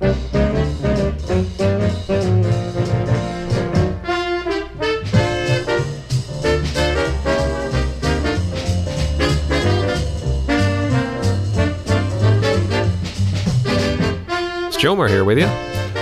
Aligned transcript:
Jomar 0.00 0.14
here 15.10 15.24
with 15.24 15.38
you. 15.38 15.46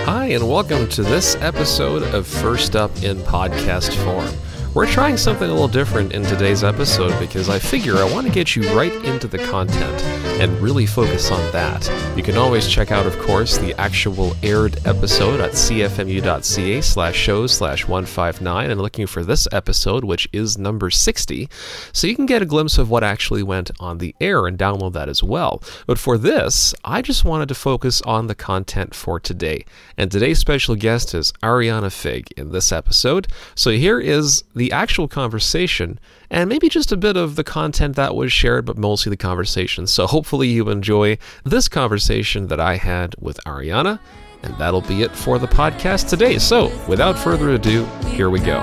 Hi, 0.05 0.27
and 0.27 0.47
welcome 0.47 0.87
to 0.89 1.01
this 1.03 1.35
episode 1.41 2.03
of 2.15 2.25
First 2.25 2.77
Up 2.77 3.03
in 3.03 3.17
Podcast 3.17 3.93
Form. 4.05 4.48
We're 4.75 4.85
trying 4.85 5.17
something 5.17 5.49
a 5.49 5.51
little 5.51 5.67
different 5.67 6.13
in 6.13 6.21
today's 6.21 6.63
episode 6.63 7.19
because 7.19 7.49
I 7.49 7.57
figure 7.57 7.95
I 7.95 8.13
want 8.13 8.27
to 8.27 8.31
get 8.31 8.55
you 8.55 8.61
right 8.77 8.93
into 9.03 9.27
the 9.27 9.39
content 9.39 9.99
and 10.39 10.57
really 10.61 10.85
focus 10.85 11.31
on 11.31 11.51
that. 11.51 11.89
You 12.15 12.21
can 12.21 12.37
always 12.37 12.67
check 12.67 12.91
out, 12.91 13.07
of 13.07 13.17
course, 13.19 13.57
the 13.57 13.73
actual 13.79 14.35
aired 14.43 14.77
episode 14.85 15.41
at 15.41 15.51
cfmu.ca 15.51 16.81
slash 16.81 17.15
shows 17.15 17.51
slash 17.51 17.87
159 17.87 18.69
and 18.69 18.79
looking 18.79 19.07
for 19.07 19.23
this 19.23 19.47
episode, 19.51 20.03
which 20.03 20.29
is 20.31 20.57
number 20.57 20.91
60, 20.91 21.49
so 21.91 22.05
you 22.05 22.15
can 22.15 22.27
get 22.27 22.43
a 22.43 22.45
glimpse 22.45 22.77
of 22.77 22.91
what 22.91 23.03
actually 23.03 23.43
went 23.43 23.71
on 23.79 23.97
the 23.97 24.15
air 24.21 24.45
and 24.45 24.57
download 24.57 24.93
that 24.93 25.09
as 25.09 25.23
well. 25.23 25.63
But 25.87 25.97
for 25.97 26.17
this, 26.17 26.75
I 26.85 27.01
just 27.01 27.25
wanted 27.25 27.49
to 27.49 27.55
focus 27.55 28.01
on 28.03 28.27
the 28.27 28.35
content 28.35 28.93
for 28.93 29.19
today. 29.19 29.65
And 29.97 30.11
today's 30.11 30.39
special 30.39 30.75
guest 30.75 31.13
is 31.15 31.33
Ariana 31.43 31.91
Fig 31.91 32.31
in 32.37 32.51
this 32.51 32.71
episode. 32.71 33.27
So 33.55 33.71
here 33.71 33.99
is 33.99 34.43
the 34.59 34.71
actual 34.71 35.07
conversation 35.07 35.99
and 36.29 36.47
maybe 36.49 36.69
just 36.69 36.91
a 36.91 36.97
bit 36.97 37.17
of 37.17 37.35
the 37.35 37.43
content 37.43 37.95
that 37.95 38.13
was 38.13 38.31
shared, 38.31 38.65
but 38.65 38.77
mostly 38.77 39.09
the 39.09 39.17
conversation. 39.17 39.87
So 39.87 40.05
hopefully 40.05 40.49
you 40.49 40.69
enjoy 40.69 41.17
this 41.43 41.67
conversation 41.67 42.47
that 42.47 42.59
I 42.59 42.75
had 42.75 43.15
with 43.19 43.39
Ariana. 43.45 43.99
And 44.43 44.57
that'll 44.57 44.81
be 44.81 45.01
it 45.01 45.11
for 45.11 45.39
the 45.39 45.47
podcast 45.47 46.09
today. 46.09 46.37
So 46.37 46.71
without 46.87 47.17
further 47.17 47.49
ado, 47.49 47.85
here 48.05 48.29
we 48.29 48.39
go. 48.39 48.59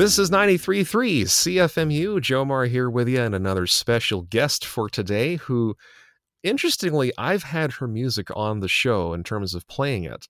This 0.00 0.18
is 0.18 0.30
93.3 0.30 1.24
CFMU. 1.24 2.20
Jomar 2.22 2.66
here 2.70 2.88
with 2.88 3.06
you, 3.06 3.20
and 3.20 3.34
another 3.34 3.66
special 3.66 4.22
guest 4.22 4.64
for 4.64 4.88
today 4.88 5.36
who, 5.36 5.76
interestingly, 6.42 7.12
I've 7.18 7.42
had 7.42 7.72
her 7.72 7.86
music 7.86 8.28
on 8.34 8.60
the 8.60 8.66
show 8.66 9.12
in 9.12 9.24
terms 9.24 9.54
of 9.54 9.68
playing 9.68 10.04
it. 10.04 10.26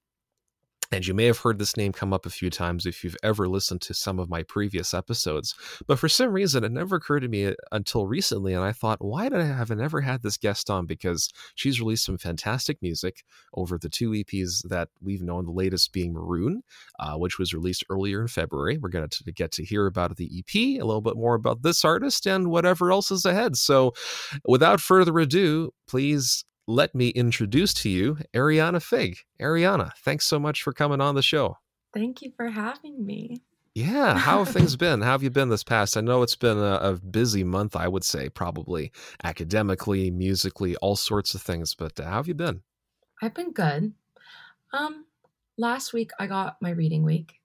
And 0.93 1.07
you 1.07 1.15
may 1.15 1.27
have 1.27 1.39
heard 1.39 1.59
this 1.59 1.77
name 1.77 1.93
come 1.93 2.13
up 2.13 2.27
a 2.27 2.31
few 2.31 2.51
times 2.51 2.85
if 2.85 3.05
you've 3.05 3.17
ever 3.23 3.49
listened 3.49 3.81
to 3.83 3.95
some 3.95 4.19
of 4.19 4.29
my 4.29 4.43
previous 4.43 4.93
episodes. 4.93 5.55
But 5.87 6.01
for 6.01 6.09
some 6.09 6.33
reason, 6.33 6.65
it 6.65 6.73
never 6.73 6.97
occurred 6.97 7.21
to 7.21 7.29
me 7.29 7.47
uh, 7.47 7.55
until 7.71 8.09
recently. 8.09 8.55
And 8.55 8.65
I 8.65 8.73
thought, 8.73 8.99
why 9.01 9.29
did 9.29 9.41
I 9.41 9.45
have 9.45 9.71
never 9.71 10.01
had 10.01 10.23
this 10.23 10.37
guest 10.37 10.69
on? 10.69 10.87
Because 10.87 11.33
she's 11.55 11.81
released 11.81 12.05
some 12.05 12.19
fantastic 12.19 12.79
music 12.83 13.23
over 13.55 13.79
the 13.79 13.89
two 13.89 14.11
EPs 14.11 14.69
that 14.69 14.89
we've 15.01 15.23
known, 15.23 15.45
the 15.45 15.53
latest 15.53 15.93
being 15.93 16.13
Maroon, 16.13 16.63
uh, 16.99 17.15
which 17.15 17.39
was 17.39 17.55
released 17.55 17.85
earlier 17.89 18.21
in 18.21 18.29
February. 18.29 18.77
We're 18.77 18.89
going 18.89 19.09
to 19.09 19.33
get 19.33 19.53
to 19.53 19.65
hear 19.65 19.87
about 19.87 20.17
the 20.17 20.29
EP, 20.39 20.81
a 20.81 20.85
little 20.85 21.03
bit 21.03 21.17
more 21.17 21.37
about 21.37 21.63
this 21.63 21.85
artist, 21.85 22.27
and 22.27 22.49
whatever 22.49 22.91
else 22.91 23.13
is 23.13 23.25
ahead. 23.25 23.57
So 23.57 23.93
without 24.45 24.81
further 24.81 25.17
ado, 25.21 25.73
please 25.87 26.45
let 26.71 26.95
me 26.95 27.09
introduce 27.09 27.75
to 27.75 27.91
you 27.91 28.19
Ariana 28.33 28.83
Fig. 28.83 29.19
Ariana, 29.41 29.93
thanks 30.05 30.25
so 30.25 30.39
much 30.39 30.63
for 30.63 30.73
coming 30.73 31.01
on 31.01 31.15
the 31.15 31.23
show. 31.23 31.59
Thank 31.93 32.23
you 32.23 32.33
for 32.37 32.49
having 32.49 33.05
me. 33.05 33.43
Yeah, 33.75 34.17
how 34.17 34.45
have 34.45 34.55
things 34.55 34.77
been? 34.85 35.01
How 35.01 35.13
have 35.13 35.23
you 35.23 35.31
been 35.31 35.49
this 35.49 35.65
past? 35.65 35.97
I 35.97 36.01
know 36.01 36.23
it's 36.23 36.37
been 36.37 36.59
a, 36.59 36.75
a, 36.75 36.93
busy 36.95 37.45
month, 37.45 37.77
I 37.77 37.89
would 37.89 38.05
say, 38.05 38.29
probably 38.29 38.93
academically, 39.25 40.11
musically, 40.11 40.77
all 40.77 40.97
sorts 40.97 41.35
of 41.35 41.43
things. 41.43 41.75
But 41.75 41.99
uh, 41.99 42.05
how 42.05 42.17
have 42.17 42.29
you 42.29 42.35
been? 42.35 42.63
I've 43.21 43.35
been 43.35 43.53
good. 43.53 43.93
Um, 44.73 45.05
last 45.59 45.93
week 45.93 46.13
I 46.19 46.27
got 46.27 46.57
my 46.63 46.71
reading 46.71 47.03
week, 47.05 47.41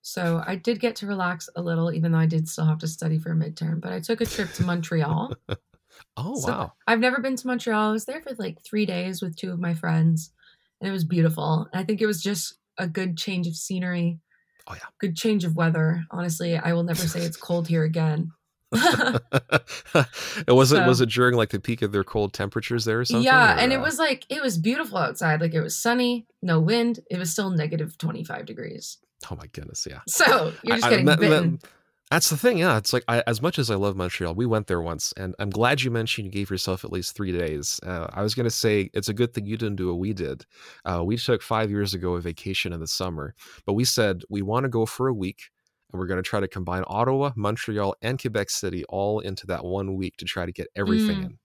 so 0.00 0.42
I 0.46 0.56
did 0.56 0.80
get 0.80 0.96
to 0.96 1.06
relax 1.06 1.48
a 1.54 1.62
little, 1.62 1.92
even 1.92 2.12
though 2.12 2.18
I 2.18 2.26
did 2.26 2.48
still 2.48 2.64
have 2.64 2.78
to 2.78 2.88
study 2.88 3.18
for 3.18 3.32
a 3.32 3.36
midterm. 3.36 3.80
But 3.80 3.92
I 3.92 4.00
took 4.00 4.22
a 4.22 4.26
trip 4.26 4.52
to 4.54 4.62
Montreal. 4.64 5.34
Oh 6.16 6.36
So, 6.40 6.48
wow! 6.50 6.72
I've 6.86 7.00
never 7.00 7.20
been 7.20 7.36
to 7.36 7.46
Montreal. 7.46 7.90
I 7.90 7.92
was 7.92 8.04
there 8.04 8.20
for 8.20 8.30
like 8.38 8.62
three 8.62 8.86
days 8.86 9.22
with 9.22 9.36
two 9.36 9.50
of 9.52 9.58
my 9.60 9.74
friends, 9.74 10.32
and 10.80 10.88
it 10.88 10.92
was 10.92 11.04
beautiful. 11.04 11.68
I 11.72 11.84
think 11.84 12.00
it 12.00 12.06
was 12.06 12.22
just 12.22 12.54
a 12.78 12.86
good 12.86 13.16
change 13.16 13.46
of 13.46 13.56
scenery. 13.56 14.18
Oh 14.66 14.74
yeah. 14.74 14.86
Good 15.00 15.16
change 15.16 15.44
of 15.44 15.56
weather. 15.56 16.04
Honestly, 16.10 16.56
I 16.56 16.72
will 16.72 16.84
never 16.84 17.06
say 17.06 17.20
it's 17.22 17.36
cold 17.48 17.68
here 17.68 17.84
again. 17.84 18.32
was 18.72 19.20
it 20.72 20.86
was 20.86 20.98
So- 20.98 21.02
it 21.04 21.08
during 21.10 21.34
like 21.36 21.50
the 21.50 21.60
peak 21.60 21.82
of 21.82 21.92
their 21.92 22.04
cold 22.04 22.32
temperatures 22.32 22.84
there 22.84 23.00
or 23.00 23.04
something? 23.04 23.24
yeah, 23.24 23.56
or, 23.56 23.58
and 23.58 23.72
it 23.72 23.76
uh, 23.76 23.82
was 23.82 23.98
like 23.98 24.24
it 24.28 24.42
was 24.42 24.58
beautiful 24.58 24.98
outside. 24.98 25.40
Like 25.40 25.54
it 25.54 25.60
was 25.60 25.76
sunny, 25.76 26.26
no 26.42 26.60
wind. 26.60 27.00
It 27.10 27.18
was 27.18 27.30
still 27.30 27.50
negative 27.50 27.98
twenty 27.98 28.24
five 28.24 28.46
degrees. 28.46 28.98
Oh 29.30 29.36
my 29.36 29.46
goodness! 29.48 29.86
Yeah. 29.88 30.00
So 30.06 30.52
you're 30.62 30.76
just 30.76 30.84
I- 30.86 30.88
I- 30.88 30.90
getting 30.90 31.06
that- 31.06 31.20
that- 31.20 31.28
bitten. 31.30 31.60
That's 32.10 32.28
the 32.28 32.36
thing, 32.36 32.58
yeah. 32.58 32.76
It's 32.76 32.92
like 32.92 33.04
I, 33.08 33.22
as 33.26 33.40
much 33.40 33.58
as 33.58 33.70
I 33.70 33.76
love 33.76 33.96
Montreal, 33.96 34.34
we 34.34 34.46
went 34.46 34.66
there 34.66 34.80
once, 34.80 35.12
and 35.16 35.34
I'm 35.38 35.50
glad 35.50 35.82
you 35.82 35.90
mentioned 35.92 36.26
you 36.26 36.32
gave 36.32 36.50
yourself 36.50 36.84
at 36.84 36.92
least 36.92 37.14
three 37.14 37.30
days. 37.32 37.78
Uh, 37.84 38.08
I 38.12 38.22
was 38.22 38.34
going 38.34 38.44
to 38.44 38.50
say 38.50 38.90
it's 38.94 39.08
a 39.08 39.14
good 39.14 39.32
thing 39.32 39.46
you 39.46 39.56
didn't 39.56 39.76
do 39.76 39.88
what 39.88 39.98
we 39.98 40.12
did. 40.12 40.44
Uh, 40.84 41.02
we 41.04 41.16
took 41.16 41.42
five 41.42 41.70
years 41.70 41.94
ago 41.94 42.14
a 42.14 42.20
vacation 42.20 42.72
in 42.72 42.80
the 42.80 42.86
summer, 42.88 43.34
but 43.66 43.74
we 43.74 43.84
said 43.84 44.22
we 44.28 44.42
want 44.42 44.64
to 44.64 44.68
go 44.68 44.86
for 44.86 45.08
a 45.08 45.14
week, 45.14 45.50
and 45.92 46.00
we're 46.00 46.06
going 46.06 46.22
to 46.22 46.28
try 46.28 46.40
to 46.40 46.48
combine 46.48 46.84
Ottawa, 46.88 47.30
Montreal, 47.36 47.94
and 48.02 48.20
Quebec 48.20 48.50
City 48.50 48.84
all 48.88 49.20
into 49.20 49.46
that 49.46 49.64
one 49.64 49.94
week 49.94 50.16
to 50.18 50.24
try 50.24 50.44
to 50.46 50.52
get 50.52 50.68
everything 50.76 51.18
Mm. 51.18 51.24
in. 51.26 51.38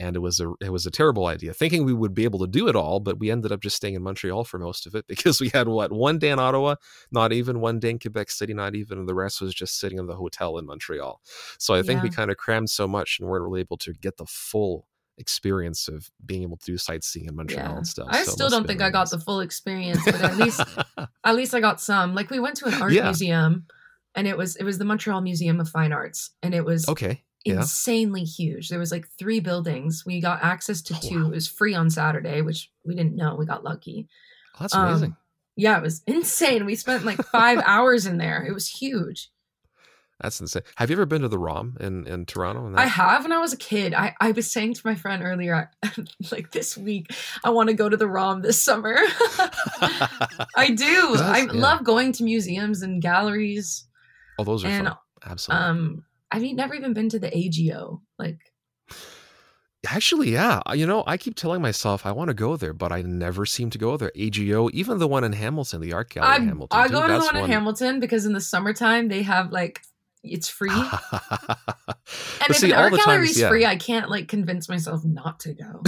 And 0.00 0.16
it 0.16 0.20
was 0.20 0.40
a 0.40 0.52
it 0.62 0.72
was 0.72 0.86
a 0.86 0.90
terrible 0.90 1.26
idea, 1.26 1.52
thinking 1.52 1.84
we 1.84 1.92
would 1.92 2.14
be 2.14 2.24
able 2.24 2.38
to 2.40 2.46
do 2.46 2.66
it 2.68 2.74
all, 2.74 3.00
but 3.00 3.20
we 3.20 3.30
ended 3.30 3.52
up 3.52 3.60
just 3.60 3.76
staying 3.76 3.94
in 3.94 4.02
Montreal 4.02 4.44
for 4.44 4.58
most 4.58 4.86
of 4.86 4.94
it 4.94 5.06
because 5.12 5.40
we 5.40 5.50
had 5.50 5.68
what 5.68 5.92
one 5.92 6.18
day 6.18 6.30
in 6.30 6.38
Ottawa, 6.38 6.76
not 7.12 7.32
even 7.32 7.60
one 7.60 7.78
day 7.78 7.90
in 7.90 7.98
Quebec 7.98 8.30
City, 8.30 8.54
not 8.54 8.74
even 8.74 8.98
and 8.98 9.08
the 9.08 9.14
rest 9.14 9.40
was 9.42 9.54
just 9.54 9.78
sitting 9.78 9.98
in 9.98 10.06
the 10.06 10.16
hotel 10.16 10.56
in 10.58 10.64
Montreal. 10.66 11.20
So 11.58 11.74
I 11.74 11.82
think 11.82 12.02
we 12.02 12.08
kind 12.08 12.30
of 12.30 12.38
crammed 12.38 12.70
so 12.70 12.88
much 12.88 13.18
and 13.20 13.28
weren't 13.28 13.44
really 13.44 13.60
able 13.60 13.76
to 13.78 13.92
get 13.92 14.16
the 14.16 14.26
full 14.26 14.86
experience 15.18 15.86
of 15.86 16.10
being 16.24 16.42
able 16.42 16.56
to 16.56 16.64
do 16.64 16.78
sightseeing 16.78 17.26
in 17.26 17.36
Montreal 17.36 17.62
Yeah. 17.68 17.76
and 17.76 17.86
stuff. 17.86 18.08
I 18.10 18.22
So 18.22 18.30
still 18.32 18.48
don't 18.48 18.66
think 18.66 18.80
I 18.80 18.88
got 18.90 19.10
the 19.10 19.18
full 19.18 19.40
experience, 19.40 20.02
but 20.04 20.14
at 20.22 20.36
least 20.38 20.62
at 21.24 21.34
least 21.36 21.54
I 21.54 21.60
got 21.60 21.78
some. 21.80 22.14
Like 22.14 22.30
we 22.30 22.40
went 22.40 22.56
to 22.56 22.66
an 22.66 22.74
art 22.80 22.92
Yeah. 22.92 23.04
museum 23.04 23.66
and 24.14 24.26
it 24.26 24.38
was 24.38 24.56
it 24.56 24.64
was 24.64 24.78
the 24.78 24.86
Montreal 24.86 25.20
Museum 25.20 25.60
of 25.60 25.68
Fine 25.68 25.92
Arts 25.92 26.30
and 26.42 26.54
it 26.54 26.64
was 26.64 26.88
okay. 26.88 27.22
Yeah. 27.44 27.54
insanely 27.56 28.24
huge. 28.24 28.68
There 28.68 28.78
was 28.78 28.92
like 28.92 29.08
three 29.18 29.40
buildings. 29.40 30.04
We 30.06 30.20
got 30.20 30.42
access 30.42 30.82
to 30.82 30.94
Oh, 30.94 30.98
two. 31.08 31.22
wow. 31.22 31.28
It 31.28 31.34
was 31.34 31.48
free 31.48 31.74
on 31.74 31.88
Saturday, 31.90 32.42
which 32.42 32.70
we 32.84 32.94
didn't 32.94 33.16
know. 33.16 33.34
We 33.34 33.46
got 33.46 33.64
lucky. 33.64 34.08
Oh, 34.54 34.58
that's 34.60 34.74
amazing. 34.74 35.10
Um, 35.12 35.16
yeah, 35.56 35.78
it 35.78 35.82
was 35.82 36.02
insane. 36.06 36.66
We 36.66 36.74
spent 36.76 37.04
like 37.04 37.22
five 37.24 37.60
hours 37.66 38.06
in 38.06 38.18
there. 38.18 38.44
It 38.44 38.52
was 38.52 38.68
huge. 38.68 39.30
that's 40.20 40.38
insane. 40.38 40.62
Have 40.76 40.90
you 40.90 40.96
ever 40.96 41.06
been 41.06 41.22
to 41.22 41.28
the 41.28 41.38
ROM 41.38 41.78
in, 41.80 42.06
in 42.06 42.26
Toronto? 42.26 42.66
And 42.66 42.78
I 42.78 42.84
have 42.84 43.22
when 43.22 43.32
I 43.32 43.38
was 43.38 43.54
a 43.54 43.56
kid. 43.56 43.94
I, 43.94 44.14
I 44.20 44.32
was 44.32 44.50
saying 44.50 44.74
to 44.74 44.82
my 44.84 44.94
friend 44.94 45.22
earlier, 45.22 45.70
like 46.30 46.50
this 46.52 46.76
week, 46.76 47.06
I 47.42 47.48
want 47.50 47.68
to 47.70 47.74
go 47.74 47.88
to 47.88 47.96
the 47.96 48.06
ROM 48.06 48.42
this 48.42 48.62
summer. 48.62 48.96
I 50.56 50.72
do. 50.76 51.14
I 51.16 51.46
yeah. 51.46 51.52
love 51.52 51.84
going 51.84 52.12
to 52.12 52.24
museums 52.24 52.82
and 52.82 53.00
galleries. 53.00 53.84
oh, 54.38 54.44
those 54.44 54.62
are 54.64 54.68
and, 54.68 54.88
fun. 54.88 54.96
Absolutely. 55.24 55.64
Um, 55.66 56.04
I've 56.30 56.44
e- 56.44 56.52
never 56.52 56.74
even 56.74 56.92
been 56.92 57.08
to 57.10 57.18
the 57.18 57.28
AGO. 57.36 58.02
Like, 58.18 58.38
Actually, 59.88 60.30
yeah. 60.32 60.60
Uh, 60.68 60.74
you 60.74 60.86
know, 60.86 61.04
I 61.06 61.16
keep 61.16 61.34
telling 61.36 61.62
myself 61.62 62.04
I 62.04 62.12
want 62.12 62.28
to 62.28 62.34
go 62.34 62.56
there, 62.56 62.74
but 62.74 62.92
I 62.92 63.00
never 63.00 63.46
seem 63.46 63.70
to 63.70 63.78
go 63.78 63.96
there. 63.96 64.12
AGO, 64.14 64.68
even 64.74 64.98
the 64.98 65.08
one 65.08 65.24
in 65.24 65.32
Hamilton, 65.32 65.80
the 65.80 65.94
art 65.94 66.10
gallery 66.10 66.32
I 66.32 66.36
in 66.36 66.48
Hamilton. 66.48 66.78
I 66.78 66.88
go 66.88 67.06
to 67.06 67.12
the 67.14 67.18
one 67.20 67.36
in 67.36 67.46
Hamilton 67.50 67.98
because 67.98 68.26
in 68.26 68.34
the 68.34 68.42
summertime 68.42 69.08
they 69.08 69.22
have 69.22 69.52
like 69.52 69.80
it's 70.22 70.50
free. 70.50 70.68
and 70.70 72.50
if 72.50 72.56
see, 72.58 72.72
an 72.72 72.76
all 72.76 72.82
art 72.84 72.92
the 72.92 72.98
gallery's 72.98 73.30
times, 73.30 73.40
yeah. 73.40 73.48
free, 73.48 73.64
I 73.64 73.76
can't 73.76 74.10
like 74.10 74.28
convince 74.28 74.68
myself 74.68 75.02
not 75.02 75.40
to 75.40 75.54
go. 75.54 75.82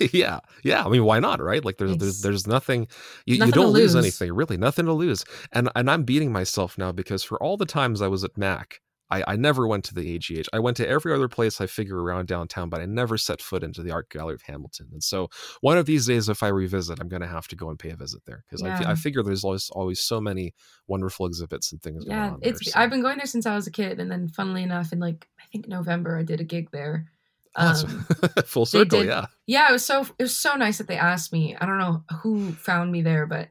yeah, 0.12 0.40
yeah. 0.64 0.82
I 0.84 0.88
mean, 0.88 1.04
why 1.04 1.20
not, 1.20 1.38
right? 1.42 1.62
Like, 1.62 1.76
there's 1.76 1.98
there's 1.98 2.02
It's- 2.20 2.22
there's 2.22 2.46
nothing. 2.46 2.88
You, 3.26 3.34
you 3.34 3.38
Nothing 3.40 3.52
to 3.52 3.60
don't 3.60 3.72
lose 3.72 3.94
lose. 3.94 4.04
anything, 4.04 4.32
really. 4.34 4.56
Nothing 4.56 4.86
to 4.86 4.94
lose. 4.94 5.24
And 5.52 5.68
and 5.76 5.90
I'm 5.90 6.04
beating 6.04 6.32
myself 6.32 6.78
now 6.78 6.92
because 6.92 7.22
for 7.22 7.40
all 7.42 7.58
the 7.58 7.66
times 7.66 8.00
I 8.00 8.08
was 8.08 8.24
at 8.24 8.38
Mac, 8.38 8.80
I, 9.10 9.24
I 9.26 9.36
never 9.36 9.66
went 9.66 9.84
to 9.86 9.94
the 9.94 10.16
AGH. 10.16 10.48
I 10.52 10.58
went 10.58 10.76
to 10.76 10.86
every 10.88 11.14
other 11.14 11.28
place 11.28 11.60
I 11.60 11.66
figure 11.66 11.96
around 12.02 12.28
downtown, 12.28 12.68
but 12.68 12.80
I 12.80 12.86
never 12.86 13.16
set 13.16 13.40
foot 13.40 13.62
into 13.64 13.82
the 13.82 13.90
Art 13.90 14.10
Gallery 14.10 14.34
of 14.34 14.42
Hamilton. 14.42 14.88
And 14.92 15.02
so 15.02 15.30
one 15.62 15.78
of 15.78 15.86
these 15.86 16.06
days, 16.06 16.28
if 16.28 16.42
I 16.42 16.48
revisit, 16.48 17.00
I'm 17.00 17.08
going 17.08 17.22
to 17.22 17.28
have 17.28 17.48
to 17.48 17.56
go 17.56 17.70
and 17.70 17.78
pay 17.78 17.90
a 17.90 17.96
visit 17.96 18.22
there 18.26 18.44
because 18.46 18.62
I, 18.62 18.68
Yeah. 18.80 18.90
I 18.90 18.94
figure 18.94 19.22
there's 19.22 19.44
always 19.44 19.70
always 19.70 20.00
so 20.00 20.20
many 20.20 20.52
wonderful 20.86 21.24
exhibits 21.26 21.72
and 21.72 21.80
things 21.82 22.04
going 22.04 22.16
yeah, 22.16 22.30
on. 22.32 22.40
there, 22.40 22.50
it's 22.50 22.70
so- 22.72 22.78
I've 22.78 22.90
been 22.90 23.00
going 23.02 23.16
there 23.16 23.26
since 23.26 23.46
I 23.46 23.54
was 23.54 23.66
a 23.66 23.70
kid, 23.70 23.98
and 23.98 24.10
then 24.10 24.28
funnily 24.28 24.62
enough, 24.62 24.92
in 24.92 24.98
like 25.00 25.26
I 25.40 25.44
think 25.52 25.68
November, 25.68 26.18
I 26.18 26.22
did 26.22 26.40
a 26.40 26.44
gig 26.44 26.70
there. 26.70 27.10
That's- 27.56 27.84
Um, 27.84 28.06
full 28.44 28.66
circle, 28.66 29.00
did- 29.00 29.08
yeah. 29.08 29.26
yeah, 29.46 29.70
it 29.70 29.72
was 29.72 29.84
so 29.86 30.02
it 30.18 30.22
was 30.22 30.36
so 30.38 30.54
nice 30.56 30.76
that 30.78 30.86
they 30.86 30.98
asked 30.98 31.32
me. 31.32 31.56
I 31.58 31.64
don't 31.64 31.78
know 31.78 32.04
who 32.22 32.52
found 32.52 32.92
me 32.92 33.00
there, 33.02 33.24
but 33.26 33.48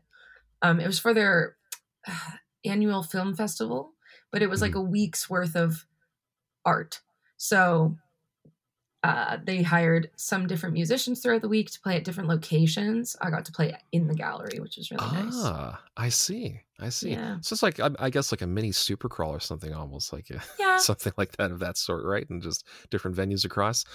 um, 0.61 0.79
it 0.79 0.85
was 0.85 0.99
for 0.99 1.13
their 1.15 1.55
annual 2.65 3.03
film 3.03 3.35
festival, 3.35 3.93
but 4.31 4.41
it 4.41 4.49
was 4.49 4.61
like 4.61 4.73
Mhm. 4.73 4.79
a 4.79 4.81
week's 4.81 5.29
worth 5.29 5.55
of 5.55 5.85
art. 6.65 7.01
So 7.37 7.97
uh, 9.03 9.37
they 9.45 9.61
hired 9.61 10.09
some 10.15 10.47
different 10.47 10.73
musicians 10.73 11.21
throughout 11.21 11.41
the 11.41 11.47
week 11.47 11.69
to 11.71 11.79
play 11.79 11.95
at 11.95 12.03
different 12.03 12.27
locations. 12.27 13.15
I 13.21 13.29
got 13.29 13.45
to 13.45 13.51
play 13.51 13.77
in 13.91 14.07
the 14.07 14.15
gallery, 14.15 14.59
which 14.59 14.75
was 14.75 14.89
really 14.91 15.05
nice. 15.13 15.33
Ah, 15.35 15.81
I 15.95 16.09
see. 16.09 16.59
I 16.79 16.89
see. 16.89 17.11
Yeah. 17.11 17.37
So 17.41 17.53
it's 17.53 17.63
like 17.63 17.79
I, 17.79 17.91
I 17.99 18.09
guess 18.09 18.31
like 18.33 18.41
a 18.41 18.47
mini 18.47 18.71
super 18.71 19.07
crawl 19.07 19.31
or 19.31 19.39
something, 19.39 19.71
almost 19.71 20.11
like 20.11 20.29
a, 20.31 20.41
Yeah. 20.59 20.77
something 20.77 21.13
like 21.15 21.37
that 21.37 21.51
of 21.51 21.59
that 21.59 21.77
sort, 21.77 22.03
right? 22.05 22.27
And 22.29 22.41
just 22.41 22.65
different 22.89 23.15
venues 23.15 23.45
across. 23.45 23.85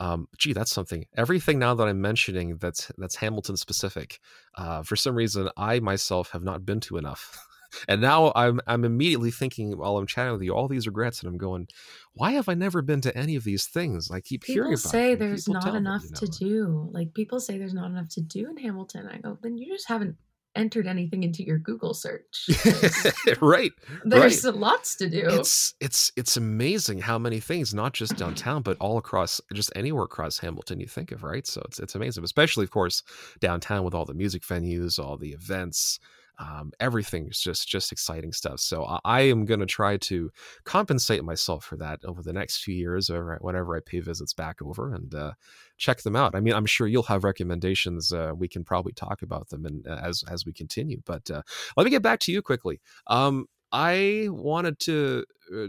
Um, 0.00 0.28
gee, 0.38 0.52
that's 0.52 0.72
something. 0.72 1.06
Everything 1.16 1.58
now 1.58 1.74
that 1.74 1.86
I'm 1.88 2.00
mentioning 2.00 2.56
that's 2.56 2.90
that's 2.96 3.16
Hamilton 3.16 3.56
specific. 3.56 4.20
Uh, 4.54 4.84
for 4.84 4.96
some 4.96 5.16
reason, 5.16 5.50
I 5.56 5.80
myself 5.80 6.30
have 6.30 6.44
not 6.44 6.64
been 6.64 6.80
to 6.80 6.96
enough. 6.98 7.46
And 7.88 8.00
now 8.00 8.32
I'm 8.34 8.60
I'm 8.66 8.84
immediately 8.84 9.30
thinking 9.30 9.76
while 9.76 9.96
I'm 9.96 10.06
chatting 10.06 10.32
with 10.32 10.42
you 10.42 10.54
all 10.54 10.68
these 10.68 10.86
regrets, 10.86 11.20
and 11.20 11.28
I'm 11.28 11.38
going, 11.38 11.68
why 12.14 12.32
have 12.32 12.48
I 12.48 12.54
never 12.54 12.82
been 12.82 13.00
to 13.02 13.16
any 13.16 13.36
of 13.36 13.44
these 13.44 13.66
things? 13.66 14.10
I 14.10 14.20
keep 14.20 14.44
hearing 14.44 14.70
People 14.72 14.80
about. 14.82 14.90
say 14.90 15.14
them. 15.14 15.28
there's 15.28 15.44
People 15.44 15.60
not 15.62 15.74
enough 15.74 16.04
you 16.04 16.10
to 16.16 16.26
do. 16.26 16.88
Like 16.92 17.14
people 17.14 17.40
say 17.40 17.58
there's 17.58 17.74
not 17.74 17.90
enough 17.90 18.08
to 18.10 18.20
do 18.20 18.50
in 18.50 18.56
Hamilton. 18.56 19.08
I 19.08 19.18
go, 19.18 19.38
then 19.42 19.56
you 19.58 19.72
just 19.72 19.88
haven't 19.88 20.16
entered 20.54 20.86
anything 20.86 21.22
into 21.22 21.42
your 21.44 21.58
Google 21.58 21.94
search. 21.94 22.48
right. 23.40 23.72
There's 24.04 24.44
lots 24.44 24.96
to 24.96 25.08
do. 25.08 25.22
It's 25.28 25.74
it's 25.80 26.12
it's 26.16 26.36
amazing 26.36 26.98
how 27.00 27.18
many 27.18 27.40
things, 27.40 27.72
not 27.74 27.94
just 27.94 28.16
downtown, 28.16 28.62
but 28.62 28.76
all 28.78 28.98
across, 28.98 29.40
just 29.52 29.72
anywhere 29.74 30.04
across 30.04 30.38
Hamilton 30.38 30.80
you 30.80 30.86
think 30.86 31.12
of, 31.12 31.22
right? 31.22 31.46
So 31.46 31.62
it's 31.64 31.78
it's 31.80 31.94
amazing, 31.94 32.24
especially 32.24 32.64
of 32.64 32.70
course 32.70 33.02
downtown 33.40 33.84
with 33.84 33.94
all 33.94 34.04
the 34.04 34.14
music 34.14 34.42
venues, 34.42 34.98
all 34.98 35.16
the 35.16 35.30
events, 35.30 35.98
um, 36.38 36.72
everything 36.80 37.28
is 37.28 37.40
just 37.40 37.68
just 37.68 37.92
exciting 37.92 38.32
stuff. 38.32 38.60
So 38.60 38.84
I, 38.84 38.98
I 39.04 39.20
am 39.22 39.44
going 39.44 39.60
to 39.60 39.66
try 39.66 39.96
to 39.98 40.30
compensate 40.64 41.24
myself 41.24 41.64
for 41.64 41.76
that 41.76 42.00
over 42.04 42.22
the 42.22 42.32
next 42.32 42.62
few 42.62 42.74
years, 42.74 43.10
or 43.10 43.38
whenever 43.40 43.76
I 43.76 43.80
pay 43.84 44.00
visits 44.00 44.32
back 44.32 44.60
over 44.62 44.92
and 44.92 45.14
uh, 45.14 45.32
check 45.76 46.02
them 46.02 46.16
out. 46.16 46.34
I 46.34 46.40
mean, 46.40 46.54
I'm 46.54 46.66
sure 46.66 46.86
you'll 46.86 47.02
have 47.04 47.24
recommendations. 47.24 48.12
Uh, 48.12 48.32
we 48.36 48.48
can 48.48 48.64
probably 48.64 48.92
talk 48.92 49.22
about 49.22 49.50
them 49.50 49.66
and 49.66 49.86
uh, 49.86 50.00
as 50.02 50.24
as 50.28 50.46
we 50.46 50.52
continue. 50.52 51.02
But 51.04 51.30
uh, 51.30 51.42
let 51.76 51.84
me 51.84 51.90
get 51.90 52.02
back 52.02 52.20
to 52.20 52.32
you 52.32 52.42
quickly. 52.42 52.80
Um, 53.06 53.46
I 53.70 54.28
wanted 54.30 54.78
to 54.80 55.24
uh, 55.54 55.66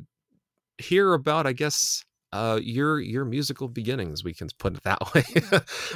hear 0.77 1.13
about, 1.13 1.47
I 1.47 1.53
guess, 1.53 2.03
uh, 2.31 2.59
your 2.61 2.99
your 2.99 3.25
musical 3.25 3.67
beginnings. 3.67 4.23
We 4.23 4.33
can 4.33 4.49
put 4.57 4.75
it 4.75 4.83
that 4.83 4.99
way. 5.13 5.23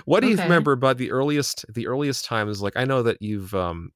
what 0.06 0.22
do 0.22 0.28
you 0.30 0.38
remember 0.38 0.72
about 0.72 0.98
the 0.98 1.12
earliest 1.12 1.66
the 1.74 1.88
earliest 1.88 2.26
times? 2.26 2.62
Like 2.62 2.78
I 2.78 2.86
know 2.86 3.04
that 3.04 3.22
you've 3.22 3.54
um, 3.56 3.92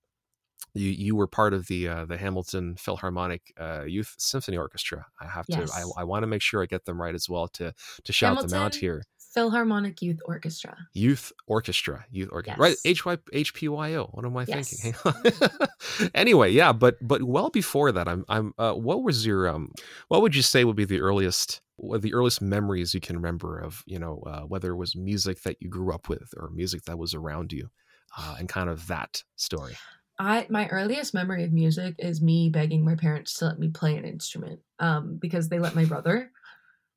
you 0.74 0.90
you 0.90 1.16
were 1.16 1.28
part 1.28 1.54
of 1.54 1.68
the 1.68 1.88
uh, 1.88 2.06
the 2.06 2.18
Hamilton 2.18 2.76
Philharmonic 2.76 3.54
uh, 3.60 3.84
Youth 3.84 4.16
Symphony 4.18 4.58
Orchestra. 4.58 5.06
I 5.20 5.28
have 5.28 5.48
to. 5.48 5.54
I, 5.74 6.02
I 6.02 6.04
want 6.04 6.24
to 6.24 6.28
make 6.28 6.42
sure 6.42 6.62
I 6.64 6.66
get 6.66 6.86
them 6.86 7.02
right 7.02 7.16
as 7.16 7.30
well 7.30 7.48
to 7.50 7.74
to 8.04 8.14
shout 8.14 8.42
them 8.42 8.54
out 8.54 8.76
here. 8.76 9.04
Philharmonic 9.34 10.02
Youth 10.02 10.20
Orchestra. 10.26 10.76
Youth 10.94 11.32
Orchestra, 11.48 12.06
Youth 12.12 12.30
Orchestra, 12.34 12.62
right? 12.62 12.72
Yes. 12.72 12.82
H 12.86 13.06
Y 13.06 13.18
H 13.32 13.54
P 13.54 13.70
Y 13.70 13.96
O. 13.96 14.06
What 14.12 14.26
am 14.26 14.36
I 14.36 14.46
Yes. 14.46 14.82
thinking? 14.82 15.00
Hang 15.04 15.14
on. 15.50 16.10
anyway, 16.14 16.52
yeah, 16.52 16.74
but 16.74 16.98
but 17.02 17.24
well 17.24 17.50
before 17.50 17.92
that, 17.94 18.08
I'm 18.08 18.26
I'm. 18.28 18.54
Uh, 18.58 18.74
what 18.74 19.04
was 19.04 19.26
your 19.26 19.48
um? 19.48 19.72
What 20.10 20.22
would 20.22 20.36
you 20.36 20.42
say 20.42 20.64
would 20.66 20.76
be 20.76 20.86
the 20.86 21.00
earliest 21.00 21.62
what 21.78 22.02
the 22.02 22.14
earliest 22.14 22.42
memories 22.42 22.94
you 22.94 23.00
can 23.00 23.16
remember 23.16 23.58
of 23.58 23.84
you 23.88 23.98
know 24.00 24.22
uh, 24.28 24.42
whether 24.42 24.72
it 24.72 24.78
was 24.78 24.96
music 24.96 25.42
that 25.44 25.58
you 25.62 25.70
grew 25.70 25.94
up 25.94 26.10
with 26.10 26.34
or 26.38 26.50
music 26.50 26.84
that 26.84 26.98
was 26.98 27.14
around 27.14 27.54
you, 27.54 27.70
uh, 28.18 28.36
and 28.38 28.50
kind 28.50 28.70
of 28.70 28.88
that 28.88 29.24
story. 29.38 29.78
I 30.22 30.46
my 30.50 30.68
earliest 30.68 31.14
memory 31.14 31.44
of 31.44 31.52
music 31.52 31.96
is 31.98 32.22
me 32.22 32.50
begging 32.50 32.86
my 32.86 32.96
parents 32.96 33.34
to 33.36 33.46
let 33.46 33.60
me 33.60 33.70
play 33.70 33.98
an 33.98 34.06
instrument. 34.06 34.60
Um, 34.80 35.18
because 35.20 35.50
they 35.50 35.58
let 35.60 35.76
my 35.76 35.86
brother, 35.86 36.32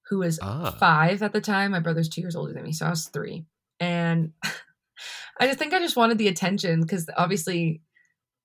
who 0.08 0.18
was 0.18 0.38
Ah. 0.42 0.72
five 0.72 1.22
at 1.22 1.32
the 1.32 1.40
time, 1.40 1.70
my 1.70 1.80
brother's 1.80 2.08
two 2.08 2.20
years 2.20 2.36
older 2.36 2.52
than 2.52 2.62
me, 2.64 2.72
so 2.72 2.86
I 2.86 2.90
was 2.90 3.06
three. 3.08 3.46
And 3.80 4.32
I 5.40 5.46
just 5.46 5.58
think 5.58 5.72
I 5.72 5.78
just 5.78 5.96
wanted 5.96 6.18
the 6.18 6.28
attention 6.28 6.82
because 6.82 7.08
obviously 7.16 7.80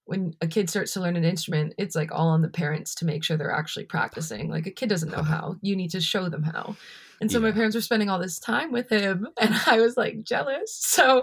when 0.09 0.33
a 0.41 0.47
kid 0.47 0.71
starts 0.71 0.93
to 0.93 0.99
learn 0.99 1.15
an 1.15 1.23
instrument, 1.23 1.75
it's 1.77 1.95
like 1.95 2.11
all 2.11 2.29
on 2.29 2.41
the 2.41 2.49
parents 2.49 2.95
to 2.95 3.05
make 3.05 3.23
sure 3.23 3.37
they're 3.37 3.51
actually 3.51 3.85
practicing. 3.85 4.49
Like 4.49 4.65
a 4.65 4.71
kid 4.71 4.89
doesn't 4.89 5.11
know 5.11 5.21
how. 5.33 5.57
You 5.61 5.75
need 5.75 5.91
to 5.91 6.01
show 6.01 6.29
them 6.29 6.41
how. 6.41 6.75
And 7.21 7.31
so 7.31 7.39
my 7.39 7.51
parents 7.51 7.75
were 7.75 7.81
spending 7.81 8.09
all 8.09 8.17
this 8.17 8.39
time 8.39 8.71
with 8.71 8.89
him 8.89 9.27
and 9.39 9.53
I 9.67 9.79
was 9.79 9.97
like 9.97 10.23
jealous. 10.23 10.73
So 10.73 11.21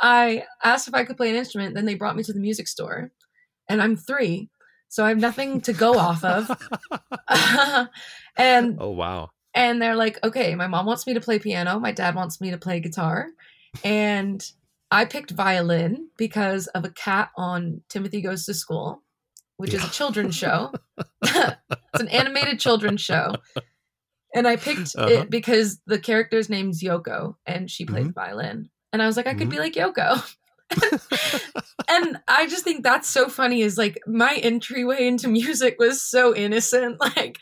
I 0.00 0.44
asked 0.64 0.88
if 0.88 0.94
I 0.94 1.04
could 1.04 1.18
play 1.18 1.28
an 1.28 1.36
instrument, 1.36 1.74
then 1.74 1.84
they 1.84 1.94
brought 1.94 2.16
me 2.16 2.22
to 2.22 2.32
the 2.32 2.40
music 2.40 2.68
store. 2.68 3.10
And 3.68 3.82
I'm 3.82 3.96
3, 3.96 4.48
so 4.88 5.04
I 5.04 5.10
have 5.10 5.18
nothing 5.18 5.60
to 5.62 5.72
go 5.74 5.98
off 5.98 6.24
of. 6.24 6.50
and 8.36 8.76
oh 8.80 8.90
wow. 8.90 9.30
and 9.54 9.80
they're 9.80 9.96
like, 9.96 10.18
okay, 10.24 10.54
my 10.54 10.66
mom 10.66 10.86
wants 10.86 11.06
me 11.06 11.14
to 11.14 11.20
play 11.20 11.38
piano, 11.38 11.78
my 11.78 11.92
dad 11.92 12.14
wants 12.14 12.40
me 12.40 12.50
to 12.50 12.58
play 12.58 12.80
guitar, 12.80 13.28
and 13.84 14.50
I 14.92 15.04
picked 15.06 15.30
violin 15.30 16.08
because 16.18 16.66
of 16.68 16.84
a 16.84 16.90
cat 16.90 17.30
on 17.36 17.82
Timothy 17.88 18.20
Goes 18.20 18.44
to 18.46 18.54
School, 18.54 19.02
which 19.56 19.72
is 19.74 19.82
a 19.84 19.88
children's 19.90 20.36
show. 20.36 20.72
it's 21.22 22.00
an 22.00 22.08
animated 22.08 22.60
children's 22.60 23.00
show. 23.00 23.34
And 24.34 24.46
I 24.46 24.56
picked 24.56 24.94
Uh-huh. 24.96 25.08
it 25.08 25.30
because 25.30 25.80
the 25.86 25.98
character's 25.98 26.48
name's 26.48 26.82
Yoko 26.82 27.34
and 27.46 27.70
she 27.70 27.84
plays 27.84 28.04
Mm-hmm. 28.04 28.12
violin. 28.12 28.70
And 28.92 29.02
I 29.02 29.06
was 29.06 29.16
like, 29.16 29.26
I 29.26 29.34
could 29.34 29.48
be 29.48 29.58
like 29.58 29.74
Yoko. 29.74 30.22
and 31.88 32.18
I 32.28 32.46
just 32.46 32.64
think 32.64 32.82
that's 32.82 33.08
so 33.08 33.28
funny 33.28 33.62
is 33.62 33.78
like 33.78 33.98
my 34.06 34.34
entryway 34.42 35.06
into 35.06 35.28
music 35.28 35.76
was 35.78 36.02
so 36.02 36.34
innocent. 36.34 37.00
Like 37.00 37.38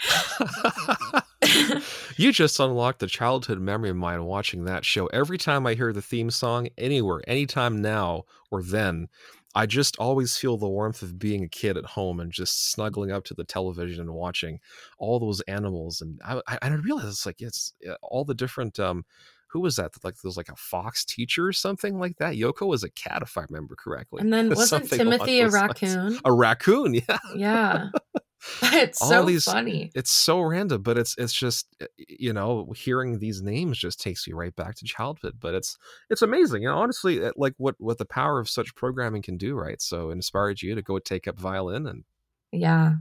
you 2.17 2.33
just 2.33 2.59
unlocked 2.61 3.03
a 3.03 3.07
childhood 3.07 3.61
memory 3.61 3.91
of 3.91 3.97
mine 3.97 4.25
watching 4.25 4.65
that 4.65 4.85
show. 4.85 5.07
Every 5.07 5.39
time 5.39 5.67
I 5.67 5.75
hear 5.75 5.93
the 5.93 6.03
theme 6.03 6.31
song, 6.31 6.69
anywhere, 6.79 7.23
anytime 7.27 7.81
now 7.81 8.25
or 8.51 8.63
then, 8.63 9.09
I 9.55 9.67
just 9.67 9.99
always 9.99 10.37
feel 10.37 10.57
the 10.57 10.69
warmth 10.69 11.03
of 11.03 11.19
being 11.19 11.43
a 11.43 11.49
kid 11.49 11.77
at 11.77 11.85
home 11.85 12.21
and 12.21 12.31
just 12.31 12.71
snuggling 12.71 13.11
up 13.11 13.25
to 13.25 13.35
the 13.35 13.45
television 13.45 14.03
and 14.03 14.15
watching 14.15 14.61
all 14.99 15.19
those 15.19 15.41
animals. 15.43 16.01
And 16.01 16.21
I, 16.25 16.41
I, 16.47 16.59
I 16.63 16.69
realize 16.69 17.07
it's 17.07 17.27
like 17.27 17.43
it's 17.43 17.73
uh, 17.89 17.95
all 18.03 18.25
the 18.25 18.35
different. 18.35 18.79
Um, 18.79 19.05
who 19.53 19.61
was 19.61 19.77
that? 19.77 19.93
Like 20.05 20.15
there 20.15 20.29
was 20.29 20.37
like 20.37 20.49
a 20.49 20.57
fox 20.57 21.05
teacher 21.05 21.47
or 21.47 21.53
something 21.53 21.99
like 21.99 22.17
that. 22.19 22.35
Yoko 22.35 22.67
was 22.67 22.85
a 22.85 22.91
cat, 22.91 23.23
if 23.23 23.37
I 23.37 23.45
remember 23.49 23.75
correctly. 23.77 24.21
And 24.23 24.33
then 24.33 24.49
wasn't 24.55 24.89
Timothy 24.91 25.41
a 25.41 25.45
those 25.45 25.53
lines. 25.55 25.69
raccoon? 25.83 26.19
A 26.25 26.33
raccoon, 26.33 26.95
yeah. 27.09 27.19
Yeah. 27.35 27.89
it's 28.63 29.03
All 29.03 29.09
so 29.09 29.25
these- 29.25 29.45
funny. 29.45 29.91
it's 29.95 30.11
so 30.11 30.41
random 30.41 30.81
but 30.83 30.97
it's 30.97 31.15
it's 31.19 31.33
just 31.35 31.67
you 31.99 32.33
know 32.33 32.73
hearing 32.75 33.19
these 33.19 33.43
names 33.43 33.77
just 33.77 34.01
takes 34.01 34.27
you 34.27 34.35
right 34.35 34.57
back 34.57 34.75
to 34.77 34.87
childhood 34.87 35.35
but 35.39 35.53
it's 35.55 35.77
it's 36.09 36.23
amazing 36.23 36.65
and 36.65 36.75
honestly 36.75 37.21
like 37.37 37.53
what 37.59 37.75
what 37.79 37.99
the 37.99 38.07
power 38.07 38.41
of 38.41 38.49
such 38.49 38.75
programming 38.75 39.21
can 39.21 39.37
do 39.37 39.55
right 39.55 39.83
so 39.83 40.09
it 40.09 40.13
inspired 40.13 40.63
you 40.63 40.75
to 40.75 40.81
go 40.81 40.99
take 40.99 41.29
up 41.29 41.39
violin 41.39 41.87
and 41.87 42.05
Yeah. 42.51 42.95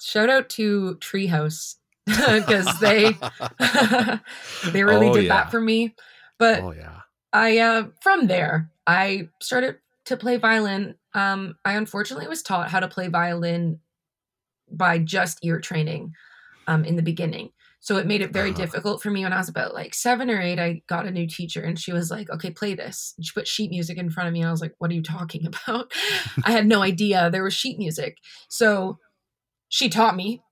Shout 0.00 0.30
out 0.30 0.48
to 0.50 0.96
Treehouse 0.98 1.74
because 2.28 2.78
they 2.78 3.20
they 4.62 4.84
really 4.84 5.10
Oh, 5.10 5.14
did 5.14 5.26
yeah. 5.26 5.28
that 5.28 5.50
for 5.50 5.60
me. 5.60 5.94
But 6.38 6.64
oh 6.64 6.72
yeah 6.72 7.00
I 7.32 7.58
uh 7.58 7.84
from 8.02 8.26
there 8.28 8.70
I 8.86 9.28
started 9.42 9.78
to 10.06 10.16
play 10.16 10.36
violin. 10.36 10.96
Um 11.14 11.56
I 11.64 11.74
unfortunately 11.74 12.28
was 12.28 12.42
taught 12.42 12.70
how 12.70 12.80
to 12.80 12.88
play 12.88 13.08
violin 13.08 13.80
by 14.70 14.98
just 14.98 15.38
ear 15.44 15.60
training 15.60 16.14
um 16.66 16.84
in 16.84 16.96
the 16.96 17.02
beginning. 17.02 17.50
So 17.80 17.96
it 17.98 18.06
made 18.06 18.22
it 18.22 18.32
very 18.32 18.52
Uh-huh. 18.52 18.54
difficult 18.54 19.02
for 19.02 19.10
me 19.10 19.24
when 19.24 19.32
I 19.32 19.38
was 19.38 19.48
about 19.48 19.74
like 19.74 19.94
7 19.94 20.30
or 20.30 20.40
8 20.40 20.58
I 20.58 20.82
got 20.88 21.06
a 21.06 21.10
new 21.10 21.26
teacher 21.26 21.62
and 21.62 21.78
she 21.78 21.92
was 21.92 22.10
like, 22.10 22.30
"Okay, 22.30 22.50
play 22.50 22.74
this." 22.74 23.14
And 23.16 23.26
she 23.26 23.32
put 23.34 23.48
sheet 23.48 23.70
music 23.70 23.98
in 23.98 24.10
front 24.10 24.28
of 24.28 24.32
me 24.34 24.40
and 24.40 24.48
I 24.48 24.52
was 24.52 24.60
like, 24.62 24.74
"What 24.78 24.90
are 24.90 24.94
you 24.94 25.02
talking 25.02 25.46
about?" 25.66 25.92
I 26.44 26.52
had 26.52 26.66
no 26.66 26.82
idea 26.82 27.30
there 27.30 27.44
was 27.44 27.54
sheet 27.54 27.78
music. 27.78 28.18
So 28.48 28.98
she 29.68 29.88
taught 29.88 30.16
me 30.16 30.42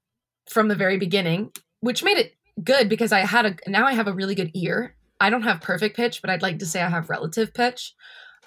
from 0.50 0.69
the 0.69 0.75
very 0.75 0.99
beginning, 0.99 1.52
which 1.81 2.02
made 2.02 2.19
it 2.19 2.35
good 2.62 2.88
because 2.88 3.12
I 3.12 3.21
had 3.21 3.47
a 3.47 3.57
now 3.71 3.87
I 3.87 3.95
have 3.95 4.09
a 4.09 4.12
really 4.12 4.35
good 4.35 4.50
ear. 4.55 4.95
I 5.21 5.31
don't 5.31 5.43
have 5.43 5.61
perfect 5.61 5.97
pitch, 5.97 6.21
but 6.21 6.31
I'd 6.31 6.43
like 6.43 6.59
to 6.61 6.67
say 6.67 6.83
I 6.83 6.88
have 6.88 7.11
relative 7.11 7.52
pitch. 7.55 7.95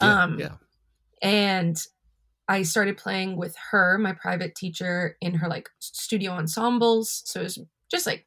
yeah, 0.02 0.24
um 0.24 0.40
yeah. 0.40 0.56
and 1.22 1.78
I 2.48 2.64
started 2.64 2.98
playing 2.98 3.38
with 3.38 3.56
her, 3.72 3.98
my 3.98 4.12
private 4.12 4.56
teacher, 4.56 5.16
in 5.22 5.36
her 5.36 5.48
like 5.48 5.70
studio 5.80 6.34
ensembles. 6.34 7.22
So 7.26 7.40
it 7.40 7.44
was 7.44 7.60
just 7.90 8.06
like 8.06 8.26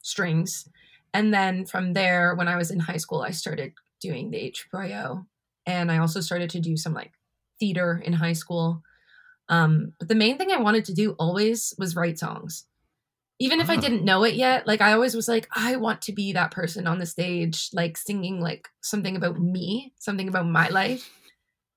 strings. 0.00 0.66
And 1.12 1.34
then 1.34 1.66
from 1.66 1.92
there, 1.92 2.34
when 2.34 2.48
I 2.48 2.56
was 2.56 2.70
in 2.70 2.80
high 2.80 2.96
school, 2.96 3.20
I 3.20 3.30
started 3.30 3.74
doing 4.00 4.30
the 4.30 4.54
HPYO. 4.54 5.26
And 5.66 5.92
I 5.92 5.98
also 5.98 6.20
started 6.20 6.48
to 6.50 6.60
do 6.60 6.78
some 6.78 6.94
like 6.94 7.12
theater 7.60 8.00
in 8.02 8.14
high 8.14 8.32
school. 8.32 8.82
Um, 9.50 9.92
but 9.98 10.08
the 10.08 10.14
main 10.14 10.38
thing 10.38 10.50
I 10.50 10.60
wanted 10.60 10.86
to 10.86 10.94
do 10.94 11.12
always 11.18 11.74
was 11.78 11.96
write 11.96 12.18
songs. 12.18 12.64
Even 13.40 13.60
if 13.60 13.70
I 13.70 13.76
didn't 13.76 14.04
know 14.04 14.24
it 14.24 14.34
yet, 14.34 14.66
like 14.66 14.80
I 14.80 14.92
always 14.92 15.14
was 15.14 15.28
like, 15.28 15.48
I 15.54 15.76
want 15.76 16.02
to 16.02 16.12
be 16.12 16.32
that 16.32 16.50
person 16.50 16.86
on 16.88 16.98
the 16.98 17.06
stage, 17.06 17.68
like 17.72 17.96
singing 17.96 18.40
like 18.40 18.68
something 18.80 19.14
about 19.14 19.38
me, 19.38 19.92
something 19.98 20.26
about 20.28 20.46
my 20.46 20.68
life. 20.68 21.08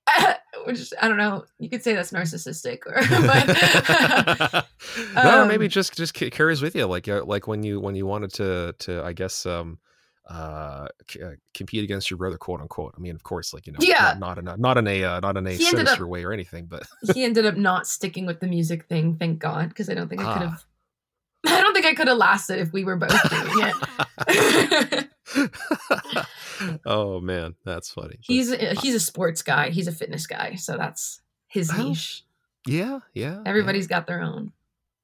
which 0.65 0.91
I 1.00 1.08
don't 1.08 1.18
know. 1.18 1.46
You 1.60 1.70
could 1.70 1.84
say 1.84 1.94
that's 1.94 2.12
narcissistic, 2.12 2.80
or 2.88 2.96
but 4.51 4.65
no, 5.15 5.41
um, 5.44 5.48
maybe 5.48 5.68
just 5.68 5.96
just 5.96 6.13
carries 6.13 6.62
with 6.62 6.75
you, 6.75 6.86
like 6.88 7.08
uh, 7.08 7.24
like 7.25 7.48
when 7.48 7.63
you 7.63 7.80
when 7.80 7.96
you 7.96 8.06
wanted 8.06 8.34
to 8.34 8.74
to 8.80 9.03
I 9.03 9.13
guess 9.13 9.46
um 9.46 9.77
uh, 10.30 10.88
c- 11.10 11.22
uh 11.22 11.32
compete 11.53 11.84
against 11.84 12.10
your 12.10 12.18
brother, 12.18 12.38
quote 12.38 12.62
unquote. 12.62 12.94
I 12.98 13.00
mean, 13.00 13.15
of 13.15 13.24
course, 13.24 13.53
like 13.53 13.68
you 13.68 13.74
know, 13.74 13.80
Yeah. 13.82 14.15
not, 14.20 14.20
not 14.20 14.38
in 14.39 14.48
a 14.48 14.58
not 14.58 14.77
in 14.77 14.88
a 14.88 15.03
uh, 15.03 15.20
not 15.20 15.38
in 15.38 15.46
a 15.48 15.51
He 15.51 15.63
sinister 15.65 16.03
up- 16.06 16.10
way 16.10 16.24
or 16.25 16.34
anything, 16.34 16.65
but 16.65 16.84
he 17.13 17.24
ended 17.24 17.46
up 17.46 17.56
not 17.56 17.88
sticking 17.88 18.25
with 18.25 18.39
the 18.39 18.48
music 18.48 18.86
thing. 18.86 19.15
Thank 19.15 19.39
God, 19.39 19.70
because 19.70 19.89
I 19.89 19.94
don't 19.94 20.10
think 20.10 20.22
I 20.22 20.34
could 20.34 20.41
Ah. 20.44 20.50
have. 20.50 20.63
I 21.45 21.60
don't 21.62 21.74
think 21.74 21.86
I 21.86 21.93
could 21.93 22.07
have 22.07 22.17
lasted 22.17 22.60
if 22.60 22.71
we 22.71 22.83
were 22.83 22.95
both 22.98 23.29
doing 23.29 23.71
it. 23.71 25.10
oh 26.86 27.19
man, 27.19 27.55
that's 27.65 27.89
funny. 27.91 28.15
But- 28.17 28.19
he's 28.21 28.51
a, 28.51 28.74
he's 28.75 28.95
a 28.95 29.00
sports 29.00 29.41
guy. 29.41 29.69
He's 29.69 29.88
a 29.88 29.91
fitness 29.91 30.27
guy, 30.27 30.55
so 30.55 30.77
that's 30.77 31.21
his 31.48 31.75
niche. 31.75 32.24
yeah, 32.67 33.00
yeah. 33.13 33.36
yeah. 33.36 33.41
Everybody's 33.45 33.88
got 33.88 34.07
their 34.07 34.21
own. 34.21 34.51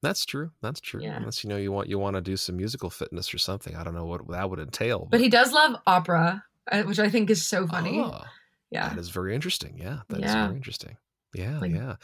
That's 0.00 0.24
true. 0.24 0.52
That's 0.62 0.80
true. 0.80 1.02
Yeah. 1.02 1.16
Unless 1.16 1.42
you 1.42 1.50
know 1.50 1.56
you 1.56 1.72
want 1.72 1.88
you 1.88 1.98
want 1.98 2.14
to 2.14 2.20
do 2.20 2.36
some 2.36 2.56
musical 2.56 2.88
fitness 2.90 3.34
or 3.34 3.38
something. 3.38 3.74
I 3.74 3.82
don't 3.82 3.94
know 3.94 4.06
what 4.06 4.28
that 4.28 4.48
would 4.48 4.60
entail. 4.60 5.08
But 5.10 5.20
he 5.20 5.28
does 5.28 5.52
love 5.52 5.74
opera, 5.86 6.44
uh, 6.70 6.82
which 6.84 7.00
I 7.00 7.08
think 7.10 7.30
is 7.30 7.44
so 7.44 7.66
funny. 7.66 8.00
Ah, 8.04 8.24
yeah, 8.70 8.90
That 8.90 8.98
is 8.98 9.08
very 9.08 9.34
interesting. 9.34 9.76
Yeah, 9.76 10.00
that 10.08 10.18
is 10.18 10.24
Yeah. 10.32 10.44
very 10.46 10.56
interesting. 10.56 10.96
Yeah, 11.34 11.58
Like- 11.58 11.72
yeah. 11.72 11.96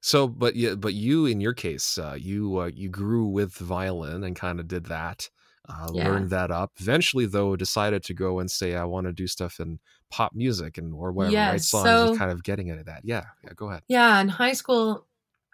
So, 0.00 0.26
but 0.28 0.56
yeah, 0.56 0.74
but 0.74 0.94
you 0.94 1.26
in 1.26 1.40
your 1.40 1.52
case, 1.54 1.98
uh, 1.98 2.16
you 2.18 2.58
uh, 2.58 2.70
you 2.74 2.88
grew 2.88 3.26
with 3.26 3.52
violin 3.54 4.24
and 4.24 4.34
kind 4.34 4.58
of 4.60 4.66
did 4.68 4.86
that, 4.86 5.28
uh, 5.68 5.88
Yeah. 5.92 6.08
learned 6.08 6.30
that 6.30 6.50
up. 6.50 6.72
Eventually, 6.78 7.26
though, 7.26 7.54
decided 7.56 8.02
to 8.04 8.14
go 8.14 8.38
and 8.40 8.50
say, 8.50 8.74
I 8.74 8.84
want 8.84 9.06
to 9.06 9.12
do 9.12 9.26
stuff 9.26 9.60
in 9.60 9.78
pop 10.10 10.32
music 10.34 10.78
and 10.78 10.94
or 10.94 11.12
whatever, 11.12 11.36
write 11.36 11.52
Yes, 11.52 11.68
songs. 11.68 11.84
so- 11.84 12.16
kind 12.16 12.30
of 12.30 12.42
getting 12.42 12.68
into 12.68 12.84
that. 12.84 13.02
Yeah, 13.04 13.24
yeah. 13.44 13.50
Go 13.54 13.68
ahead. 13.70 13.82
yeah. 13.88 14.20
In 14.20 14.28
high 14.28 14.54
school, 14.54 15.06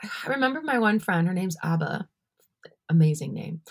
I 0.02 0.28
remember 0.28 0.60
my 0.62 0.78
one 0.78 0.98
friend. 1.00 1.26
Her 1.26 1.34
name's 1.34 1.56
Abba. 1.62 2.08
Amazing 2.88 3.34
name. 3.34 3.62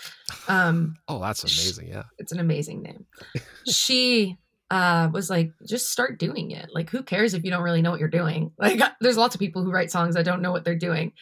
Um, 0.46 0.96
Oh, 1.08 1.18
that's 1.20 1.42
amazing. 1.42 1.88
Yeah. 1.88 2.02
it's 2.18 2.32
an 2.32 2.38
amazing 2.40 2.82
name. 2.82 3.06
she 3.66 4.36
uh 4.70 5.08
was 5.12 5.30
like 5.30 5.52
just 5.66 5.90
start 5.90 6.18
doing 6.18 6.50
it. 6.50 6.70
Like 6.72 6.90
who 6.90 7.02
cares 7.02 7.34
if 7.34 7.44
you 7.44 7.50
don't 7.50 7.62
really 7.62 7.82
know 7.82 7.90
what 7.90 8.00
you're 8.00 8.08
doing? 8.08 8.50
Like 8.58 8.80
there's 9.00 9.16
lots 9.16 9.34
of 9.34 9.38
people 9.38 9.62
who 9.62 9.70
write 9.70 9.90
songs 9.90 10.14
that 10.16 10.24
don't 10.24 10.42
know 10.42 10.52
what 10.52 10.64
they're 10.64 10.74
doing. 10.74 11.12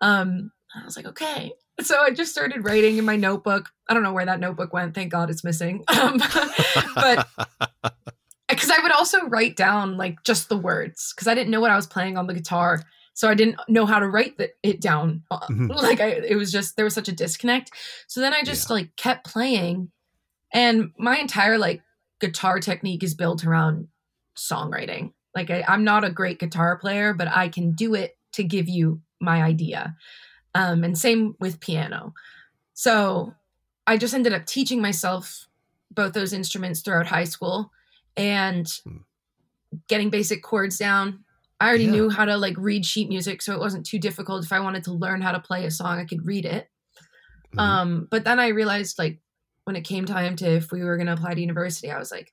Um 0.00 0.50
i 0.74 0.84
was 0.84 0.96
like 0.96 1.06
okay. 1.06 1.52
So 1.80 2.00
i 2.00 2.10
just 2.10 2.32
started 2.32 2.64
writing 2.64 2.98
in 2.98 3.04
my 3.04 3.16
notebook. 3.16 3.68
I 3.88 3.94
don't 3.94 4.02
know 4.02 4.12
where 4.12 4.26
that 4.26 4.40
notebook 4.40 4.72
went. 4.72 4.94
Thank 4.94 5.12
god 5.12 5.30
it's 5.30 5.44
missing. 5.44 5.84
Um 6.00 6.18
but 6.96 7.28
because 8.48 8.70
i 8.70 8.80
would 8.82 8.92
also 8.92 9.26
write 9.26 9.56
down 9.56 9.96
like 9.96 10.22
just 10.24 10.48
the 10.48 10.56
words 10.56 11.12
because 11.14 11.28
i 11.28 11.34
didn't 11.34 11.50
know 11.50 11.60
what 11.60 11.70
i 11.70 11.76
was 11.76 11.86
playing 11.86 12.16
on 12.18 12.26
the 12.26 12.34
guitar. 12.34 12.82
So 13.14 13.28
i 13.28 13.34
didn't 13.34 13.56
know 13.68 13.84
how 13.86 13.98
to 13.98 14.08
write 14.08 14.38
the, 14.38 14.50
it 14.62 14.80
down. 14.80 15.22
Uh, 15.30 15.40
Mhm. 15.48 15.74
like 15.74 16.00
I, 16.00 16.06
it 16.08 16.36
was 16.36 16.50
just 16.52 16.76
there 16.76 16.84
was 16.84 16.94
such 16.94 17.08
a 17.08 17.12
disconnect. 17.12 17.70
So 18.08 18.20
then 18.20 18.32
i 18.32 18.42
just 18.42 18.70
like 18.70 18.94
kept 18.96 19.24
playing. 19.26 19.90
And 20.54 20.92
my 20.98 21.18
entire 21.18 21.58
like 21.58 21.82
guitar 22.20 22.58
technique 22.60 23.02
is 23.02 23.14
built 23.14 23.44
around 23.44 23.88
songwriting 24.36 25.12
like 25.34 25.50
I, 25.50 25.64
i'm 25.68 25.84
not 25.84 26.04
a 26.04 26.10
great 26.10 26.38
guitar 26.38 26.76
player 26.78 27.12
but 27.14 27.28
i 27.28 27.48
can 27.48 27.72
do 27.72 27.94
it 27.94 28.16
to 28.32 28.44
give 28.44 28.68
you 28.68 29.00
my 29.20 29.42
idea 29.42 29.96
um, 30.54 30.84
and 30.84 30.96
same 30.96 31.34
with 31.40 31.60
piano 31.60 32.14
so 32.74 33.34
i 33.86 33.96
just 33.96 34.14
ended 34.14 34.32
up 34.32 34.46
teaching 34.46 34.80
myself 34.80 35.48
both 35.90 36.12
those 36.12 36.32
instruments 36.32 36.80
throughout 36.80 37.06
high 37.06 37.24
school 37.24 37.70
and 38.16 38.68
Hmm. 38.84 38.98
getting 39.88 40.10
basic 40.10 40.42
chords 40.42 40.78
down 40.78 41.24
i 41.60 41.68
already 41.68 41.84
Yeah. 41.84 41.90
knew 41.92 42.10
how 42.10 42.24
to 42.24 42.36
like 42.36 42.56
read 42.56 42.86
sheet 42.86 43.08
music 43.08 43.42
so 43.42 43.52
it 43.54 43.60
wasn't 43.60 43.84
too 43.86 43.98
difficult 43.98 44.44
if 44.44 44.52
i 44.52 44.60
wanted 44.60 44.84
to 44.84 44.92
learn 44.92 45.20
how 45.20 45.32
to 45.32 45.40
play 45.40 45.66
a 45.66 45.70
song 45.70 45.98
i 45.98 46.04
could 46.04 46.24
read 46.26 46.44
it 46.44 46.70
Mhm. 47.54 47.60
um, 47.60 48.08
but 48.10 48.24
then 48.24 48.38
I 48.38 48.48
realized 48.48 48.98
like 48.98 49.20
when 49.68 49.76
it 49.76 49.82
came 49.82 50.06
time 50.06 50.34
to 50.34 50.46
if 50.48 50.72
we 50.72 50.82
were 50.82 50.96
going 50.96 51.08
to 51.08 51.12
apply 51.12 51.34
to 51.34 51.40
university, 51.42 51.90
I 51.90 51.98
was 51.98 52.10
like, 52.10 52.32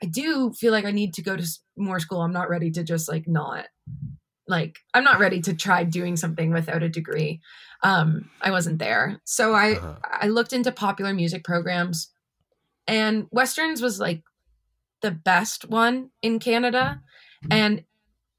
I 0.00 0.06
do 0.06 0.52
feel 0.52 0.70
like 0.70 0.84
I 0.84 0.92
need 0.92 1.12
to 1.14 1.22
go 1.22 1.36
to 1.36 1.44
more 1.76 1.98
school. 1.98 2.20
I'm 2.20 2.32
not 2.32 2.48
ready 2.48 2.70
to 2.70 2.84
just 2.84 3.08
like 3.08 3.26
not 3.26 3.66
like 4.46 4.78
I'm 4.94 5.02
not 5.02 5.18
ready 5.18 5.40
to 5.40 5.54
try 5.54 5.82
doing 5.82 6.14
something 6.16 6.52
without 6.52 6.84
a 6.84 6.88
degree. 6.88 7.40
Um, 7.82 8.30
I 8.40 8.52
wasn't 8.52 8.78
there, 8.78 9.20
so 9.24 9.54
I 9.54 9.72
Uh-huh. 9.72 9.94
I 10.04 10.28
looked 10.28 10.52
into 10.52 10.70
popular 10.70 11.12
music 11.12 11.42
programs, 11.42 12.12
and 12.86 13.26
westerns 13.32 13.82
was 13.82 13.98
like 13.98 14.22
the 15.02 15.10
best 15.10 15.68
one 15.68 16.10
in 16.22 16.38
Canada, 16.38 17.00
and 17.50 17.82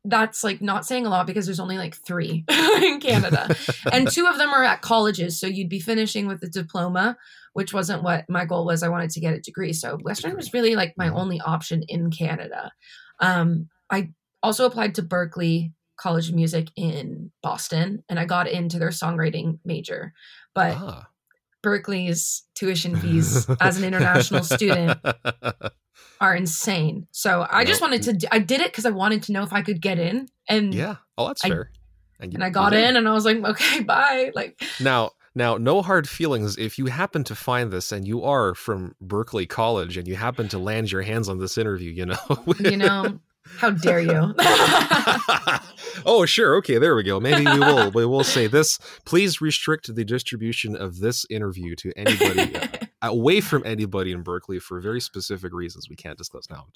that's 0.06 0.44
like 0.44 0.62
not 0.62 0.86
saying 0.86 1.06
a 1.06 1.10
lot 1.10 1.28
because 1.28 1.46
there's 1.46 1.60
only 1.60 1.78
like 1.78 1.96
three 2.06 2.46
in 2.82 3.00
Canada. 3.02 3.54
And 3.92 4.10
two 4.10 4.28
of 4.28 4.38
them 4.38 4.50
are 4.50 4.64
at 4.64 4.82
colleges 4.82 5.40
so 5.40 5.46
you'd 5.48 5.70
be 5.70 5.80
finishing 5.80 6.26
with 6.28 6.42
a 6.44 6.48
diploma 6.48 7.18
which 7.54 7.74
wasn't 7.74 8.04
what 8.04 8.24
my 8.30 8.46
goal 8.46 8.64
was. 8.66 8.84
I 8.84 8.90
wanted 8.90 9.10
to 9.12 9.20
get 9.20 9.34
a 9.34 9.40
degree. 9.42 9.74
So 9.74 9.98
western 10.04 10.36
was 10.36 10.54
really 10.54 10.76
like 10.76 10.94
my 10.98 11.10
Mhm. 11.10 11.16
only 11.20 11.42
option 11.42 11.84
in 11.88 12.12
canada. 12.12 12.72
Um, 13.20 13.68
i 13.92 14.10
also 14.42 14.66
applied 14.66 14.96
to 14.96 15.04
berklee 15.04 15.74
college 16.00 16.30
of 16.30 16.36
music 16.36 16.70
in 16.78 17.30
boston 17.44 18.02
and 18.08 18.18
i 18.18 18.24
got 18.24 18.48
into 18.48 18.80
their 18.80 18.90
songwriting 18.92 19.60
major. 19.66 20.14
But 20.56 20.78
Ah. 20.78 21.08
Berkeley's 21.62 22.44
tuition 22.56 22.96
fees 22.96 23.48
as 23.62 23.78
an 23.78 23.84
international 23.84 24.44
student 24.44 24.98
are 26.22 26.36
insane 26.36 27.08
so 27.12 27.46
i 27.50 27.64
just 27.64 27.82
wanted 27.82 28.02
to, 28.04 28.34
I 28.34 28.40
did 28.40 28.60
it 28.62 28.68
because 28.72 28.86
i 28.86 28.90
wanted 28.90 29.24
to 29.24 29.32
know 29.32 29.44
if 29.44 29.54
i 29.54 29.62
could 29.62 29.82
get 29.82 30.00
in 30.00 30.28
and 30.50 30.74
yeah. 30.74 30.96
Oh, 31.18 31.28
that's 31.28 31.44
I- 31.46 31.50
fair. 31.50 31.72
you- 32.22 32.32
and 32.34 32.44
i 32.44 32.50
got 32.50 32.72
did. 32.72 32.84
in 32.84 32.98
and 32.98 33.08
i 33.08 33.14
was 33.14 33.24
like 33.26 33.38
okay 33.44 33.80
bye 33.84 34.32
like 34.36 34.62
Now, 34.82 35.12
now, 35.36 35.58
no 35.58 35.82
hard 35.82 36.10
feelings. 36.10 36.58
If 36.58 36.78
you 36.78 36.88
happen 36.88 37.24
to 37.26 37.36
find 37.36 37.72
this 37.72 37.92
and 37.92 38.06
you 38.06 38.24
are 38.24 38.56
from 38.56 38.96
Berklee 39.02 39.48
College 39.48 39.96
and 39.96 40.08
you 40.08 40.16
happen 40.16 40.50
to 40.50 40.58
land 40.60 40.92
your 40.92 41.04
hands 41.04 41.30
on 41.30 41.38
this 41.38 41.58
interview, 41.58 41.92
you 41.92 42.08
know. 42.08 42.18
you 42.60 42.76
know 42.76 43.20
how 43.58 43.72
dare 43.72 44.00
you 44.00 44.34
oh, 46.06 46.26
sure. 46.26 46.56
Okay, 46.58 46.78
there 46.78 46.96
we 46.96 47.04
go. 47.04 47.20
Maybe 47.20 47.46
we 47.46 47.60
will. 47.60 47.92
We 47.92 48.06
will 48.06 48.24
say 48.24 48.48
this. 48.48 48.80
Please 49.06 49.42
restrict 49.42 49.94
the 49.94 50.06
distribution 50.06 50.76
of 50.76 51.00
this 51.00 51.26
interview 51.30 51.76
to 51.76 51.92
anybody 51.96 52.56
uh, 52.56 52.78
away 53.02 53.42
from 53.42 53.66
anybody 53.66 54.12
in 54.12 54.24
Berklee 54.24 54.62
for 54.62 54.80
very 54.80 55.02
specific 55.02 55.54
reasons 55.54 55.90
we 55.90 55.96
can't 55.96 56.18
disclose 56.18 56.48
now. 56.50 56.68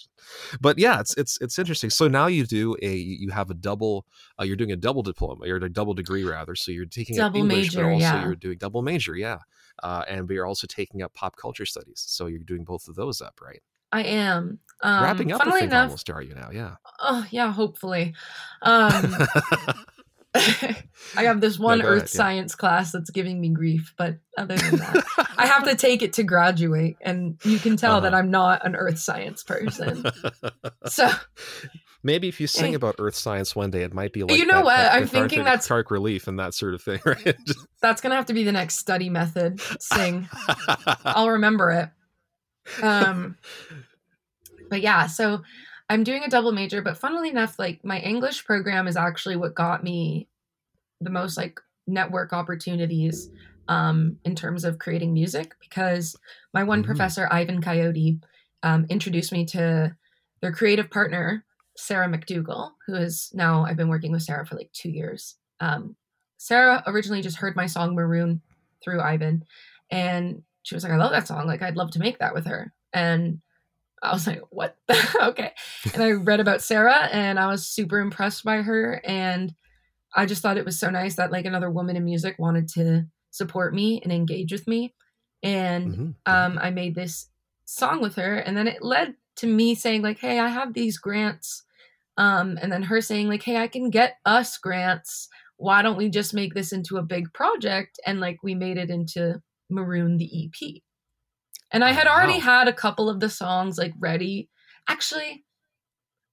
But 0.60 0.78
yeah, 0.78 1.00
it's 1.00 1.16
it's 1.18 1.38
it's 1.42 1.60
interesting. 1.60 1.90
So 1.90 2.08
now 2.08 2.28
you 2.28 2.46
do 2.46 2.76
a 2.82 2.94
you 2.94 3.32
have 3.32 3.50
a 3.50 3.56
double. 3.56 4.06
Uh, 4.40 4.44
you're 4.44 4.56
doing 4.56 4.72
a 4.72 4.78
double 4.78 5.04
diploma. 5.04 5.46
You're 5.46 5.58
a 5.58 5.70
double 5.70 5.94
degree 5.94 6.24
rather. 6.24 6.56
So 6.56 6.72
you're 6.72 6.86
taking 6.86 7.20
up 7.20 7.34
Double 7.34 7.42
English, 7.42 7.76
major, 7.76 7.84
but 7.84 7.94
also 7.94 8.00
yeah. 8.00 8.24
you're 8.24 8.36
doing 8.36 8.58
double 8.58 8.82
major. 8.82 9.16
Yeah. 9.16 9.40
Uh, 9.82 10.04
and 10.08 10.28
but 10.28 10.34
you're 10.34 10.46
also 10.46 10.68
taking 10.68 11.02
up 11.02 11.14
pop 11.14 11.36
culture 11.36 11.66
studies. 11.66 12.04
So 12.08 12.28
you're 12.28 12.40
doing 12.40 12.64
both 12.64 12.88
of 12.88 12.96
those 12.96 13.22
up, 13.22 13.40
right? 13.42 13.62
I 13.94 14.02
am. 14.04 14.60
Um, 14.82 15.04
Wrapping 15.04 15.32
up, 15.32 15.42
funnily 15.42 15.62
enough, 15.64 15.84
almost 15.86 16.10
are 16.10 16.22
you 16.22 16.36
now? 16.36 16.50
Yeah. 16.52 16.76
oh 17.00 17.26
yeah, 17.32 17.54
hopefully. 17.54 18.14
Um, 18.62 19.16
I 20.36 21.24
have 21.26 21.42
this 21.42 21.60
one 21.60 21.80
go 21.80 21.86
earth 21.86 21.98
ahead, 22.04 22.10
yeah. 22.14 22.18
science 22.18 22.56
class 22.56 22.92
that's 22.92 23.12
giving 23.12 23.40
me 23.40 23.50
grief, 23.50 23.94
but 23.98 24.18
other 24.38 24.56
than 24.58 24.78
that, 24.78 25.04
I 25.38 25.46
have 25.46 25.66
to 25.66 25.76
take 25.76 26.02
it 26.02 26.14
to 26.14 26.24
graduate, 26.24 26.98
and 27.02 27.38
you 27.46 27.60
can 27.60 27.78
tell 27.78 28.02
that 28.02 28.14
Uh-huh. 28.14 28.20
I'm 28.24 28.32
not 28.32 28.66
an 28.66 28.76
earth 28.76 28.98
science 29.00 29.44
person. 29.44 30.04
So 30.88 31.10
Maybe 32.06 32.28
if 32.28 32.42
you 32.42 32.48
sing 32.48 32.76
about 32.76 32.96
earth 33.00 33.16
science 33.16 33.56
one 33.56 33.70
day, 33.72 33.84
it 33.84 33.94
might 33.94 34.12
be 34.12 34.24
like 34.24 34.38
You 34.38 34.46
know 34.46 34.56
that- 34.56 34.66
what? 34.66 34.76
that 34.76 34.94
I'm 34.96 35.08
thinking 35.08 35.44
that's- 35.46 35.66
cathartic 35.66 35.92
relief 35.92 36.28
and 36.28 36.38
that 36.40 36.54
sort 36.54 36.74
of 36.74 36.82
thing, 36.82 37.00
right? 37.06 37.36
that's 37.82 38.02
gonna 38.02 38.16
have 38.16 38.26
to 38.26 38.34
be 38.34 38.44
the 38.44 38.52
next 38.52 38.78
study 38.80 39.10
method. 39.10 39.62
Sing. 39.80 40.28
I'll 41.06 41.30
remember 41.30 41.72
it. 41.72 41.90
Um, 42.82 43.38
but 44.70 44.82
yeah, 44.82 45.08
so 45.08 45.42
I'm 45.90 46.04
doing 46.04 46.24
a 46.24 46.30
double 46.30 46.52
major, 46.52 46.82
but 46.82 46.98
funnily 46.98 47.30
enough, 47.30 47.60
like 47.60 47.84
my 47.84 48.00
English 48.00 48.46
program 48.46 48.88
is 48.88 48.98
actually 48.98 49.36
what 49.36 49.56
got 49.56 49.84
me 49.84 50.28
the 51.02 51.10
most 51.10 51.38
like 51.38 51.60
network 51.86 52.34
opportunities 52.34 53.30
um, 53.68 54.18
in 54.26 54.36
terms 54.36 54.64
of 54.64 54.80
creating 54.80 55.14
music 55.14 55.56
because 55.60 56.16
my 56.54 56.64
one 56.64 56.82
Mhm. 56.82 56.86
professor, 56.86 57.28
Ivan 57.32 57.62
Coyote, 57.62 58.20
um, 58.64 58.86
introduced 58.90 59.32
me 59.32 59.46
to 59.48 59.96
their 60.42 60.52
creative 60.52 60.90
partner, 60.90 61.46
Sarah 61.78 62.08
MacDougall, 62.08 62.74
who 62.86 62.96
is 62.96 63.32
now 63.34 63.66
I've 63.66 63.78
been 63.78 63.90
working 63.90 64.12
with 64.12 64.24
Sarah 64.24 64.46
for 64.46 64.56
like 64.56 64.72
two 64.74 64.90
years. 64.90 65.36
Um, 65.60 65.96
Sarah 66.38 66.84
originally 66.88 67.22
just 67.22 67.38
heard 67.38 67.56
my 67.56 67.66
song 67.66 67.96
Maroon 67.96 68.42
through 68.84 69.02
Ivan, 69.02 69.46
and 69.92 70.44
she 70.64 70.76
was 70.76 70.84
like, 70.84 70.94
"I 70.94 70.98
love 70.98 71.12
that 71.12 71.28
song. 71.28 71.46
Like, 71.48 71.62
I'd 71.62 71.78
love 71.78 71.92
to 71.92 72.00
make 72.00 72.20
that 72.20 72.34
with 72.34 72.46
her." 72.48 72.74
And 72.94 73.42
I 74.02 74.14
was 74.14 74.28
like, 74.28 74.42
"What? 74.50 74.78
okay." 75.22 75.52
And 75.94 76.04
I 76.04 76.12
read 76.12 76.40
about 76.40 76.62
Sarah, 76.62 77.10
and 77.12 77.40
I 77.40 77.48
was 77.48 77.66
super 77.68 78.00
impressed 78.00 78.44
by 78.44 78.62
her, 78.64 79.02
and 79.06 79.54
I 80.16 80.26
just 80.26 80.42
thought 80.42 80.58
it 80.58 80.66
was 80.66 80.80
so 80.80 80.90
nice 80.90 81.16
that 81.16 81.32
like 81.32 81.46
another 81.46 81.72
woman 81.72 81.96
in 81.96 82.06
music 82.06 82.38
wanted 82.40 82.68
to 82.70 83.06
support 83.32 83.74
me 83.74 84.02
and 84.04 84.12
engage 84.14 84.52
with 84.52 84.68
me, 84.68 84.94
and 85.42 85.94
Mhm. 85.96 86.16
um, 86.26 86.60
I 86.62 86.70
made 86.72 86.96
this 86.96 87.30
song 87.66 88.02
with 88.02 88.16
her, 88.16 88.38
and 88.38 88.56
then 88.58 88.68
it 88.68 88.84
led 88.84 89.16
to 89.38 89.48
me 89.48 89.76
saying 89.76 90.02
like, 90.04 90.20
"Hey, 90.20 90.40
I 90.40 90.50
have 90.50 90.74
these 90.74 90.98
grants 90.98 91.64
Um, 92.18 92.60
and 92.62 92.72
then 92.72 92.84
her 92.84 93.02
saying, 93.02 93.28
like, 93.28 93.44
hey, 93.44 93.58
I 93.58 93.68
can 93.68 93.90
get 93.90 94.18
us 94.26 94.58
grants. 94.60 95.30
Why 95.58 95.82
don't 95.82 95.98
we 95.98 96.10
just 96.10 96.34
make 96.34 96.54
this 96.54 96.72
into 96.72 96.98
a 96.98 97.04
big 97.04 97.34
project? 97.34 98.00
And 98.06 98.20
like 98.20 98.44
we 98.44 98.54
made 98.56 98.78
it 98.78 98.92
into 98.92 99.42
Maroon 99.70 100.18
the 100.18 100.30
EP. 100.46 100.82
And 101.72 101.84
I 101.84 101.92
had 101.92 102.08
already 102.08 102.40
Wow. 102.40 102.40
had 102.46 102.68
a 102.68 102.74
couple 102.74 103.10
of 103.10 103.20
the 103.20 103.30
songs 103.30 103.78
like 103.78 103.94
ready. 104.00 104.50
Actually, 104.88 105.46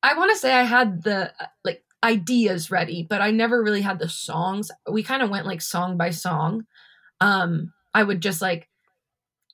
I 0.02 0.14
want 0.16 0.30
to 0.32 0.36
say 0.38 0.52
I 0.52 0.64
had 0.64 1.02
the 1.02 1.32
like 1.64 1.84
ideas 2.02 2.70
ready, 2.70 3.06
but 3.08 3.20
I 3.20 3.30
never 3.30 3.62
really 3.62 3.82
had 3.82 3.98
the 3.98 4.08
songs. 4.08 4.70
We 4.90 5.02
kind 5.02 5.22
of 5.22 5.30
went 5.30 5.46
like 5.46 5.60
song 5.62 5.96
by 5.96 6.10
song. 6.10 6.66
Um, 7.20 7.72
I 7.94 8.02
would 8.02 8.20
just 8.20 8.40
like 8.42 8.68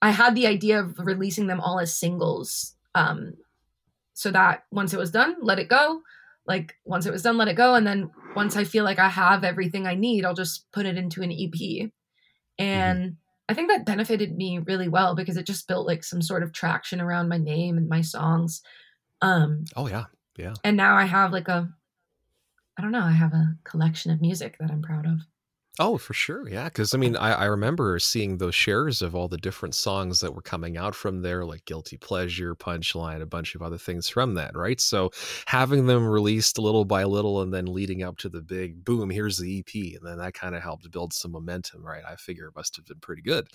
I 0.02 0.10
had 0.10 0.34
the 0.34 0.46
idea 0.46 0.80
of 0.80 0.98
releasing 0.98 1.46
them 1.46 1.60
all 1.60 1.78
as 1.80 1.98
singles. 1.98 2.74
Um, 2.94 3.34
so 4.14 4.30
that 4.30 4.64
once 4.70 4.92
it 4.94 4.98
was 4.98 5.10
done, 5.10 5.36
let 5.40 5.58
it 5.58 5.68
go. 5.68 6.02
Like 6.46 6.74
once 6.84 7.06
it 7.06 7.12
was 7.12 7.22
done, 7.22 7.36
let 7.36 7.48
it 7.48 7.56
go. 7.56 7.74
And 7.74 7.86
then 7.86 8.10
once 8.34 8.56
I 8.56 8.64
feel 8.64 8.84
like 8.84 8.98
I 8.98 9.08
have 9.08 9.44
everything 9.44 9.86
I 9.86 9.94
need, 9.94 10.24
I'll 10.24 10.34
just 10.34 10.70
put 10.72 10.86
it 10.86 10.96
into 10.96 11.22
an 11.22 11.32
EP. 11.32 11.90
And 12.58 13.16
I 13.48 13.54
think 13.54 13.70
that 13.70 13.86
benefited 13.86 14.36
me 14.36 14.58
really 14.58 14.88
well 14.88 15.14
because 15.14 15.36
it 15.36 15.46
just 15.46 15.68
built 15.68 15.86
like 15.86 16.02
some 16.02 16.20
sort 16.20 16.42
of 16.42 16.52
traction 16.52 17.00
around 17.00 17.28
my 17.28 17.38
name 17.38 17.76
and 17.76 17.88
my 17.88 18.00
songs. 18.00 18.60
Um, 19.22 19.64
Oh 19.76 19.88
yeah, 19.88 20.04
yeah. 20.36 20.54
and 20.64 20.76
now 20.76 20.96
I 20.96 21.04
have 21.04 21.32
like 21.32 21.48
a, 21.48 21.68
I 22.76 22.82
don't 22.82 22.92
know, 22.92 23.00
I 23.00 23.12
have 23.12 23.32
a 23.32 23.54
collection 23.64 24.10
of 24.10 24.20
music 24.20 24.56
that 24.58 24.70
I'm 24.70 24.82
proud 24.82 25.06
of. 25.06 25.20
Oh, 25.78 25.98
for 25.98 26.14
sure. 26.14 26.48
Yeah. 26.48 26.70
Cause 26.70 26.94
I 26.94 26.96
mean, 26.96 27.16
I, 27.16 27.32
I 27.34 27.44
remember 27.44 27.98
seeing 27.98 28.38
those 28.38 28.54
shares 28.54 29.02
of 29.02 29.14
all 29.14 29.28
the 29.28 29.36
different 29.36 29.74
songs 29.74 30.20
that 30.20 30.34
were 30.34 30.40
coming 30.40 30.78
out 30.78 30.94
from 30.94 31.20
there, 31.20 31.44
like 31.44 31.66
Guilty 31.66 31.98
Pleasure, 31.98 32.54
Punchline, 32.54 33.20
a 33.20 33.26
bunch 33.26 33.54
of 33.54 33.60
other 33.60 33.76
things 33.76 34.08
from 34.08 34.32
that, 34.36 34.56
right? 34.56 34.80
So 34.80 35.10
having 35.46 35.84
them 35.84 36.06
released 36.06 36.58
little 36.58 36.86
by 36.86 37.04
little 37.04 37.42
and 37.42 37.52
then 37.52 37.66
leading 37.66 38.02
up 38.02 38.16
to 38.18 38.30
the 38.30 38.40
big 38.40 38.86
boom, 38.86 39.10
here's 39.10 39.36
the 39.36 39.58
EP. 39.58 39.94
And 39.96 40.00
then 40.02 40.16
that 40.16 40.32
kind 40.32 40.54
of 40.54 40.62
helped 40.62 40.90
build 40.90 41.12
some 41.12 41.32
momentum, 41.32 41.84
right? 41.84 42.02
I 42.08 42.16
figure 42.16 42.46
it 42.46 42.56
must 42.56 42.76
have 42.76 42.86
been 42.86 43.00
pretty 43.00 43.20
good. 43.20 43.48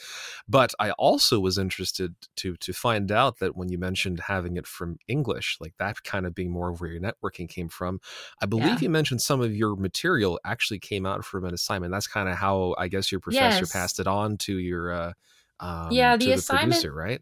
But 0.47 0.73
I 0.79 0.91
also 0.91 1.39
was 1.39 1.57
interested 1.57 2.13
to 2.37 2.55
to 2.57 2.73
find 2.73 3.11
out 3.11 3.39
that 3.39 3.55
when 3.55 3.69
you 3.69 3.77
mentioned 3.77 4.19
having 4.19 4.57
it 4.57 4.67
from 4.67 4.97
English, 5.07 5.57
like 5.59 5.73
that 5.79 6.03
kind 6.03 6.25
of 6.25 6.35
being 6.35 6.51
more 6.51 6.69
of 6.69 6.81
where 6.81 6.91
your 6.91 7.01
networking 7.01 7.49
came 7.49 7.69
from, 7.69 7.99
I 8.41 8.45
believe 8.45 8.79
Yeah. 8.79 8.79
you 8.81 8.89
mentioned 8.89 9.21
some 9.21 9.41
of 9.41 9.55
your 9.55 9.75
material 9.75 10.39
actually 10.45 10.79
came 10.79 11.05
out 11.05 11.25
from 11.25 11.45
an 11.45 11.53
assignment. 11.53 11.91
That's 11.91 12.07
kind 12.11 12.27
of 12.29 12.35
how 12.35 12.75
I 12.77 12.87
guess 12.87 13.11
your 13.11 13.21
professor 13.21 13.61
Yes. 13.65 13.71
passed 13.71 13.99
it 13.99 14.07
on 14.07 14.37
to 14.39 14.57
your 14.57 14.91
uh 14.91 15.13
um, 15.59 15.87
Yeah, 15.91 16.17
to 16.17 16.25
the 16.25 16.33
assignment- 16.33 16.71
producer, 16.81 16.93
right? 16.93 17.21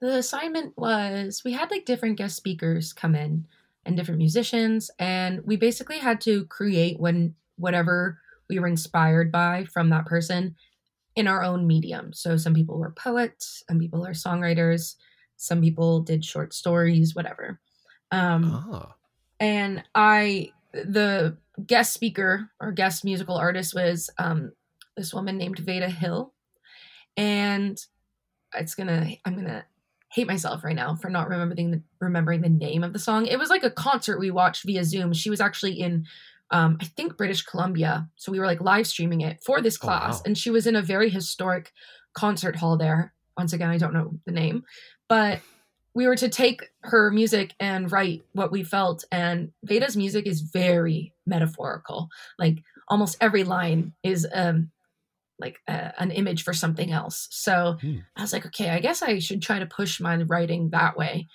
The 0.00 0.16
assignment 0.18 0.76
was 0.76 1.42
we 1.44 1.52
had 1.52 1.70
like 1.70 1.84
different 1.86 2.18
guest 2.18 2.36
speakers 2.36 2.92
come 2.92 3.14
in 3.14 3.46
and 3.84 3.96
different 3.96 4.18
musicians, 4.18 4.90
and 4.98 5.40
we 5.44 5.56
basically 5.56 5.98
had 5.98 6.20
to 6.22 6.44
create 6.46 6.98
when 7.00 7.34
whatever 7.56 8.18
we 8.48 8.58
were 8.58 8.66
inspired 8.66 9.32
by 9.32 9.64
from 9.64 9.88
that 9.90 10.04
person 10.06 10.54
in 11.14 11.26
our 11.26 11.42
own 11.42 11.66
medium. 11.66 12.12
So 12.12 12.36
some 12.36 12.52
people 12.52 12.78
were 12.78 12.90
poets, 12.90 13.62
some 13.68 13.78
people 13.78 14.04
are 14.06 14.12
songwriters, 14.12 14.96
some 15.36 15.60
people 15.62 16.00
did 16.00 16.24
short 16.24 16.52
stories, 16.52 17.14
whatever. 17.14 17.58
Um, 18.10 18.64
Ah, 18.70 18.94
and 19.40 19.82
I 19.94 20.52
the 20.84 21.36
guest 21.66 21.92
speaker 21.92 22.50
or 22.60 22.72
guest 22.72 23.04
musical 23.04 23.36
artist 23.36 23.74
was 23.74 24.10
um 24.18 24.52
this 24.96 25.12
woman 25.14 25.36
named 25.38 25.58
Veda 25.58 25.88
Hille 25.88 26.32
and 27.16 27.78
it's 28.54 28.74
gonna 28.74 29.08
I'm 29.24 29.34
gonna 29.36 29.64
hate 30.12 30.26
myself 30.26 30.64
right 30.64 30.76
now 30.76 30.94
for 30.94 31.10
not 31.10 31.28
remembering 31.28 31.70
the 31.70 31.82
remembering 32.00 32.40
the 32.40 32.48
name 32.48 32.84
of 32.84 32.92
the 32.92 32.98
song. 32.98 33.26
It 33.26 33.38
was 33.38 33.50
like 33.50 33.64
a 33.64 33.70
concert 33.70 34.18
we 34.18 34.30
watched 34.30 34.64
via 34.64 34.84
Zoom. 34.84 35.12
She 35.12 35.30
was 35.30 35.40
actually 35.40 35.80
in 35.80 36.06
um 36.50 36.76
I 36.80 36.84
think 36.84 37.16
British 37.16 37.42
Columbia. 37.42 38.08
So 38.16 38.30
we 38.32 38.38
were 38.38 38.46
like 38.46 38.60
live 38.60 38.86
streaming 38.86 39.22
it 39.22 39.42
for 39.44 39.60
this 39.60 39.76
Oh, 39.80 39.86
class 39.86 40.16
wow. 40.16 40.22
and 40.26 40.38
she 40.38 40.50
was 40.50 40.66
in 40.66 40.76
a 40.76 40.82
very 40.82 41.10
historic 41.10 41.72
concert 42.14 42.56
hall 42.56 42.76
there. 42.76 43.12
Once 43.36 43.52
again, 43.52 43.68
I 43.68 43.76
don't 43.78 43.92
know 43.92 44.18
the 44.24 44.32
name, 44.32 44.64
but 45.08 45.40
we 45.96 46.06
were 46.06 46.14
to 46.14 46.28
take 46.28 46.70
her 46.82 47.10
music 47.10 47.54
and 47.58 47.90
write 47.90 48.22
what 48.34 48.52
we 48.52 48.62
felt 48.62 49.02
and 49.10 49.50
Veda's 49.64 49.96
music 49.96 50.26
is 50.26 50.42
very 50.42 51.14
metaphorical. 51.24 52.10
Like 52.38 52.58
almost 52.88 53.16
every 53.22 53.44
line 53.44 53.94
is 54.02 54.28
um 54.34 54.70
like 55.38 55.56
a, 55.66 55.98
an 55.98 56.10
image 56.10 56.44
for 56.44 56.52
something 56.52 56.92
else. 56.92 57.28
So 57.30 57.78
Hmm. 57.80 58.00
I 58.14 58.20
was 58.20 58.34
like, 58.34 58.44
okay, 58.44 58.68
I 58.70 58.80
guess 58.80 59.00
I 59.00 59.18
should 59.20 59.40
try 59.40 59.58
to 59.58 59.64
push 59.64 59.98
my 59.98 60.16
writing 60.16 60.68
that 60.70 60.98
way 60.98 61.28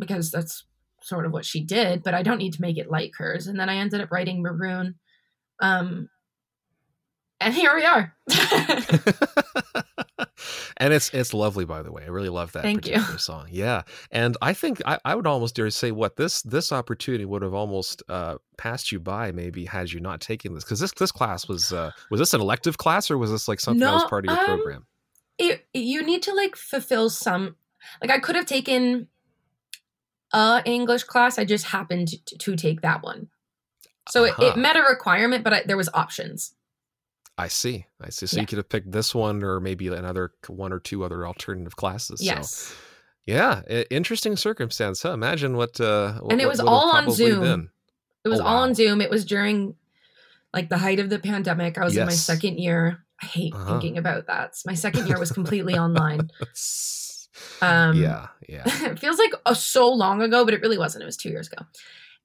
because 0.00 0.32
that's 0.32 0.64
sort 1.00 1.24
of 1.24 1.30
what 1.32 1.44
she 1.44 1.60
did, 1.60 2.02
but 2.02 2.14
I 2.14 2.24
don't 2.24 2.38
need 2.38 2.54
to 2.54 2.62
make 2.62 2.76
it 2.76 2.90
like 2.90 3.12
hers. 3.16 3.46
And 3.46 3.58
then 3.58 3.68
I 3.68 3.76
ended 3.76 4.00
up 4.00 4.10
writing 4.10 4.42
Maroon. 4.42 4.96
Um 5.62 6.08
and 7.40 7.54
here 7.54 7.72
we 7.72 7.84
are. 7.84 8.16
and 10.76 10.92
it's 10.92 11.12
it's 11.14 11.32
lovely, 11.32 11.64
by 11.64 11.82
the 11.82 11.92
way. 11.92 12.02
I 12.04 12.08
really 12.08 12.28
love 12.28 12.52
that 12.52 12.62
Thank 12.62 12.86
you. 12.86 12.94
particular 12.94 13.18
song. 13.18 13.46
Yeah, 13.50 13.82
and 14.10 14.36
I 14.42 14.52
think 14.54 14.80
I, 14.86 14.98
I 15.04 15.14
would 15.14 15.26
almost 15.26 15.54
dare 15.54 15.70
say 15.70 15.90
what 15.92 16.16
this 16.16 16.42
this 16.42 16.72
opportunity 16.72 17.24
would 17.24 17.42
have 17.42 17.54
almost 17.54 18.02
uh, 18.08 18.36
passed 18.56 18.90
you 18.92 19.00
by, 19.00 19.32
maybe 19.32 19.64
had 19.64 19.92
you 19.92 20.00
not 20.00 20.20
taken 20.20 20.54
this, 20.54 20.64
because 20.64 20.80
this 20.80 20.92
this 20.92 21.12
class 21.12 21.48
was 21.48 21.72
uh, 21.72 21.90
was 22.10 22.18
this 22.20 22.34
an 22.34 22.40
elective 22.40 22.78
class 22.78 23.10
or 23.10 23.18
was 23.18 23.30
this 23.30 23.48
like 23.48 23.60
something 23.60 23.80
that 23.80 23.92
was 23.94 24.04
part 24.04 24.24
of 24.26 24.30
your 24.30 24.40
um, 24.40 24.46
program? 24.46 24.86
it, 25.38 25.66
you 25.72 26.02
need 26.02 26.22
to 26.24 26.34
like 26.34 26.56
fulfill 26.56 27.08
some 27.08 27.54
like 28.02 28.10
I 28.10 28.18
could 28.18 28.34
have 28.34 28.46
taken 28.46 29.06
a 30.32 30.62
English 30.64 31.04
class. 31.04 31.38
I 31.38 31.44
just 31.44 31.66
happened 31.66 32.08
to, 32.08 32.38
to 32.38 32.56
take 32.56 32.80
that 32.82 33.02
one. 33.02 33.28
So 34.10 34.24
it, 34.24 34.32
Uh-huh. 34.32 34.46
it 34.46 34.56
met 34.56 34.76
a 34.76 34.82
requirement, 34.82 35.44
but 35.44 35.52
I, 35.52 35.62
there 35.64 35.76
was 35.76 35.88
options. 35.94 36.54
I 37.40 37.46
see, 37.48 37.86
I 38.00 38.10
see. 38.10 38.26
So 38.26 38.36
Yeah. 38.36 38.40
you 38.42 38.46
could 38.48 38.58
have 38.58 38.68
picked 38.68 38.90
this 38.90 39.14
one 39.14 39.44
or 39.44 39.60
maybe 39.60 39.86
another 39.88 40.32
one 40.48 40.72
or 40.72 40.80
two 40.80 41.04
other 41.04 41.24
alternative 41.26 41.76
classes. 41.76 42.18
So 42.18 42.24
Yes. 42.24 42.74
yeah, 43.26 43.62
interesting 43.90 44.36
circumstance. 44.36 45.02
Huh? 45.02 45.12
Imagine 45.12 45.56
what 45.56 45.80
uh, 45.80 46.14
what, 46.14 46.32
And 46.32 46.40
it 46.40 46.48
was 46.48 46.58
all 46.60 46.90
on 46.90 47.10
Zoom. 47.12 47.40
been. 47.40 47.70
It 48.24 48.28
was 48.28 48.40
Oh, 48.40 48.44
all 48.44 48.56
wow. 48.56 48.62
on 48.62 48.74
Zoom. 48.74 49.00
It 49.00 49.08
was 49.10 49.24
during 49.24 49.76
like 50.52 50.68
the 50.68 50.78
height 50.78 50.98
of 50.98 51.10
the 51.10 51.18
pandemic. 51.20 51.78
I 51.78 51.84
was 51.84 51.96
in 51.96 52.06
my 52.06 52.12
second 52.12 52.58
year. 52.58 53.04
I 53.22 53.26
hate 53.26 53.54
Uh-huh. 53.54 53.66
thinking 53.72 53.98
about 53.98 54.26
that. 54.26 54.54
My 54.66 54.74
second 54.74 55.06
year 55.06 55.18
was 55.18 55.30
completely 55.30 55.78
online. 55.78 56.30
Um, 57.62 57.96
yeah, 58.00 58.28
yeah. 58.48 58.62
it 58.66 58.98
feels 58.98 59.18
like 59.18 59.32
uh, 59.46 59.54
so 59.54 59.88
long 59.92 60.22
ago, 60.22 60.44
but 60.44 60.54
it 60.54 60.60
really 60.60 60.78
wasn't. 60.78 61.02
It 61.02 61.06
was 61.06 61.16
two 61.16 61.28
years 61.28 61.48
ago. 61.48 61.64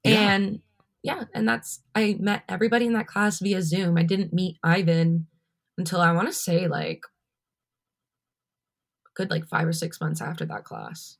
Yeah. 0.04 0.32
And 0.34 0.60
yeah, 1.04 1.24
and 1.34 1.46
that's 1.46 1.82
I 1.94 2.16
met 2.18 2.44
everybody 2.48 2.86
in 2.86 2.94
that 2.94 3.06
class 3.06 3.38
via 3.38 3.60
Zoom. 3.60 3.98
I 3.98 4.02
didn't 4.02 4.32
meet 4.32 4.56
Ivan 4.64 5.26
until 5.76 6.00
I 6.00 6.12
want 6.12 6.28
to 6.28 6.32
say 6.32 6.66
like 6.66 7.02
good 9.14 9.30
like 9.30 9.46
five 9.46 9.68
or 9.68 9.72
six 9.72 10.00
months 10.00 10.22
after 10.22 10.46
that 10.46 10.64
class. 10.64 11.18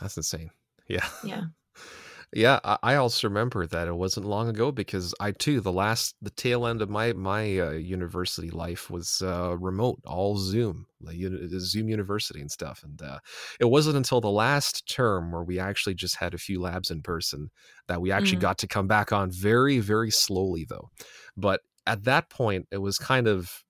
That's 0.00 0.16
insane. 0.16 0.50
Yeah. 0.88 1.06
Yeah. 1.22 1.42
Yeah, 2.32 2.60
I, 2.62 2.78
I 2.82 2.94
also 2.94 3.26
remember 3.28 3.66
that 3.66 3.88
it 3.88 3.94
wasn't 3.96 4.26
long 4.26 4.48
ago 4.48 4.70
because 4.70 5.14
I 5.18 5.32
too 5.32 5.60
the 5.60 5.72
last 5.72 6.14
the 6.22 6.30
tail 6.30 6.64
end 6.66 6.80
of 6.80 6.88
my 6.88 7.12
my 7.12 7.58
uh, 7.58 7.70
university 7.72 8.50
life 8.50 8.88
was 8.88 9.20
uh, 9.20 9.56
remote, 9.58 10.00
all 10.06 10.36
Zoom, 10.36 10.86
like 11.00 11.16
Zoom 11.58 11.88
University 11.88 12.40
and 12.40 12.50
stuff. 12.50 12.84
And 12.84 13.02
uh, 13.02 13.18
it 13.58 13.64
wasn't 13.64 13.96
until 13.96 14.20
the 14.20 14.30
last 14.30 14.88
term 14.88 15.32
where 15.32 15.42
we 15.42 15.58
actually 15.58 15.94
just 15.94 16.16
had 16.16 16.32
a 16.34 16.38
few 16.38 16.60
labs 16.60 16.90
in 16.90 17.02
person 17.02 17.50
that 17.88 18.00
we 18.00 18.12
actually 18.12 18.38
Mm. 18.38 18.40
got 18.40 18.58
to 18.58 18.68
come 18.68 18.86
back 18.86 19.12
on 19.12 19.30
very 19.32 19.80
very 19.80 20.10
slowly 20.10 20.64
though. 20.64 20.88
But 21.36 21.62
at 21.86 22.04
that 22.04 22.30
point, 22.30 22.68
it 22.70 22.78
was 22.78 22.96
kind 22.98 23.26
of 23.26 23.64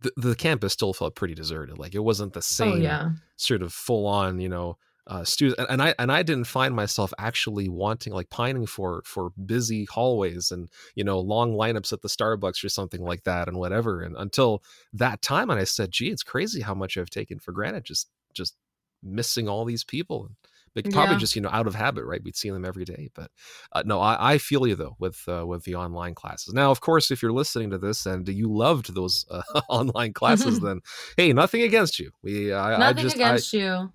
the, 0.00 0.12
the 0.16 0.34
campus 0.36 0.72
still 0.72 0.92
felt 0.92 1.14
pretty 1.16 1.34
deserted. 1.34 1.78
Like 1.78 1.94
it 1.94 2.00
wasn't 2.00 2.32
the 2.32 2.42
same 2.42 2.60
Oh 2.60 2.76
yeah. 2.76 3.12
sort 3.36 3.62
of 3.62 3.72
full 3.72 4.06
on, 4.06 4.40
you 4.40 4.48
know, 4.48 4.78
uh, 5.08 5.24
students. 5.24 5.58
And, 5.58 5.68
and 5.70 5.82
I 5.82 5.94
and 5.98 6.12
I 6.12 6.22
didn't 6.22 6.44
find 6.44 6.74
myself 6.74 7.12
actually 7.18 7.68
wanting 7.68 8.12
like 8.12 8.30
pining 8.30 8.66
for 8.66 9.02
for 9.04 9.30
busy 9.44 9.86
hallways 9.90 10.50
and 10.52 10.68
you 10.94 11.04
know 11.04 11.18
long 11.18 11.54
lineups 11.54 11.92
at 11.92 12.02
the 12.02 12.08
Starbucks 12.08 12.62
or 12.64 12.68
something 12.68 13.02
like 13.02 13.24
that 13.24 13.48
and 13.48 13.58
whatever. 13.58 14.02
And 14.02 14.16
until 14.16 14.62
that 14.92 15.22
time, 15.22 15.50
and 15.50 15.58
I 15.60 15.64
said, 15.64 15.90
"Gee, 15.92 16.10
it's 16.10 16.22
crazy 16.22 16.60
how 16.60 16.74
much 16.74 16.96
I've 16.96 17.10
taken 17.10 17.38
for 17.38 17.52
granted. 17.52 17.84
Just 17.84 18.10
just 18.34 18.56
missing 19.02 19.48
all 19.48 19.64
these 19.64 19.84
people." 19.84 20.30
Like, 20.76 20.90
probably 20.90 21.14
Yeah. 21.14 21.18
just 21.18 21.34
you 21.34 21.42
know 21.42 21.48
out 21.50 21.66
of 21.66 21.74
habit, 21.74 22.04
right? 22.04 22.22
We'd 22.22 22.36
see 22.36 22.50
them 22.50 22.64
every 22.64 22.84
day, 22.84 23.08
but 23.14 23.30
uh, 23.72 23.82
no, 23.86 24.00
I, 24.00 24.34
I 24.34 24.38
feel 24.38 24.66
you 24.66 24.76
though 24.76 24.94
with 25.00 25.24
uh, 25.26 25.44
with 25.46 25.64
the 25.64 25.74
online 25.74 26.14
classes. 26.14 26.52
Now, 26.54 26.70
of 26.70 26.80
course, 26.80 27.10
if 27.10 27.22
you're 27.22 27.32
listening 27.32 27.70
to 27.70 27.78
this 27.78 28.06
and 28.06 28.28
you 28.28 28.52
loved 28.52 28.94
those 28.94 29.24
uh, 29.30 29.42
online 29.68 30.12
classes, 30.12 30.60
then 30.60 30.80
hey, 31.16 31.32
nothing 31.32 31.62
against 31.62 31.98
you. 31.98 32.12
We 32.22 32.52
I, 32.52 32.90
I 32.90 32.92
Nothing 32.92 33.02
just 33.02 33.16
I, 33.24 33.38
against 33.38 33.52
you. 33.52 33.92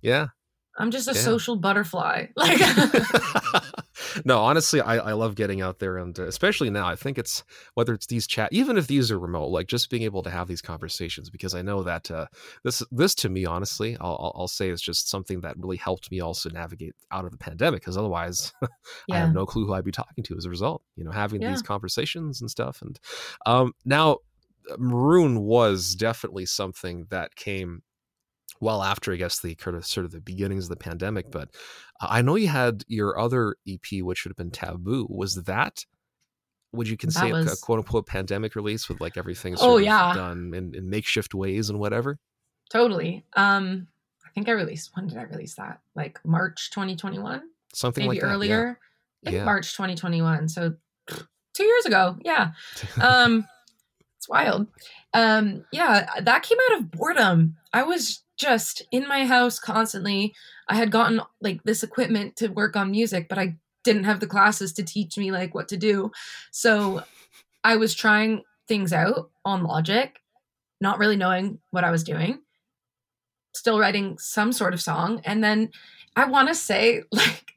yeah. 0.00 0.28
I'm 0.78 0.90
just 0.90 1.08
a 1.08 1.12
Yeah. 1.14 1.20
social 1.20 1.56
butterfly. 1.56 2.26
Like 2.36 2.58
no, 4.24 4.38
honestly, 4.40 4.80
I, 4.80 4.96
I 4.96 5.12
love 5.12 5.34
getting 5.34 5.60
out 5.60 5.78
there, 5.78 5.98
and 5.98 6.18
uh, 6.18 6.24
especially 6.26 6.70
now, 6.70 6.86
I 6.86 6.96
think 6.96 7.18
it's 7.18 7.44
whether 7.74 7.92
it's 7.94 8.06
these 8.06 8.26
chat, 8.26 8.48
even 8.52 8.76
if 8.78 8.86
these 8.86 9.10
are 9.10 9.18
remote, 9.18 9.48
like 9.48 9.66
just 9.66 9.90
being 9.90 10.02
able 10.02 10.22
to 10.22 10.30
have 10.30 10.48
these 10.48 10.62
conversations, 10.62 11.30
because 11.30 11.54
I 11.54 11.62
know 11.62 11.82
that 11.82 12.10
uh, 12.10 12.26
this 12.64 12.82
this 12.90 13.14
to 13.16 13.28
me, 13.28 13.44
honestly, 13.44 13.96
I'll, 14.00 14.32
I'll 14.34 14.48
say 14.48 14.70
is 14.70 14.80
just 14.80 15.08
something 15.08 15.40
that 15.42 15.56
really 15.58 15.76
helped 15.76 16.10
me 16.10 16.20
also 16.20 16.48
navigate 16.50 16.94
out 17.10 17.24
of 17.24 17.30
the 17.32 17.38
pandemic, 17.38 17.80
because 17.82 17.96
otherwise, 17.98 18.52
yeah. 18.62 18.68
I 19.12 19.18
have 19.18 19.34
no 19.34 19.46
clue 19.46 19.66
who 19.66 19.74
I'd 19.74 19.84
be 19.84 19.92
talking 19.92 20.24
to 20.24 20.36
as 20.36 20.46
a 20.46 20.50
result. 20.50 20.82
You 20.96 21.04
know, 21.04 21.10
having 21.12 21.42
yeah. 21.42 21.50
these 21.50 21.62
conversations 21.62 22.40
and 22.40 22.50
stuff, 22.50 22.82
and 22.82 22.98
um, 23.46 23.72
now 23.84 24.18
Maroon 24.78 25.40
was 25.40 25.94
definitely 25.94 26.46
something 26.46 27.06
that 27.10 27.36
came 27.36 27.82
well 28.62 28.82
after 28.82 29.12
I 29.12 29.16
guess 29.16 29.40
the 29.40 29.56
kind 29.56 29.76
of 29.76 29.84
sort 29.84 30.06
of 30.06 30.12
the 30.12 30.20
beginnings 30.20 30.64
of 30.64 30.70
the 30.70 30.76
pandemic. 30.76 31.30
But 31.30 31.48
uh, 32.00 32.06
I 32.08 32.22
know 32.22 32.36
you 32.36 32.48
had 32.48 32.84
your 32.86 33.18
other 33.18 33.56
EP, 33.68 34.00
which 34.00 34.24
would 34.24 34.30
have 34.30 34.36
been 34.36 34.52
Taboo. 34.52 35.06
Was 35.10 35.34
that? 35.34 35.84
Would 36.72 36.88
you 36.88 36.96
consider 36.96 37.34
was... 37.34 37.52
a, 37.52 37.56
quote 37.60 37.80
unquote 37.80 38.06
pandemic 38.06 38.54
release 38.54 38.88
with 38.88 39.00
like 39.00 39.16
everything 39.16 39.56
oh, 39.58 39.78
yeah. 39.78 40.14
done 40.14 40.54
in, 40.54 40.74
in 40.74 40.88
makeshift 40.88 41.34
ways 41.34 41.68
and 41.68 41.78
whatever? 41.80 42.18
Totally. 42.70 43.24
Um, 43.34 43.88
I 44.24 44.30
think 44.30 44.48
I 44.48 44.52
released. 44.52 44.90
When 44.94 45.08
did 45.08 45.18
I 45.18 45.24
release 45.24 45.56
that? 45.56 45.80
Like 45.94 46.20
March 46.24 46.70
2021. 46.70 47.42
Something 47.74 48.04
maybe 48.04 48.16
like 48.16 48.20
that, 48.20 48.32
earlier. 48.32 48.78
Yeah. 49.22 49.30
yeah. 49.32 49.44
March 49.44 49.72
2021. 49.72 50.48
So 50.48 50.74
two 51.54 51.64
years 51.64 51.84
ago. 51.84 52.16
Yeah. 52.22 52.52
Um, 53.02 53.46
it's 54.16 54.28
wild. 54.28 54.68
Um, 55.14 55.64
yeah, 55.72 56.08
that 56.20 56.44
came 56.44 56.58
out 56.70 56.78
of 56.78 56.92
boredom. 56.92 57.56
I 57.72 57.82
was 57.82 58.22
just 58.42 58.82
in 58.90 59.06
my 59.06 59.24
house 59.24 59.58
constantly. 59.58 60.34
I 60.68 60.74
had 60.74 60.90
gotten 60.90 61.20
like 61.40 61.62
this 61.62 61.82
equipment 61.82 62.36
to 62.36 62.48
work 62.48 62.76
on 62.76 62.90
music, 62.90 63.28
but 63.28 63.38
I 63.38 63.56
didn't 63.84 64.04
have 64.04 64.20
the 64.20 64.26
classes 64.26 64.72
to 64.74 64.82
teach 64.82 65.16
me 65.16 65.30
like 65.30 65.54
what 65.54 65.68
to 65.68 65.76
do. 65.76 66.10
So 66.50 67.04
I 67.64 67.76
was 67.76 67.94
trying 67.94 68.42
things 68.66 68.92
out 68.92 69.30
on 69.44 69.62
Logic, 69.62 70.18
not 70.80 70.98
really 70.98 71.16
knowing 71.16 71.60
what 71.70 71.84
I 71.84 71.90
was 71.90 72.02
doing. 72.04 72.40
Still 73.54 73.78
writing 73.78 74.18
some 74.18 74.52
sort 74.52 74.74
of 74.74 74.82
song, 74.82 75.20
and 75.24 75.44
then 75.44 75.70
I 76.16 76.24
want 76.24 76.48
to 76.48 76.54
say 76.54 77.02
like 77.12 77.52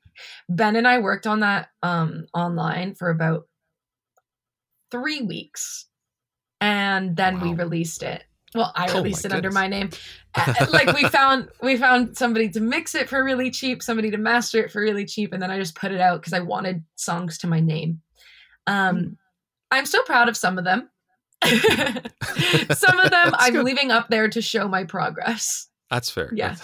Ben 0.50 0.76
and 0.76 0.88
I 0.88 1.00
worked 1.00 1.26
on 1.26 1.40
that 1.40 1.70
um 1.82 2.28
online 2.34 2.94
for 2.94 3.10
about 3.10 3.48
3 4.92 5.22
weeks. 5.24 5.88
And 6.62 7.16
then 7.16 7.36
wow. 7.36 7.44
we 7.44 7.54
released 7.54 8.02
it 8.04 8.24
well 8.56 8.72
i 8.76 8.88
oh 8.90 8.96
released 8.96 9.26
oh 9.26 9.28
it 9.28 9.32
goodness. 9.32 9.38
under 9.38 9.52
my 9.52 9.68
name 9.68 9.90
like 10.72 10.94
we 10.94 11.04
found 11.10 11.50
we 11.62 11.78
found 11.78 12.18
somebody 12.18 12.50
to 12.50 12.60
mix 12.60 12.96
it 12.96 13.08
for 13.10 13.24
really 13.24 13.50
cheap 13.50 13.82
somebody 13.82 14.12
to 14.12 14.18
master 14.18 14.60
it 14.64 14.72
for 14.72 14.82
really 14.82 15.06
cheap 15.06 15.34
and 15.34 15.42
then 15.42 15.52
i 15.52 15.58
just 15.58 15.76
put 15.76 15.92
it 15.92 16.02
out 16.02 16.22
because 16.22 16.34
i 16.34 16.40
wanted 16.40 16.84
songs 16.96 17.38
to 17.38 17.48
my 17.48 17.60
name 17.60 18.02
um 18.68 18.98
mm. 18.98 19.18
i'm 19.72 19.86
so 19.86 20.02
proud 20.04 20.28
of 20.28 20.38
some 20.38 20.58
of 20.58 20.64
them 20.64 20.90
some 21.44 23.00
of 23.00 23.12
them 23.12 23.34
i'm 23.38 23.54
good. 23.54 23.66
leaving 23.66 23.92
up 23.92 24.08
there 24.10 24.30
to 24.30 24.42
show 24.42 24.68
my 24.68 24.84
progress 24.84 25.68
that's 25.90 26.10
fair. 26.10 26.32
Yeah. 26.34 26.56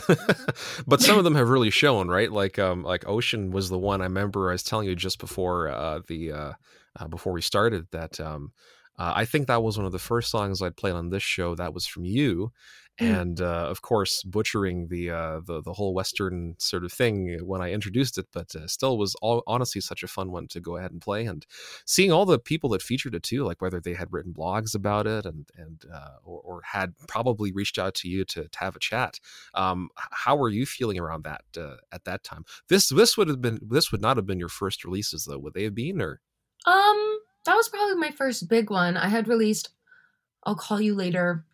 but 0.88 1.00
some 1.00 1.18
of 1.18 1.24
them 1.24 1.36
have 1.36 1.50
really 1.50 1.70
shown, 1.70 2.08
right? 2.08 2.32
Like 2.32 2.58
um 2.58 2.84
like 2.84 3.08
Ocean 3.08 3.52
was 3.52 3.70
the 3.70 3.78
one 3.78 4.02
I 4.02 4.06
remember 4.06 4.50
I 4.50 4.54
was 4.54 4.64
telling 4.64 4.88
you 4.88 4.96
just 4.96 5.20
before 5.20 5.70
uh 5.70 6.00
the 6.08 6.32
uh, 6.32 6.54
uh 7.00 7.08
before 7.08 7.32
we 7.32 7.42
started 7.42 7.86
that 7.92 8.20
um 8.20 8.52
uh, 8.98 9.14
I 9.16 9.26
think 9.26 9.48
that 9.48 9.64
was 9.64 9.78
one 9.78 9.86
of 9.86 9.92
the 9.92 10.00
first 10.00 10.30
songs 10.30 10.62
I'd 10.62 10.76
played 10.76 10.94
on 10.94 11.10
this 11.10 11.24
show. 11.24 11.56
That 11.56 11.74
was 11.74 11.88
from 11.88 12.04
you, 12.04 12.52
mm. 13.00 13.22
and 13.22 13.40
uh, 13.40 13.68
of 13.70 13.82
course, 13.82 14.22
butchering 14.24 14.90
the, 14.90 15.10
uh, 15.10 15.40
the 15.46 15.62
the 15.62 15.74
whole 15.74 15.94
Western 15.94 16.56
sort 16.60 16.84
of 16.84 16.92
thing 16.92 17.40
when 17.44 17.62
I 17.62 17.72
introduced 17.72 18.18
it, 18.18 18.28
but 18.34 18.54
uh, 18.54 18.68
still 18.68 18.98
was 18.98 19.16
all, 19.22 19.44
honestly 19.48 19.82
such 19.82 20.04
a 20.04 20.08
fun 20.08 20.32
one 20.32 20.48
to 20.50 20.60
go 20.60 20.76
ahead 20.78 20.92
and 20.92 21.02
play. 21.02 21.26
And 21.26 21.46
seeing 21.86 22.12
all 22.12 22.26
the 22.26 22.38
people 22.38 22.70
that 22.72 22.82
featured 22.82 23.16
it 23.16 23.24
too, 23.24 23.44
like 23.44 23.62
whether 23.62 23.80
they 23.80 23.94
had 23.94 24.12
written 24.12 24.34
blogs 24.34 24.76
about 24.76 25.08
it 25.08 25.26
and 25.26 25.50
and 25.56 25.84
uh, 25.92 26.18
or, 26.24 26.42
or, 26.42 26.62
had 26.64 26.94
probably 27.08 27.52
reached 27.52 27.80
out 27.80 27.96
to 27.96 28.10
you 28.10 28.26
to, 28.26 28.48
to 28.48 28.60
have 28.60 28.76
a 28.76 28.80
chat. 28.80 29.20
Um, 29.56 29.90
how 29.96 30.36
were 30.36 30.50
you 30.50 30.66
feeling 30.66 31.00
around 31.00 31.24
that 31.24 31.44
uh, 31.58 31.78
at 31.92 32.04
that 32.04 32.24
time? 32.24 32.44
This 32.68 32.90
this 32.90 33.18
would 33.18 33.30
have 33.30 33.42
been 33.42 33.60
this 33.64 33.92
would 33.92 34.02
not 34.02 34.18
have 34.18 34.26
been 34.26 34.40
your 34.40 34.50
first 34.50 34.84
releases 34.84 35.26
though, 35.26 35.40
would 35.40 35.54
they 35.54 35.64
have 35.64 35.76
been 35.76 36.02
or? 36.02 36.20
Um 36.68 37.11
that 37.46 37.56
was 37.56 37.70
probably 37.70 37.96
my 37.96 38.12
first 38.12 38.48
big 38.48 38.70
one. 38.70 38.98
I 38.98 39.08
had 39.08 39.28
released 39.28 39.70
I'll 40.44 40.56
Call 40.56 40.82
You 40.82 40.96
Later. 40.96 41.46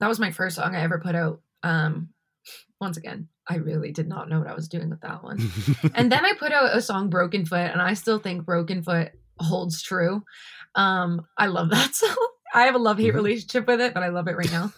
That 0.00 0.08
was 0.08 0.20
my 0.20 0.30
first 0.30 0.56
song 0.56 0.74
I 0.74 0.82
ever 0.82 0.98
put 0.98 1.14
out. 1.14 1.40
Um 1.62 2.10
once 2.80 2.96
again, 2.96 3.28
I 3.46 3.56
really 3.56 3.92
did 3.92 4.08
not 4.08 4.28
know 4.28 4.38
what 4.38 4.48
I 4.48 4.54
was 4.54 4.68
doing 4.68 4.88
with 4.88 5.02
that 5.02 5.22
one. 5.22 5.38
and 5.94 6.10
then 6.10 6.24
I 6.24 6.32
put 6.38 6.52
out 6.52 6.74
a 6.74 6.80
song 6.80 7.10
Broken 7.10 7.44
Foot 7.44 7.70
and 7.70 7.82
I 7.82 7.94
still 7.94 8.18
think 8.18 8.44
Broken 8.44 8.82
Foot 8.82 9.12
holds 9.38 9.82
true. 9.82 10.22
Um 10.74 11.26
I 11.36 11.46
love 11.46 11.70
that 11.70 11.94
song. 11.94 12.16
I 12.52 12.62
have 12.62 12.74
a 12.74 12.78
love-hate 12.78 13.08
mm-hmm. 13.08 13.16
relationship 13.16 13.66
with 13.66 13.80
it, 13.80 13.94
but 13.94 14.02
I 14.02 14.08
love 14.08 14.28
it 14.28 14.36
right 14.36 14.50
now. 14.50 14.72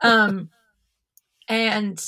um 0.00 0.50
and 1.48 2.02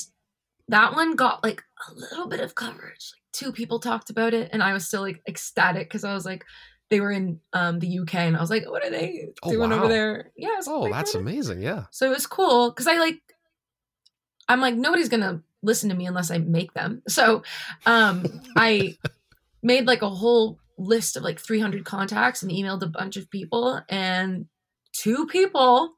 that 0.67 0.95
one 0.95 1.15
got 1.15 1.43
like 1.43 1.63
a 1.87 1.93
little 1.93 2.27
bit 2.27 2.39
of 2.39 2.55
coverage. 2.55 3.11
Like 3.13 3.23
two 3.31 3.51
people 3.51 3.79
talked 3.79 4.09
about 4.09 4.33
it 4.33 4.49
and 4.51 4.63
I 4.63 4.73
was 4.73 4.87
still 4.87 5.01
like 5.01 5.21
ecstatic 5.27 5.87
because 5.87 6.03
I 6.03 6.13
was 6.13 6.25
like 6.25 6.45
they 6.89 7.01
were 7.01 7.11
in 7.11 7.39
um, 7.53 7.79
the 7.79 7.99
UK, 7.99 8.15
and 8.15 8.37
I 8.37 8.41
was 8.41 8.49
like, 8.49 8.69
"What 8.69 8.85
are 8.85 8.89
they 8.89 9.29
oh, 9.43 9.51
doing 9.51 9.71
wow. 9.71 9.77
over 9.77 9.87
there?" 9.87 10.31
Yeah. 10.37 10.59
Oh, 10.67 10.89
that's 10.89 11.15
amazing. 11.15 11.61
Yeah. 11.61 11.85
So 11.91 12.07
it 12.07 12.13
was 12.13 12.27
cool 12.27 12.69
because 12.69 12.87
I 12.87 12.97
like, 12.97 13.19
I'm 14.47 14.61
like, 14.61 14.75
nobody's 14.75 15.09
gonna 15.09 15.41
listen 15.63 15.89
to 15.89 15.95
me 15.95 16.05
unless 16.05 16.31
I 16.31 16.37
make 16.37 16.73
them. 16.73 17.01
So, 17.09 17.43
um, 17.85 18.41
I 18.55 18.97
made 19.63 19.87
like 19.87 20.01
a 20.01 20.09
whole 20.09 20.59
list 20.77 21.15
of 21.15 21.23
like 21.23 21.39
300 21.39 21.85
contacts 21.85 22.43
and 22.43 22.51
emailed 22.51 22.83
a 22.83 22.87
bunch 22.87 23.17
of 23.17 23.29
people, 23.29 23.81
and 23.89 24.47
two 24.93 25.25
people 25.27 25.95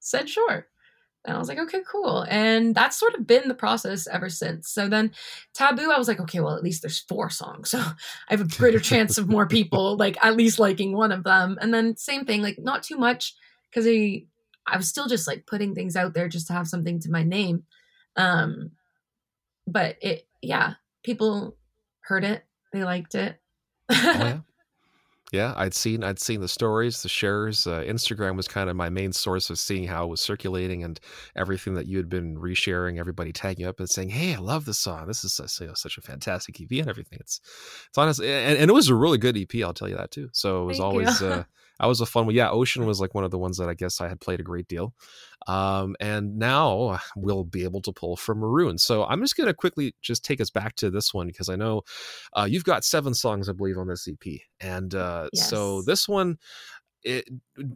said 0.00 0.28
sure. 0.28 0.66
And 1.26 1.34
I 1.34 1.38
was 1.38 1.48
like, 1.48 1.58
okay, 1.58 1.80
cool. 1.90 2.24
And 2.28 2.74
that's 2.74 2.98
sort 2.98 3.14
of 3.14 3.26
been 3.26 3.48
the 3.48 3.54
process 3.54 4.06
ever 4.06 4.30
since. 4.30 4.68
So 4.70 4.88
then 4.88 5.10
Taboo, 5.54 5.90
I 5.90 5.98
was 5.98 6.06
like, 6.06 6.20
okay, 6.20 6.40
well, 6.40 6.54
at 6.54 6.62
least 6.62 6.82
there's 6.82 7.00
four 7.00 7.30
songs. 7.30 7.70
So 7.70 7.78
I 7.80 7.94
have 8.28 8.40
a 8.40 8.56
greater 8.56 8.78
chance 8.78 9.18
of 9.18 9.28
more 9.28 9.46
people 9.46 9.96
like 9.98 10.16
at 10.24 10.36
least 10.36 10.58
liking 10.58 10.96
one 10.96 11.12
of 11.12 11.24
them. 11.24 11.58
And 11.60 11.74
then 11.74 11.96
same 11.96 12.24
thing, 12.24 12.42
like 12.42 12.58
not 12.58 12.82
too 12.82 12.96
much 12.96 13.34
because 13.70 13.86
I 13.86 14.24
I 14.68 14.76
was 14.76 14.88
still 14.88 15.06
just 15.06 15.26
like 15.26 15.46
putting 15.46 15.74
things 15.74 15.96
out 15.96 16.14
there 16.14 16.28
just 16.28 16.46
to 16.48 16.52
have 16.52 16.68
something 16.68 17.00
to 17.00 17.10
my 17.10 17.22
name. 17.22 17.64
Um 18.16 18.70
but 19.66 19.96
it 20.00 20.28
yeah, 20.42 20.74
people 21.02 21.56
heard 22.00 22.24
it, 22.24 22.44
they 22.72 22.84
liked 22.84 23.14
it. 23.16 23.40
oh, 23.90 23.94
yeah. 23.94 24.38
Yeah, 25.32 25.54
I'd 25.56 25.74
seen 25.74 26.04
I'd 26.04 26.20
seen 26.20 26.40
the 26.40 26.46
stories, 26.48 27.02
the 27.02 27.08
shares. 27.08 27.66
Uh, 27.66 27.82
Instagram 27.82 28.36
was 28.36 28.46
kind 28.46 28.70
of 28.70 28.76
my 28.76 28.88
main 28.88 29.12
source 29.12 29.50
of 29.50 29.58
seeing 29.58 29.84
how 29.84 30.04
it 30.04 30.08
was 30.08 30.20
circulating 30.20 30.84
and 30.84 31.00
everything 31.34 31.74
that 31.74 31.86
you 31.86 31.96
had 31.96 32.08
been 32.08 32.36
resharing. 32.36 33.00
Everybody 33.00 33.32
tagging 33.32 33.66
up 33.66 33.80
and 33.80 33.90
saying, 33.90 34.10
"Hey, 34.10 34.34
I 34.34 34.38
love 34.38 34.66
this 34.66 34.78
song. 34.78 35.08
This 35.08 35.24
is 35.24 35.58
you 35.60 35.66
know, 35.66 35.74
such 35.74 35.98
a 35.98 36.00
fantastic 36.00 36.60
EP 36.60 36.70
and 36.78 36.88
everything." 36.88 37.18
It's 37.20 37.40
it's 37.88 37.98
honest, 37.98 38.20
and, 38.20 38.56
and, 38.56 38.70
it 38.70 38.74
was 38.74 38.88
a 38.88 38.94
really 38.94 39.18
good 39.18 39.36
EP. 39.36 39.62
I'll 39.64 39.74
tell 39.74 39.88
you 39.88 39.96
that 39.96 40.12
too. 40.12 40.28
So 40.32 40.62
it 40.62 40.66
was 40.66 40.78
Thank 40.78 40.86
always 40.86 41.20
uh, 41.20 41.42
that 41.80 41.86
was 41.86 42.00
a 42.00 42.06
fun 42.06 42.26
one. 42.26 42.34
Yeah, 42.36 42.50
Ocean 42.50 42.86
was 42.86 43.00
like 43.00 43.14
one 43.14 43.24
of 43.24 43.32
the 43.32 43.38
ones 43.38 43.56
that 43.58 43.68
I 43.68 43.74
guess 43.74 44.00
I 44.00 44.08
had 44.08 44.20
played 44.20 44.38
a 44.38 44.44
great 44.44 44.68
deal. 44.68 44.94
Um, 45.46 45.96
and 46.00 46.38
now 46.38 46.98
we'll 47.16 47.44
be 47.44 47.64
able 47.64 47.82
to 47.82 47.92
pull 47.92 48.16
from 48.16 48.38
Maroon. 48.38 48.78
So 48.78 49.04
I'm 49.04 49.20
just 49.20 49.36
going 49.36 49.48
to 49.48 49.54
quickly 49.54 49.94
just 50.02 50.24
take 50.24 50.40
us 50.40 50.50
back 50.50 50.76
to 50.76 50.90
this 50.90 51.14
one 51.14 51.26
because 51.26 51.48
I 51.48 51.56
know 51.56 51.82
uh, 52.36 52.46
you've 52.48 52.64
got 52.64 52.84
seven 52.84 53.14
songs, 53.14 53.48
I 53.48 53.52
believe, 53.52 53.78
on 53.78 53.88
this 53.88 54.08
EP. 54.08 54.40
And 54.60 54.94
uh, 54.94 55.28
yes. 55.32 55.48
so 55.48 55.82
this 55.82 56.08
one, 56.08 56.38
it, 57.06 57.28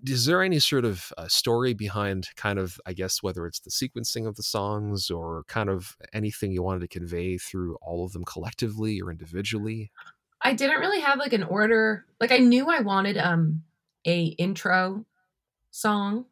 is 0.06 0.26
there 0.26 0.42
any 0.42 0.58
sort 0.58 0.84
of 0.84 1.12
uh, 1.16 1.28
story 1.28 1.72
behind 1.72 2.26
kind 2.34 2.58
of 2.58 2.80
i 2.84 2.92
guess 2.92 3.22
whether 3.22 3.46
it's 3.46 3.60
the 3.60 3.70
sequencing 3.70 4.26
of 4.26 4.34
the 4.34 4.42
songs 4.42 5.08
or 5.08 5.44
kind 5.46 5.68
of 5.68 5.96
anything 6.12 6.50
you 6.50 6.64
wanted 6.64 6.80
to 6.80 6.88
convey 6.88 7.38
through 7.38 7.76
all 7.80 8.04
of 8.04 8.12
them 8.12 8.24
collectively 8.24 9.00
or 9.00 9.08
individually 9.08 9.92
i 10.42 10.52
didn't 10.52 10.80
really 10.80 11.00
have 11.00 11.18
like 11.18 11.32
an 11.32 11.44
order 11.44 12.04
like 12.18 12.32
i 12.32 12.38
knew 12.38 12.68
i 12.68 12.80
wanted 12.80 13.16
um 13.16 13.62
a 14.04 14.24
intro 14.24 15.04
song 15.70 16.24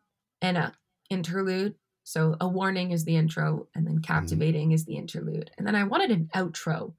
and 0.43 0.57
a 0.57 0.73
interlude. 1.11 1.75
So 2.05 2.37
a 2.41 2.49
warning 2.49 2.93
is 2.93 3.05
the 3.05 3.17
intro, 3.17 3.69
and 3.75 3.87
then 3.87 3.97
mm-hmm. 3.97 4.03
captivating 4.03 4.69
mm-hmm. 4.69 4.75
is 4.75 4.85
the 4.87 4.97
interlude, 4.97 5.51
and 5.59 5.67
then 5.67 5.75
I 5.75 5.85
wanted 5.85 6.11
an 6.11 6.31
outro. 6.35 6.95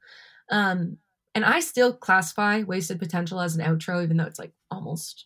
Um, 0.51 0.97
and 1.35 1.45
I 1.45 1.59
still 1.59 1.93
classify 1.93 2.63
Wasted 2.63 2.99
Potential 2.99 3.39
as 3.39 3.55
an 3.55 3.65
outro, 3.65 4.03
even 4.03 4.17
though 4.17 4.25
it's 4.25 4.39
like 4.39 4.51
almost 4.71 5.25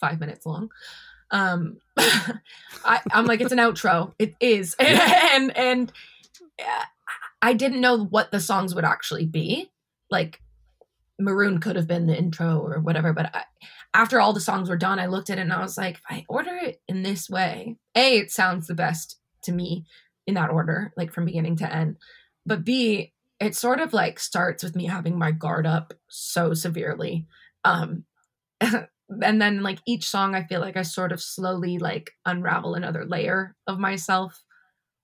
five 0.00 0.20
minutes 0.20 0.46
long. 0.46 0.70
Um, 1.30 1.78
I, 1.96 3.00
am 3.12 3.26
like, 3.26 3.40
it's 3.40 3.52
an 3.52 3.58
outro. 3.58 4.14
It 4.18 4.34
is, 4.40 4.74
and 4.78 5.56
and 5.56 5.92
I 7.40 7.54
didn't 7.54 7.80
know 7.80 8.04
what 8.04 8.30
the 8.30 8.40
songs 8.40 8.74
would 8.74 8.84
actually 8.84 9.26
be. 9.26 9.70
Like, 10.10 10.40
Maroon 11.18 11.58
could 11.58 11.76
have 11.76 11.86
been 11.86 12.06
the 12.06 12.16
intro 12.16 12.60
or 12.60 12.80
whatever, 12.80 13.12
but 13.12 13.34
I, 13.34 13.44
after 13.94 14.20
all 14.20 14.32
the 14.32 14.40
songs 14.40 14.68
were 14.68 14.76
done, 14.76 14.98
I 14.98 15.06
looked 15.06 15.30
at 15.30 15.38
it 15.38 15.42
and 15.42 15.52
I 15.52 15.60
was 15.60 15.76
like, 15.76 15.96
if 15.96 16.02
I 16.08 16.24
order 16.28 16.54
it 16.56 16.80
in 16.88 17.02
this 17.02 17.28
way, 17.28 17.76
A, 17.94 18.18
it 18.18 18.30
sounds 18.30 18.66
the 18.66 18.74
best 18.74 19.18
to 19.44 19.52
me 19.52 19.84
in 20.26 20.34
that 20.34 20.50
order, 20.50 20.92
like 20.96 21.12
from 21.12 21.24
beginning 21.26 21.56
to 21.56 21.74
end. 21.74 21.96
But 22.46 22.64
B, 22.64 23.12
it 23.40 23.54
sort 23.56 23.80
of 23.80 23.92
like 23.92 24.18
starts 24.20 24.62
with 24.62 24.76
me 24.76 24.86
having 24.86 25.18
my 25.18 25.32
guard 25.32 25.66
up 25.66 25.92
so 26.08 26.54
severely. 26.54 27.26
Um 27.64 28.04
and 28.60 29.42
then 29.42 29.62
like 29.62 29.80
each 29.86 30.08
song 30.08 30.34
I 30.34 30.44
feel 30.44 30.60
like 30.60 30.76
I 30.76 30.82
sort 30.82 31.12
of 31.12 31.20
slowly 31.22 31.78
like 31.78 32.12
unravel 32.24 32.74
another 32.74 33.04
layer 33.04 33.54
of 33.66 33.78
myself. 33.78 34.42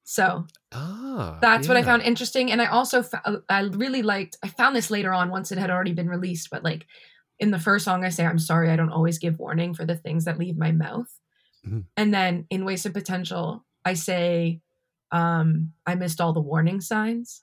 So 0.05 0.47
Ah, 0.73 1.39
that's 1.43 1.69
what 1.69 1.77
I 1.77 1.83
found 1.83 2.03
interesting 2.03 2.51
and 2.51 2.63
I 2.63 2.67
also 2.67 3.03
fo- 3.03 3.43
I 3.49 3.61
really 3.63 4.03
liked 4.03 4.37
I 4.43 4.49
found 4.49 4.75
this 4.75 4.91
later 4.91 5.13
on 5.13 5.31
once 5.31 5.53
it 5.53 5.59
had 5.59 5.71
already 5.71 5.93
been 5.93 6.09
released 6.09 6.49
but 6.51 6.63
like 6.65 6.87
in 7.41 7.51
the 7.51 7.59
first 7.59 7.85
song 7.85 8.05
I 8.05 8.09
say 8.11 8.25
I'm 8.27 8.39
sorry 8.39 8.71
I 8.71 8.77
don't 8.77 8.91
always 8.93 9.19
give 9.19 9.39
warning 9.39 9.75
for 9.75 9.85
the 9.85 9.97
things 9.97 10.25
that 10.25 10.39
leave 10.39 10.57
my 10.57 10.73
mouth. 10.73 11.09
Mhm. 11.67 11.85
And 11.97 12.13
then 12.15 12.47
in 12.51 12.65
Wasted 12.65 12.95
Potential 12.95 13.65
I 13.85 13.95
say 13.95 14.61
um 15.13 15.73
I 15.87 15.95
missed 15.95 16.21
all 16.21 16.33
the 16.33 16.41
warning 16.41 16.81
signs. 16.81 17.43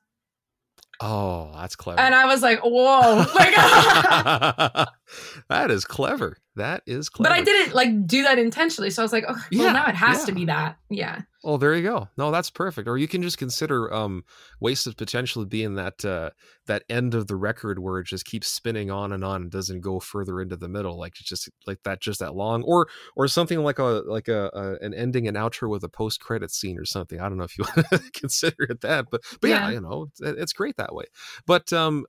Oh, 1.02 1.52
that's 1.56 1.76
clever. 1.76 2.00
And 2.00 2.16
I 2.16 2.26
was 2.26 2.42
like, 2.42 2.60
"Whoa." 2.64 3.26
Like 3.36 3.54
that 5.50 5.70
is 5.72 5.84
clever. 5.84 6.38
That 6.56 6.84
is 6.86 7.10
clever. 7.10 7.34
But 7.34 7.38
I 7.40 7.44
didn't 7.44 7.76
like 7.76 8.08
do 8.08 8.24
that 8.24 8.40
intentionally. 8.40 8.90
So 8.90 9.02
I 9.02 9.06
was 9.06 9.12
like, 9.12 9.26
oh, 9.28 9.34
well, 9.34 9.44
Yeah, 9.52 9.72
now 9.74 9.88
it 9.88 9.96
has 9.96 10.24
to 10.26 10.32
be 10.32 10.46
that. 10.46 10.78
Yeah. 10.90 11.22
Oh, 11.48 11.58
there 11.58 11.76
you 11.76 11.84
go. 11.84 12.10
No, 12.18 12.32
that's 12.32 12.50
perfect. 12.50 12.88
Or 12.88 12.98
you 12.98 13.08
can 13.08 13.22
just 13.22 13.38
consider 13.38 13.94
um 13.94 14.24
wasted 14.60 14.98
potential 14.98 15.46
being 15.46 15.76
that 15.76 16.04
uh 16.04 16.32
that 16.66 16.84
end 16.90 17.14
of 17.14 17.28
the 17.28 17.36
record 17.36 17.78
where 17.78 18.00
it 18.00 18.08
just 18.08 18.26
keeps 18.26 18.48
spinning 18.48 18.90
on 18.90 19.12
and 19.12 19.24
on 19.24 19.44
and 19.44 19.52
doesn't 19.52 19.82
go 19.82 20.00
further 20.00 20.42
into 20.42 20.56
the 20.58 20.68
middle, 20.68 20.98
like 20.98 21.14
just 21.14 21.48
like 21.68 21.84
that 21.84 22.02
just 22.02 22.20
that 22.20 22.34
long. 22.36 22.64
Or 22.64 22.88
or 23.16 23.28
something 23.28 23.60
like 23.60 23.78
a 23.78 23.84
like 24.08 24.28
a, 24.28 24.50
a 24.56 24.84
an 24.84 24.96
ending 24.96 25.28
and 25.28 25.38
outro 25.38 25.70
with 25.70 25.84
a 25.84 25.90
post 25.90 26.20
credit 26.20 26.50
scene 26.52 26.80
or 26.80 26.86
something. 26.86 27.20
I 27.22 27.30
don't 27.30 27.38
know 27.38 27.44
if 27.44 27.58
you 27.60 27.66
want 27.78 27.88
to 27.92 28.12
consider 28.20 28.64
it 28.64 28.82
that, 28.82 29.06
but 29.12 29.22
but 29.40 29.52
yeah, 29.52 29.68
Yeah. 29.68 29.70
you 29.70 29.82
know, 29.82 30.08
it's, 30.10 30.22
it's 30.22 30.54
great 30.54 30.78
that 30.78 30.96
way. 30.96 31.06
But 31.46 31.72
um 31.72 32.06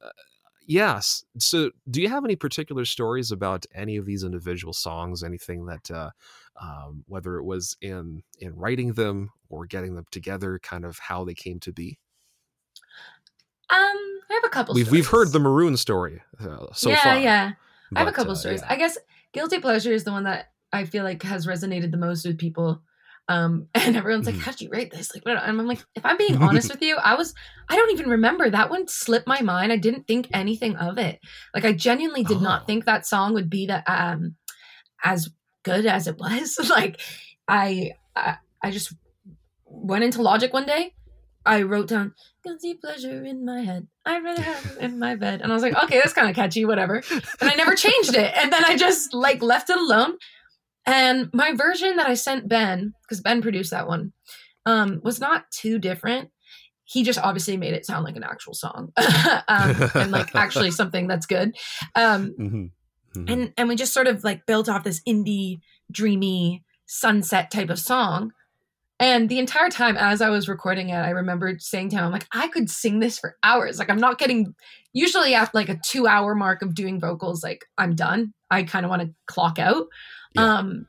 yes. 0.67 1.25
So 1.39 1.71
do 1.91 2.03
you 2.03 2.09
have 2.09 2.25
any 2.25 2.37
particular 2.37 2.85
stories 2.85 3.31
about 3.31 3.67
any 3.75 3.97
of 3.97 4.07
these 4.07 4.25
individual 4.25 4.73
songs, 4.73 5.23
anything 5.23 5.67
that 5.67 5.91
uh 5.91 6.11
um, 6.61 7.05
whether 7.07 7.37
it 7.37 7.45
was 7.45 7.77
in 7.81 8.23
in 8.41 8.55
writing 8.55 8.95
them 8.95 9.31
or 9.49 9.67
getting 9.67 9.95
them 9.95 10.07
together, 10.11 10.59
kind 10.63 10.85
of 10.85 10.99
how 10.99 11.25
they 11.25 11.35
came 11.35 11.61
to 11.61 11.73
be. 11.73 11.99
Um, 13.69 13.97
I 14.31 14.35
have 14.35 14.45
a 14.45 14.49
couple 14.49 14.75
We've 14.75 14.91
we've 14.91 15.09
heard 15.09 15.33
the 15.33 15.41
maroon 15.41 15.77
story 15.77 16.23
uh, 16.41 16.67
so 16.73 16.91
yeah, 16.91 17.03
far. 17.03 17.19
yeah. 17.19 17.53
I 17.95 17.99
have 17.99 18.09
a 18.09 18.13
couple 18.13 18.33
uh, 18.33 18.37
stories. 18.37 18.61
yeah. 18.63 18.73
I 18.73 18.77
guess 18.77 18.97
Guilty 19.33 19.59
Pleasure 19.61 19.93
is 19.93 20.05
the 20.05 20.13
one 20.13 20.25
that 20.25 20.53
I 20.73 20.85
feel 20.85 21.05
like 21.05 21.23
has 21.23 21.47
resonated 21.47 21.91
the 21.91 21.97
most 21.97 22.25
with 22.27 22.39
people. 22.39 22.83
Um, 23.29 23.67
and 23.75 23.97
everyone's 23.97 24.27
like, 24.27 24.37
Mhm. 24.37 24.41
how'd 24.43 24.61
you 24.61 24.69
rate 24.71 24.93
this? 24.93 25.13
Like? 25.15 25.25
And 25.27 25.37
I'm 25.61 25.67
like, 25.67 25.85
if 25.97 26.05
I'm 26.07 26.17
being 26.17 26.37
honest 26.41 26.71
with 26.73 26.81
you, 26.83 26.97
I 26.97 27.15
was, 27.15 27.35
I 27.69 27.75
don't 27.75 27.91
even 27.91 28.09
remember. 28.09 28.49
That 28.49 28.71
one 28.71 28.87
slipped 28.87 29.27
my 29.27 29.41
mind. 29.43 29.73
I 29.73 29.77
didn't 29.79 30.07
think 30.07 30.29
anything 30.33 30.77
of 30.77 30.97
it. 30.99 31.19
Like, 31.53 31.65
I 31.65 31.73
genuinely 31.73 32.23
did 32.23 32.37
Oh. 32.39 32.41
not 32.41 32.67
think 32.69 32.85
that 32.85 33.05
song 33.07 33.35
would 33.35 33.51
be 33.51 33.67
that, 33.67 33.83
um, 33.89 34.37
as 35.03 35.29
good 35.67 35.85
as 35.85 36.07
it 36.07 36.17
was. 36.17 36.59
like, 36.71 37.01
I, 37.49 37.93
I, 38.15 38.37
I 38.63 38.71
just 38.71 38.95
went 39.67 40.05
into 40.05 40.23
Logic 40.23 40.53
one 40.53 40.65
day. 40.65 40.95
I 41.45 41.63
wrote 41.63 41.89
down 41.89 42.15
guilty 42.43 42.75
pleasure 42.75 43.25
in 43.25 43.45
my 43.45 43.61
head. 43.63 43.87
I'd 44.05 44.23
rather 44.23 44.43
have 44.43 44.65
it 44.67 44.79
in 44.79 44.99
my 44.99 45.15
bed. 45.17 45.41
And 45.43 45.51
I 45.51 45.55
was 45.55 45.63
like, 45.63 45.77
okay, 45.85 45.99
that's 45.99 46.13
kind 46.13 46.29
of 46.29 46.35
catchy, 46.35 46.65
whatever. 46.65 47.03
And 47.41 47.51
I 47.51 47.55
never 47.55 47.75
changed 47.87 48.15
it. 48.15 48.33
And 48.37 48.53
then 48.53 48.65
I 48.65 48.77
just 48.77 49.13
like 49.13 49.43
left 49.43 49.71
it 49.71 49.77
alone. 49.77 50.15
And 50.87 51.29
my 51.33 51.53
version 51.55 51.97
that 51.97 52.07
I 52.09 52.15
sent 52.15 52.49
Ben, 52.49 52.95
because 53.03 53.21
Ben 53.21 53.43
produced 53.43 53.71
that 53.73 53.89
one, 53.89 54.13
um, 54.67 55.01
was 55.05 55.21
not 55.21 55.45
too 55.53 55.79
different. 55.79 56.31
He 56.85 57.03
just 57.03 57.19
obviously 57.19 57.57
made 57.57 57.75
it 57.75 57.87
sound 57.87 58.05
like 58.05 58.17
an 58.17 58.25
actual 58.25 58.55
song. 58.55 58.93
um, 59.49 59.91
and 59.95 60.11
like 60.13 60.35
actually 60.35 60.71
something 60.71 61.09
that's 61.09 61.27
good. 61.27 61.57
Um, 61.97 62.35
Mhm. 62.39 62.71
Mhm. 63.17 63.31
and 63.33 63.53
and 63.57 63.69
we 63.69 63.77
just 63.77 63.93
sort 63.95 64.07
of 64.07 64.23
like 64.25 64.47
built 64.47 64.69
off 64.69 64.85
this 64.85 65.01
indie 65.09 65.61
dreamy 65.91 66.63
sunset 66.87 67.51
type 67.51 67.71
of 67.71 67.79
song. 67.79 68.33
And 68.99 69.29
the 69.29 69.39
entire 69.39 69.69
time 69.69 69.97
as 69.99 70.23
i 70.23 70.31
was 70.31 70.49
recording 70.49 70.89
it 70.89 70.97
i 70.97 71.11
remembered 71.11 71.61
saying 71.61 71.91
to 71.91 71.97
him 71.97 72.05
I'm 72.05 72.13
like 72.13 72.27
i 72.33 72.49
could 72.49 72.71
sing 72.71 73.01
this 73.01 73.19
for 73.19 73.37
hours. 73.43 73.79
Like 73.79 73.91
i'm 73.91 73.99
not 74.01 74.19
getting 74.19 74.55
usually 74.95 75.35
after 75.35 75.59
like 75.59 75.69
a 75.69 75.79
two 75.85 76.07
hour 76.07 76.35
mark 76.35 76.63
of 76.63 76.75
doing 76.75 76.99
vocals 76.99 77.43
like 77.43 77.65
i'm 77.77 77.95
done. 77.95 78.33
I 78.51 78.63
kind 78.63 78.87
of 78.87 78.91
want 78.91 79.03
to 79.03 79.15
clock 79.27 79.59
out. 79.59 79.87
Yeah. 80.35 80.59
um 80.59 80.87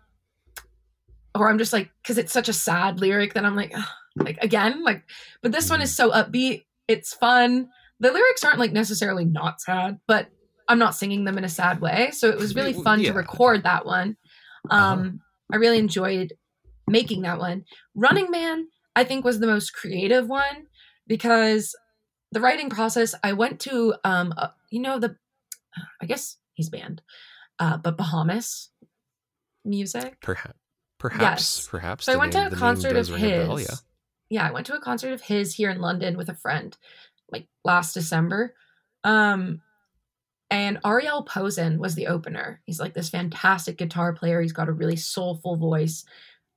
or 1.35 1.49
i'm 1.49 1.57
just 1.57 1.73
like 1.73 1.89
because 2.01 2.17
it's 2.17 2.31
such 2.33 2.49
a 2.49 2.53
sad 2.53 2.99
lyric 2.99 3.33
that 3.33 3.45
i'm 3.45 3.55
like 3.55 3.71
ugh, 3.75 3.83
like 4.15 4.37
again 4.41 4.83
like 4.83 5.03
but 5.41 5.51
this 5.51 5.69
one 5.69 5.81
is 5.81 5.93
so 5.95 6.11
upbeat. 6.11 6.63
It's 6.87 7.13
fun. 7.13 7.67
The 7.99 8.11
lyrics 8.11 8.43
aren't 8.45 8.59
like 8.59 8.71
necessarily 8.71 9.25
not 9.25 9.59
sad 9.59 9.99
but 10.07 10.29
i'm 10.67 10.79
not 10.79 10.95
singing 10.95 11.23
them 11.25 11.37
in 11.37 11.43
a 11.43 11.49
sad 11.49 11.79
way 11.81 12.09
so 12.11 12.29
it 12.29 12.37
was 12.37 12.55
really 12.55 12.73
fun 12.73 12.99
yeah. 12.99 13.11
to 13.11 13.17
record 13.17 13.63
that 13.63 13.85
one 13.85 14.17
um 14.69 14.99
Uh-huh. 14.99 15.09
i 15.53 15.55
really 15.57 15.77
enjoyed 15.79 16.33
making 16.87 17.21
that 17.23 17.39
one 17.39 17.63
running 17.95 18.29
man 18.31 18.67
i 18.95 19.03
think 19.03 19.23
was 19.25 19.39
the 19.39 19.47
most 19.47 19.73
creative 19.73 20.27
one 20.27 20.65
because 21.07 21.75
the 22.31 22.41
writing 22.41 22.69
process 22.69 23.13
i 23.23 23.33
went 23.33 23.59
to 23.61 23.95
um 24.03 24.33
uh, 24.37 24.49
you 24.69 24.81
know 24.81 24.99
the 24.99 25.15
i 26.01 26.05
guess 26.05 26.37
he's 26.53 26.69
banned 26.69 27.01
uh 27.59 27.77
but 27.77 27.97
bahamas 27.97 28.69
music 29.65 30.17
perhaps 30.21 30.57
perhaps 30.99 31.21
Yes. 31.21 31.67
perhaps 31.69 32.05
so 32.05 32.13
I 32.13 32.15
went 32.15 32.33
name- 32.33 32.49
to 32.49 32.55
a 32.55 32.59
concert 32.59 32.89
of 32.89 32.95
does 32.95 33.11
ring 33.11 33.23
a 33.23 33.27
his. 33.27 33.47
bell, 33.47 33.59
yeah. 33.59 33.75
yeah, 34.29 34.47
I 34.47 34.51
went 34.51 34.65
to 34.67 34.75
a 34.75 34.79
concert 34.81 35.13
of 35.13 35.21
his 35.21 35.53
here 35.53 35.69
in 35.69 35.79
London 35.79 36.17
with 36.17 36.27
a 36.29 36.33
friend, 36.33 36.75
like 37.31 37.47
last 37.63 37.93
December. 37.93 38.55
Um, 39.03 39.61
and 40.49 40.79
Ariel 40.85 41.23
Posen 41.23 41.79
was 41.79 41.95
the 41.95 42.07
opener. 42.07 42.61
He's 42.65 42.79
like 42.79 42.93
this 42.93 43.09
fantastic 43.09 43.77
guitar 43.77 44.13
player. 44.13 44.41
He's 44.41 44.53
got 44.53 44.69
a 44.69 44.73
really 44.73 44.95
soulful 44.95 45.57
voice, 45.57 46.05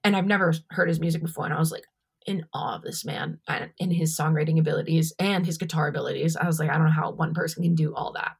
and 0.04 0.16
I've 0.16 0.26
never 0.26 0.54
heard 0.70 0.88
his 0.88 1.00
music 1.00 1.22
before. 1.22 1.44
And 1.44 1.54
I 1.54 1.58
was 1.58 1.72
like 1.72 1.84
in 2.26 2.44
awe 2.54 2.76
of 2.76 2.82
this 2.82 3.04
man 3.04 3.38
and 3.48 3.70
in 3.78 3.90
his 3.90 4.16
songwriting 4.16 4.60
abilities 4.60 5.12
and 5.18 5.44
his 5.44 5.58
guitar 5.58 5.88
abilities. 5.88 6.36
I 6.36 6.46
was 6.46 6.60
like, 6.60 6.70
I 6.70 6.74
don't 6.74 6.84
know 6.84 6.92
how 6.92 7.12
one 7.12 7.34
person 7.34 7.62
can 7.62 7.74
do 7.74 7.94
all 7.94 8.12
that. 8.12 8.32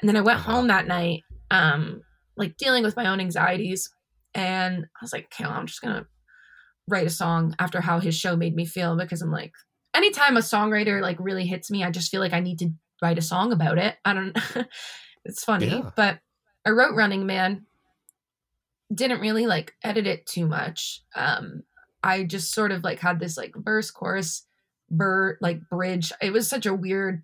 And 0.00 0.08
then 0.08 0.16
I 0.16 0.20
went 0.20 0.40
home 0.40 0.68
that 0.68 0.86
night, 0.86 1.22
um, 1.50 2.02
like 2.36 2.56
dealing 2.56 2.84
with 2.84 2.96
my 2.96 3.06
own 3.06 3.20
anxieties, 3.20 3.90
and 4.34 4.84
I 4.84 4.98
was 5.02 5.12
like, 5.12 5.28
okay, 5.32 5.44
well, 5.44 5.58
I'm 5.58 5.66
just 5.66 5.80
gonna 5.80 6.06
write 6.88 7.06
a 7.06 7.10
song 7.10 7.54
after 7.58 7.80
how 7.80 7.98
his 7.98 8.14
show 8.14 8.36
made 8.36 8.54
me 8.54 8.64
feel 8.64 8.96
because 8.96 9.22
I'm 9.22 9.32
like, 9.32 9.52
anytime 9.94 10.36
a 10.36 10.40
songwriter 10.40 11.00
like 11.00 11.16
really 11.18 11.46
hits 11.46 11.70
me, 11.70 11.82
I 11.82 11.90
just 11.90 12.10
feel 12.10 12.20
like 12.20 12.34
I 12.34 12.40
need 12.40 12.60
to 12.60 12.70
write 13.02 13.18
a 13.18 13.22
song 13.22 13.52
about 13.52 13.78
it. 13.78 13.96
I 14.04 14.14
don't 14.14 14.36
it's 15.24 15.44
funny, 15.44 15.68
Yeah. 15.68 15.90
but 15.96 16.18
I 16.64 16.70
wrote 16.70 16.94
Running 16.94 17.26
Man. 17.26 17.66
Didn't 18.94 19.20
really 19.20 19.46
like 19.46 19.74
edit 19.82 20.06
it 20.06 20.26
too 20.26 20.46
much. 20.46 21.02
Um 21.14 21.62
I 22.02 22.22
just 22.22 22.52
sort 22.52 22.70
of 22.72 22.84
like 22.84 23.00
had 23.00 23.18
this 23.18 23.36
like 23.36 23.54
verse 23.56 23.90
chorus 23.90 24.46
bur 24.90 25.36
like 25.40 25.68
bridge. 25.68 26.12
It 26.22 26.32
was 26.32 26.48
such 26.48 26.66
a 26.66 26.74
weird 26.74 27.22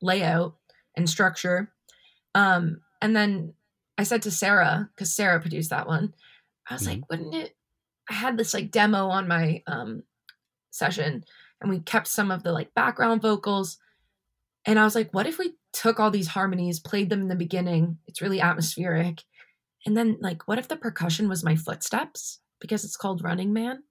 layout 0.00 0.56
and 0.96 1.08
structure. 1.08 1.72
Um 2.34 2.80
and 3.00 3.14
then 3.14 3.54
I 3.96 4.02
said 4.02 4.22
to 4.22 4.30
Sarah 4.32 4.90
cuz 4.96 5.12
Sarah 5.12 5.40
produced 5.40 5.70
that 5.70 5.86
one. 5.86 6.14
I 6.68 6.74
was 6.74 6.82
Mhm. 6.82 6.86
like, 6.88 7.10
wouldn't 7.10 7.34
it 7.34 7.56
I 8.10 8.14
had 8.14 8.36
this 8.36 8.52
like 8.52 8.72
demo 8.72 9.06
on 9.08 9.28
my 9.28 9.62
um 9.68 10.02
session 10.70 11.24
and 11.60 11.70
we 11.70 11.78
kept 11.78 12.08
some 12.08 12.32
of 12.32 12.42
the 12.42 12.50
like 12.52 12.74
background 12.74 13.22
vocals 13.22 13.78
and 14.66 14.78
I 14.78 14.84
was 14.84 14.94
like, 14.94 15.12
what 15.12 15.26
if 15.26 15.38
we 15.38 15.54
took 15.72 15.98
all 16.00 16.10
these 16.10 16.28
harmonies, 16.28 16.78
played 16.80 17.10
them 17.10 17.20
in 17.22 17.28
the 17.28 17.34
beginning? 17.34 17.98
It's 18.06 18.20
really 18.22 18.40
atmospheric. 18.40 19.22
And 19.86 19.96
then 19.96 20.18
like 20.20 20.46
what 20.46 20.58
if 20.58 20.68
the 20.68 20.76
percussion 20.76 21.28
was 21.28 21.42
my 21.44 21.56
footsteps 21.56 22.40
because 22.60 22.84
it's 22.84 22.96
called 22.96 23.24
Running 23.24 23.52
Man? 23.52 23.82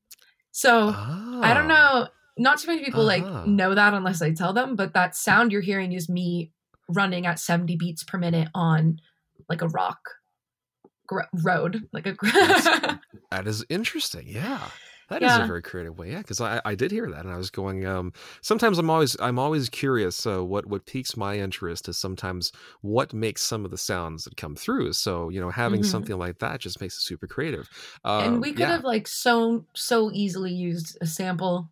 So 0.52 0.90
I 0.90 1.54
don't 1.54 1.70
Ah. 1.72 2.02
know, 2.04 2.08
not 2.38 2.60
too 2.60 2.68
many 2.68 2.84
people 2.84 3.10
Uh-huh. 3.10 3.28
like 3.40 3.48
know 3.48 3.76
that 3.76 3.94
unless 3.94 4.22
I 4.22 4.32
tell 4.34 4.54
them, 4.54 4.76
but 4.76 4.94
that 4.94 5.16
sound 5.16 5.52
you're 5.52 5.62
hearing 5.62 5.92
is 5.94 6.08
me 6.10 6.52
running 6.90 7.26
at 7.26 7.40
70 7.40 7.76
beats 7.78 8.04
per 8.04 8.18
minute 8.18 8.48
on 8.54 9.00
like 9.50 9.62
a 9.62 9.68
rock 9.70 10.00
gr- 11.08 11.22
road, 11.44 11.88
like 11.94 12.06
a 12.08 12.14
That 13.32 13.48
is 13.48 13.66
interesting. 13.70 14.28
Yeah. 14.28 14.70
That 15.12 15.24
is 15.24 15.38
Yeah. 15.38 15.38
a 15.38 15.44
very 15.44 15.62
creative 15.62 15.98
way. 16.00 16.12
Yeah, 16.12 16.20
because 16.20 16.42
I, 16.42 16.62
I 16.66 16.76
did 16.76 16.92
hear 16.92 17.10
that, 17.12 17.26
and 17.26 17.34
I 17.34 17.38
was 17.38 17.52
going. 17.52 17.86
Um, 17.86 18.14
sometimes 18.42 18.80
I'm 18.80 18.90
always 18.90 19.16
I'm 19.20 19.38
always 19.40 19.70
curious. 19.70 20.26
Uh, 20.26 20.44
what 20.44 20.66
what 20.66 20.86
piques 20.86 21.16
my 21.18 21.38
interest 21.38 21.88
is 21.90 21.98
sometimes 21.98 22.52
what 22.82 23.14
makes 23.14 23.42
some 23.44 23.66
of 23.66 23.72
the 23.72 23.78
sounds 23.78 24.24
that 24.26 24.38
come 24.38 24.56
through. 24.56 24.94
So 24.94 25.30
you 25.30 25.40
know, 25.42 25.50
having 25.52 25.84
Mhm. 25.84 25.84
something 25.84 26.18
like 26.18 26.40
that 26.40 26.60
just 26.62 26.82
makes 26.82 26.98
it 26.98 27.02
super 27.02 27.28
creative. 27.28 27.70
Uh, 28.04 28.20
and 28.20 28.42
we 28.42 28.54
could 28.54 28.68
yeah. 28.68 28.70
have 28.70 28.84
like 28.84 29.08
so 29.08 29.66
so 29.74 30.12
easily 30.12 30.52
used 30.54 30.98
a 31.02 31.08
sample 31.08 31.70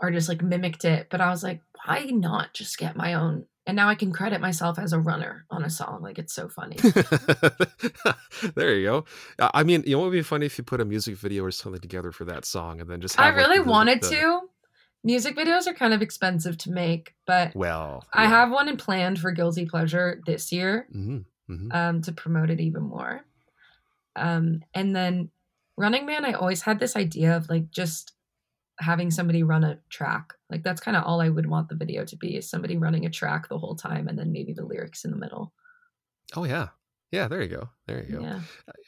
or 0.00 0.10
just 0.10 0.28
like 0.28 0.42
mimicked 0.42 0.84
it 0.84 1.08
but 1.10 1.20
i 1.20 1.28
was 1.28 1.42
like 1.42 1.62
why 1.84 2.00
not 2.04 2.52
just 2.54 2.78
get 2.78 2.96
my 2.96 3.14
own 3.14 3.46
and 3.66 3.76
now 3.76 3.88
i 3.88 3.94
can 3.94 4.12
credit 4.12 4.40
myself 4.40 4.78
as 4.78 4.92
a 4.92 4.98
runner 4.98 5.44
on 5.50 5.64
a 5.64 5.70
song 5.70 6.00
like 6.02 6.18
it's 6.18 6.32
so 6.34 6.48
funny 6.48 6.76
there 8.54 8.74
you 8.74 8.84
go. 8.86 9.04
I 9.38 9.62
mean, 9.64 9.82
you 9.86 9.92
know, 9.92 9.98
what 10.00 10.04
would 10.06 10.12
be 10.12 10.22
funny 10.22 10.46
if 10.46 10.56
you 10.58 10.64
put 10.64 10.80
a 10.80 10.84
music 10.84 11.16
video 11.16 11.44
or 11.44 11.50
something 11.50 11.80
together 11.80 12.12
for 12.12 12.24
that 12.24 12.44
song, 12.44 12.80
and 12.80 12.88
then 12.88 13.00
just. 13.00 13.18
i 13.18 13.26
Have, 13.26 13.36
like, 13.36 13.46
really 13.46 13.58
the- 13.62 13.70
wanted 13.70 14.00
the- 14.02 14.08
to 14.10 14.40
Music 15.02 15.34
videos 15.34 15.66
are 15.66 15.72
kind 15.72 15.94
of 15.94 16.02
expensive 16.02 16.58
to 16.58 16.70
make, 16.70 17.14
but 17.26 17.54
Well, 17.56 18.04
I 18.12 18.26
have 18.26 18.50
one 18.50 18.68
in 18.68 18.76
planned 18.76 19.18
for 19.18 19.32
Guilty 19.32 19.64
Pleasure 19.64 20.20
this 20.26 20.52
year 20.52 20.86
Mhm, 20.94 21.24
mhm. 21.50 21.74
um, 21.74 22.02
to 22.02 22.12
promote 22.12 22.50
it 22.50 22.60
even 22.60 22.82
more. 22.82 23.22
Um, 24.14 24.62
and 24.74 24.94
then 24.94 25.30
Running 25.78 26.04
Man, 26.04 26.26
I 26.26 26.32
always 26.34 26.60
had 26.62 26.78
this 26.78 26.96
idea 26.96 27.34
of 27.36 27.48
like 27.48 27.70
just 27.70 28.12
having 28.78 29.10
somebody 29.10 29.42
run 29.42 29.64
a 29.64 29.78
track. 29.88 30.34
Like 30.50 30.62
that's 30.62 30.80
kind 30.80 30.96
of 30.96 31.04
all 31.04 31.20
I 31.20 31.28
would 31.28 31.46
want 31.46 31.68
the 31.68 31.74
video 31.76 32.04
to 32.04 32.16
be 32.16 32.36
is 32.36 32.48
somebody 32.48 32.76
running 32.76 33.06
a 33.06 33.10
track 33.10 33.48
the 33.48 33.58
whole 33.58 33.76
time 33.76 34.08
and 34.08 34.18
then 34.18 34.32
maybe 34.32 34.52
the 34.52 34.64
lyrics 34.64 35.04
in 35.04 35.10
the 35.10 35.16
middle. 35.16 35.52
Oh 36.36 36.44
yeah, 36.44 36.68
yeah. 37.12 37.28
There 37.28 37.42
you 37.42 37.48
go. 37.48 37.68
There 37.86 38.04
you 38.04 38.16
go. 38.18 38.22
Yeah. 38.22 38.40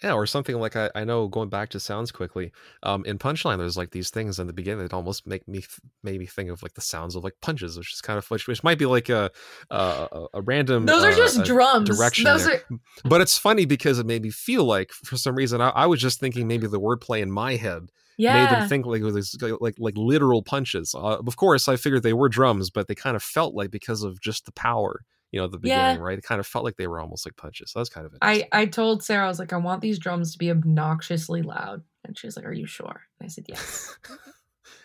Yeah, 0.02 0.12
or 0.14 0.26
something 0.26 0.56
like 0.56 0.74
I, 0.76 0.90
I 0.94 1.04
know 1.04 1.28
going 1.28 1.48
back 1.48 1.68
to 1.70 1.80
sounds 1.80 2.10
quickly. 2.12 2.52
Um, 2.82 3.04
in 3.04 3.18
Punchline, 3.18 3.58
there's 3.58 3.76
like 3.76 3.90
these 3.90 4.10
things 4.10 4.38
in 4.38 4.46
the 4.46 4.52
beginning 4.52 4.82
that 4.82 4.92
almost 4.92 5.26
make 5.26 5.46
me 5.46 5.58
th- 5.58 5.80
made 6.02 6.18
me 6.18 6.26
think 6.26 6.50
of 6.50 6.62
like 6.62 6.74
the 6.74 6.80
sounds 6.80 7.14
of 7.14 7.24
like 7.24 7.34
punches, 7.40 7.76
which 7.78 7.92
is 7.92 8.00
kind 8.00 8.18
of 8.18 8.28
which, 8.30 8.46
which 8.48 8.64
might 8.64 8.78
be 8.78 8.86
like 8.86 9.08
a 9.08 9.30
a, 9.70 10.28
a- 10.34 10.42
random. 10.42 10.86
Those 10.86 11.04
are 11.04 11.10
uh, 11.10 11.16
just 11.16 11.44
drums. 11.44 11.88
direction 11.88 12.24
Those 12.24 12.46
are 12.48 12.60
But 13.04 13.20
it's 13.20 13.38
funny 13.38 13.64
because 13.64 13.98
it 13.98 14.06
made 14.06 14.22
me 14.22 14.30
feel 14.30 14.64
like 14.64 14.90
for 14.92 15.16
some 15.16 15.34
reason 15.34 15.60
I, 15.60 15.70
I 15.70 15.86
was 15.86 16.00
just 16.00 16.20
thinking 16.20 16.46
maybe 16.48 16.66
the 16.66 16.80
wordplay 16.80 17.22
in 17.22 17.30
my 17.30 17.56
head 17.56 17.90
made 18.22 18.50
them 18.50 18.68
think 18.68 18.86
like 18.86 19.00
it 19.00 19.04
was 19.04 19.36
like 19.60 19.74
like 19.78 19.94
literal 19.96 20.42
punches. 20.42 20.94
Uh, 20.94 21.18
of 21.26 21.36
course, 21.36 21.68
I 21.68 21.76
figured 21.76 22.02
they 22.02 22.12
were 22.12 22.28
drums, 22.28 22.70
but 22.70 22.88
they 22.88 22.94
kind 22.94 23.16
of 23.16 23.22
felt 23.22 23.54
like 23.54 23.70
because 23.70 24.02
of 24.02 24.20
just 24.20 24.44
the 24.46 24.52
power, 24.52 25.00
you 25.30 25.40
know, 25.40 25.46
at 25.46 25.50
the 25.52 25.58
Yeah. 25.62 25.76
beginning, 25.76 26.00
right? 26.02 26.18
It 26.18 26.24
kind 26.24 26.38
of 26.40 26.46
felt 26.46 26.64
like 26.64 26.76
they 26.76 26.86
were 26.86 27.00
almost 27.00 27.26
like 27.26 27.36
punches. 27.36 27.70
So 27.72 27.80
that's 27.80 27.88
kind 27.88 28.06
of 28.06 28.12
interesting. 28.14 28.48
I, 28.52 28.62
I 28.62 28.66
told 28.66 29.02
Sarah, 29.02 29.24
I 29.24 29.28
was 29.28 29.38
like, 29.38 29.52
I 29.52 29.56
want 29.56 29.80
these 29.82 29.98
drums 29.98 30.32
to 30.32 30.38
be 30.38 30.50
obnoxiously 30.50 31.42
loud. 31.42 31.82
And 32.04 32.16
she 32.18 32.26
was 32.26 32.36
like, 32.36 32.46
Are 32.46 32.52
you 32.52 32.66
sure? 32.66 33.02
And 33.20 33.26
I 33.26 33.28
said, 33.28 33.44
Yes. 33.48 33.96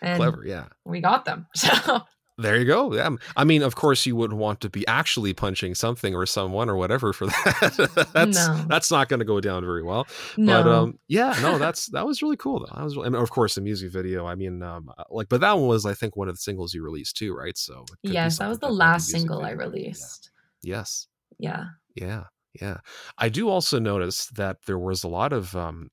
And 0.02 0.16
Clever, 0.16 0.44
yeah. 0.46 0.66
we 0.84 1.00
got 1.00 1.24
them. 1.24 1.46
So 1.56 2.02
There 2.40 2.56
you 2.56 2.64
go. 2.64 2.94
Yeah. 2.94 3.10
I 3.36 3.42
mean, 3.42 3.62
of 3.62 3.74
course, 3.74 4.06
you 4.06 4.14
wouldn't 4.14 4.38
want 4.38 4.60
to 4.60 4.70
be 4.70 4.86
actually 4.86 5.32
punching 5.34 5.74
something 5.74 6.14
or 6.14 6.24
someone 6.24 6.70
or 6.70 6.76
whatever 6.76 7.12
for 7.12 7.26
that. 7.26 8.08
that's 8.14 8.46
No. 8.48 8.64
that's 8.68 8.90
not 8.92 9.08
going 9.08 9.18
to 9.18 9.26
go 9.26 9.40
down 9.40 9.64
very 9.64 9.82
well. 9.82 10.06
no. 10.36 10.62
But 10.62 10.70
um, 10.70 10.98
yeah, 11.08 11.36
no, 11.42 11.58
that's 11.58 11.86
that 11.86 12.06
was 12.06 12.22
really 12.22 12.36
cool 12.36 12.60
though. 12.60 12.72
That 12.76 12.84
was, 12.84 12.96
and 12.96 13.16
of 13.16 13.30
course, 13.30 13.56
the 13.56 13.60
music 13.60 13.90
video. 13.90 14.24
I 14.26 14.36
mean, 14.36 14.62
um, 14.62 14.88
like, 15.10 15.28
but 15.28 15.40
that 15.40 15.52
one 15.58 15.66
was, 15.66 15.84
I 15.84 15.94
think, 15.94 16.16
one 16.16 16.28
of 16.28 16.34
the 16.36 16.40
singles 16.40 16.72
you 16.74 16.84
released 16.84 17.16
too, 17.16 17.34
right? 17.34 17.58
So 17.58 17.80
it 17.82 17.90
could 17.90 18.10
be 18.10 18.14
yes, 18.14 18.38
that 18.38 18.48
was 18.48 18.60
the 18.60 18.70
last 18.70 19.08
single 19.08 19.40
I 19.42 19.50
video. 19.50 19.58
Yeah. 19.64 19.68
released. 19.70 20.30
Yes. 20.62 21.08
Yeah. 21.38 21.64
Yeah, 21.96 22.24
yeah. 22.60 22.76
I 23.18 23.28
do 23.30 23.48
also 23.48 23.80
notice 23.80 24.26
that 24.36 24.58
there 24.66 24.78
was 24.78 25.02
a 25.02 25.08
lot 25.08 25.32
of 25.32 25.56
um 25.56 25.90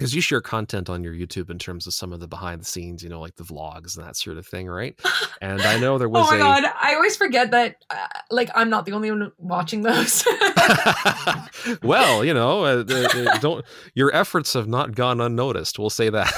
because 0.00 0.14
you 0.14 0.22
share 0.22 0.40
content 0.40 0.88
on 0.88 1.04
your 1.04 1.12
YouTube 1.12 1.50
in 1.50 1.58
terms 1.58 1.86
of 1.86 1.92
some 1.92 2.10
of 2.10 2.20
the 2.20 2.26
behind 2.26 2.62
the 2.62 2.64
scenes, 2.64 3.02
you 3.02 3.10
know, 3.10 3.20
like 3.20 3.36
the 3.36 3.44
vlogs 3.44 3.98
and 3.98 4.06
that 4.06 4.16
sort 4.16 4.38
of 4.38 4.46
thing, 4.46 4.66
right? 4.66 4.98
And 5.42 5.60
I 5.60 5.78
know 5.78 5.98
there 5.98 6.08
was 6.08 6.26
oh 6.26 6.30
my 6.30 6.36
a 6.36 6.38
god, 6.38 6.72
I 6.80 6.94
always 6.94 7.18
forget 7.18 7.50
that 7.50 7.84
uh, 7.90 8.06
like 8.30 8.48
I'm 8.54 8.70
not 8.70 8.86
the 8.86 8.92
only 8.92 9.10
one 9.10 9.30
watching 9.36 9.82
those. 9.82 10.24
well, 11.82 12.24
you 12.24 12.32
know, 12.32 12.64
uh, 12.64 12.84
uh, 12.88 13.08
uh, 13.14 13.38
don't 13.40 13.62
your 13.94 14.10
efforts 14.16 14.54
have 14.54 14.66
not 14.66 14.94
gone 14.94 15.20
unnoticed. 15.20 15.78
We'll 15.78 15.90
say 15.90 16.08
that. 16.08 16.32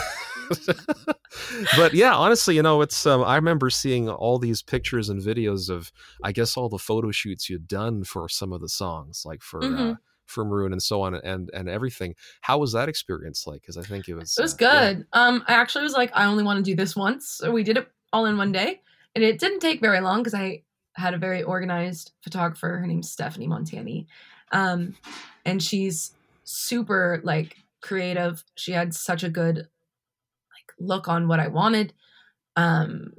but 1.77 1.95
yeah, 1.95 2.17
honestly, 2.17 2.57
you 2.57 2.63
know, 2.63 2.83
it's 2.83 3.07
um, 3.07 3.23
I 3.23 3.37
remember 3.37 3.71
seeing 3.71 4.09
all 4.09 4.41
these 4.41 4.61
pictures 4.61 5.09
and 5.09 5.23
videos 5.23 5.71
of 5.71 5.93
I 6.25 6.33
guess 6.33 6.57
all 6.57 6.69
the 6.69 6.79
photo 6.79 7.13
shoots 7.13 7.49
you'd 7.49 7.69
done 7.69 8.03
for 8.03 8.29
some 8.29 8.53
of 8.53 8.61
the 8.61 8.69
songs, 8.69 9.23
like 9.25 9.41
for 9.41 9.63
uh, 9.63 9.69
Mhm. 9.69 9.99
For 10.27 10.45
Maroon 10.45 10.73
and 10.73 10.83
so 10.83 11.03
on 11.03 11.15
and 11.15 11.51
and 11.53 11.69
everything. 11.69 12.15
How 12.41 12.59
was 12.59 12.73
that 12.73 12.89
experience 12.89 13.47
like? 13.47 13.61
Because 13.61 13.77
I 13.77 13.83
think 13.83 14.09
it 14.09 14.15
was 14.15 14.37
it 14.39 14.43
was 14.43 14.55
uh, 14.55 14.57
yeah. 14.61 14.93
good. 14.95 15.07
Um 15.13 15.45
I 15.47 15.55
actually 15.55 15.85
was 15.85 15.93
like 15.93 16.11
I 16.15 16.25
only 16.25 16.45
want 16.45 16.59
to 16.59 16.71
do 16.71 16.77
this 16.77 16.97
once. 16.97 17.29
So 17.29 17.51
we 17.51 17.63
did 17.63 17.77
it 17.77 17.89
all 18.13 18.27
in 18.27 18.37
one 18.37 18.53
day. 18.53 18.81
And 19.15 19.23
it 19.23 19.39
didn't 19.39 19.61
take 19.61 19.81
very 19.81 20.01
long 20.01 20.21
because 20.21 20.35
I 20.35 20.63
had 20.95 21.15
a 21.15 21.19
very 21.19 21.43
organized 21.43 22.13
photographer. 22.23 22.79
Her 22.79 22.87
name's 22.87 23.11
Stephanie 23.11 23.49
Montani. 23.49 24.07
Um 24.53 24.97
and 25.45 25.63
she's 25.63 26.13
super 26.45 27.21
like 27.25 27.57
creative. 27.81 28.45
She 28.55 28.73
had 28.73 28.95
such 28.95 29.23
a 29.23 29.29
good 29.29 29.57
like 29.57 30.73
look 30.79 31.09
on 31.09 31.29
what 31.29 31.41
I 31.41 31.49
wanted. 31.49 31.93
Um 32.57 33.13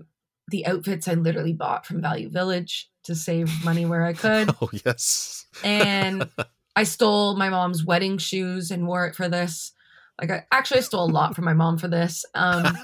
the 0.50 0.66
outfits 0.66 1.08
I 1.08 1.14
literally 1.14 1.54
bought 1.54 1.86
from 1.86 2.02
Value 2.02 2.30
Village 2.30 2.90
to 3.04 3.16
save 3.16 3.64
money 3.64 3.86
where 3.86 4.06
I 4.06 4.14
could. 4.24 4.50
Oh 4.62 4.70
yes. 4.86 5.46
and 5.64 6.30
I 6.76 6.84
stole 6.84 7.36
my 7.36 7.50
mom's 7.50 7.86
wedding 7.86 8.18
shoes 8.18 8.72
and 8.72 8.88
wore 8.88 9.06
it 9.06 9.16
for 9.16 9.30
this. 9.30 9.72
Like 10.20 10.32
I 10.32 10.46
actually 10.52 10.80
I 10.80 10.84
stole 10.84 11.06
a 11.10 11.12
lot 11.12 11.36
from 11.36 11.46
my 11.46 11.54
mom 11.54 11.78
for 11.78 11.88
this. 11.88 12.26
Um, 12.34 12.78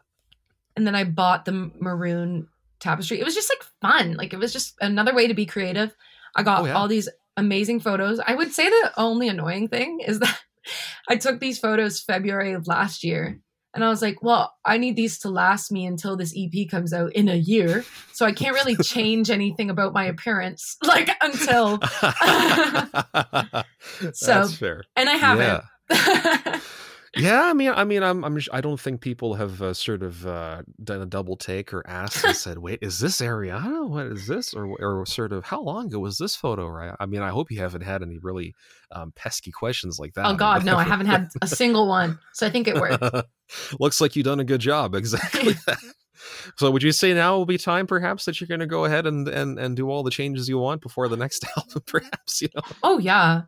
and 0.76 0.86
then 0.86 0.94
I 0.94 1.04
bought 1.04 1.44
the 1.44 1.70
maroon 1.80 2.48
tapestry. 2.78 3.20
It 3.20 3.24
was 3.24 3.34
just 3.34 3.50
like 3.50 3.66
fun. 3.80 4.14
Like 4.14 4.32
it 4.32 4.38
was 4.38 4.52
just 4.52 4.74
another 4.80 5.14
way 5.14 5.26
to 5.26 5.34
be 5.34 5.46
creative. 5.46 5.94
I 6.34 6.42
got 6.42 6.62
Oh, 6.62 6.64
yeah. 6.66 6.72
all 6.74 6.88
these 6.88 7.08
amazing 7.36 7.80
photos. 7.80 8.20
I 8.26 8.34
would 8.34 8.52
say 8.52 8.68
the 8.68 8.92
only 8.96 9.28
annoying 9.28 9.68
thing 9.68 10.00
is 10.00 10.18
that 10.20 10.38
I 11.08 11.16
took 11.16 11.40
these 11.40 11.58
photos 11.58 12.00
February 12.00 12.52
of 12.52 12.66
last 12.66 13.04
year. 13.04 13.40
And 13.72 13.84
I 13.84 13.88
was 13.88 14.02
like, 14.02 14.20
well, 14.22 14.52
I 14.64 14.78
need 14.78 14.96
these 14.96 15.18
to 15.20 15.28
last 15.30 15.70
me 15.70 15.86
until 15.86 16.16
this 16.16 16.34
EP 16.36 16.68
comes 16.68 16.92
out 16.92 17.12
in 17.12 17.28
a 17.28 17.36
year. 17.36 17.84
So 18.12 18.26
I 18.26 18.32
can't 18.32 18.54
really 18.54 18.74
change 18.76 19.30
anything 19.38 19.70
about 19.70 19.92
my 19.92 20.04
appearance 20.06 20.76
like 20.84 21.08
until 21.20 21.78
That's 24.00 24.18
So, 24.18 24.48
fair. 24.48 24.82
and 24.96 25.08
I 25.08 25.14
haven't. 25.14 25.62
Yeah, 25.90 26.60
I 27.16 27.52
mean, 27.54 27.70
I 27.70 27.84
mean, 27.84 28.02
I'm, 28.02 28.24
I'm, 28.24 28.38
I 28.52 28.60
don't 28.60 28.78
think 28.78 29.00
people 29.00 29.34
have 29.34 29.60
uh, 29.60 29.74
sort 29.74 30.02
of 30.02 30.26
uh, 30.26 30.62
done 30.82 31.02
a 31.02 31.06
double 31.06 31.36
take 31.36 31.74
or 31.74 31.84
asked 31.86 32.24
and 32.24 32.36
said, 32.36 32.58
"Wait, 32.58 32.78
is 32.82 33.00
this 33.00 33.20
Ariana? 33.20 33.88
What 33.88 34.06
is 34.06 34.28
this?" 34.28 34.54
Or, 34.54 34.76
or 34.80 35.04
sort 35.06 35.32
of, 35.32 35.44
how 35.44 35.60
long 35.60 35.86
ago 35.86 35.98
was 35.98 36.18
this 36.18 36.36
photo? 36.36 36.68
Right? 36.68 36.94
I 37.00 37.06
mean, 37.06 37.20
I 37.20 37.30
hope 37.30 37.50
you 37.50 37.58
haven't 37.60 37.82
had 37.82 38.02
any 38.02 38.18
really 38.18 38.54
um, 38.92 39.12
pesky 39.16 39.50
questions 39.50 39.98
like 39.98 40.14
that. 40.14 40.26
oh 40.26 40.34
God, 40.34 40.64
no, 40.64 40.76
I 40.76 40.84
haven't 40.84 41.06
had 41.06 41.30
a 41.42 41.46
single 41.48 41.88
one. 41.88 42.18
So 42.32 42.46
I 42.46 42.50
think 42.50 42.68
it 42.68 42.76
worked. 42.76 43.02
Looks 43.80 44.00
like 44.00 44.14
you've 44.14 44.26
done 44.26 44.40
a 44.40 44.44
good 44.44 44.60
job. 44.60 44.94
Exactly. 44.94 45.54
so, 46.58 46.70
would 46.70 46.84
you 46.84 46.92
say 46.92 47.12
now 47.12 47.36
will 47.36 47.46
be 47.46 47.58
time, 47.58 47.88
perhaps, 47.88 48.24
that 48.26 48.40
you're 48.40 48.48
going 48.48 48.60
to 48.60 48.66
go 48.66 48.84
ahead 48.84 49.08
and, 49.08 49.26
and 49.26 49.58
and 49.58 49.76
do 49.76 49.90
all 49.90 50.04
the 50.04 50.12
changes 50.12 50.48
you 50.48 50.58
want 50.58 50.80
before 50.80 51.08
the 51.08 51.16
next 51.16 51.44
album? 51.56 51.82
Perhaps 51.86 52.40
you 52.42 52.48
know. 52.54 52.62
Oh 52.84 52.98
yeah. 52.98 53.42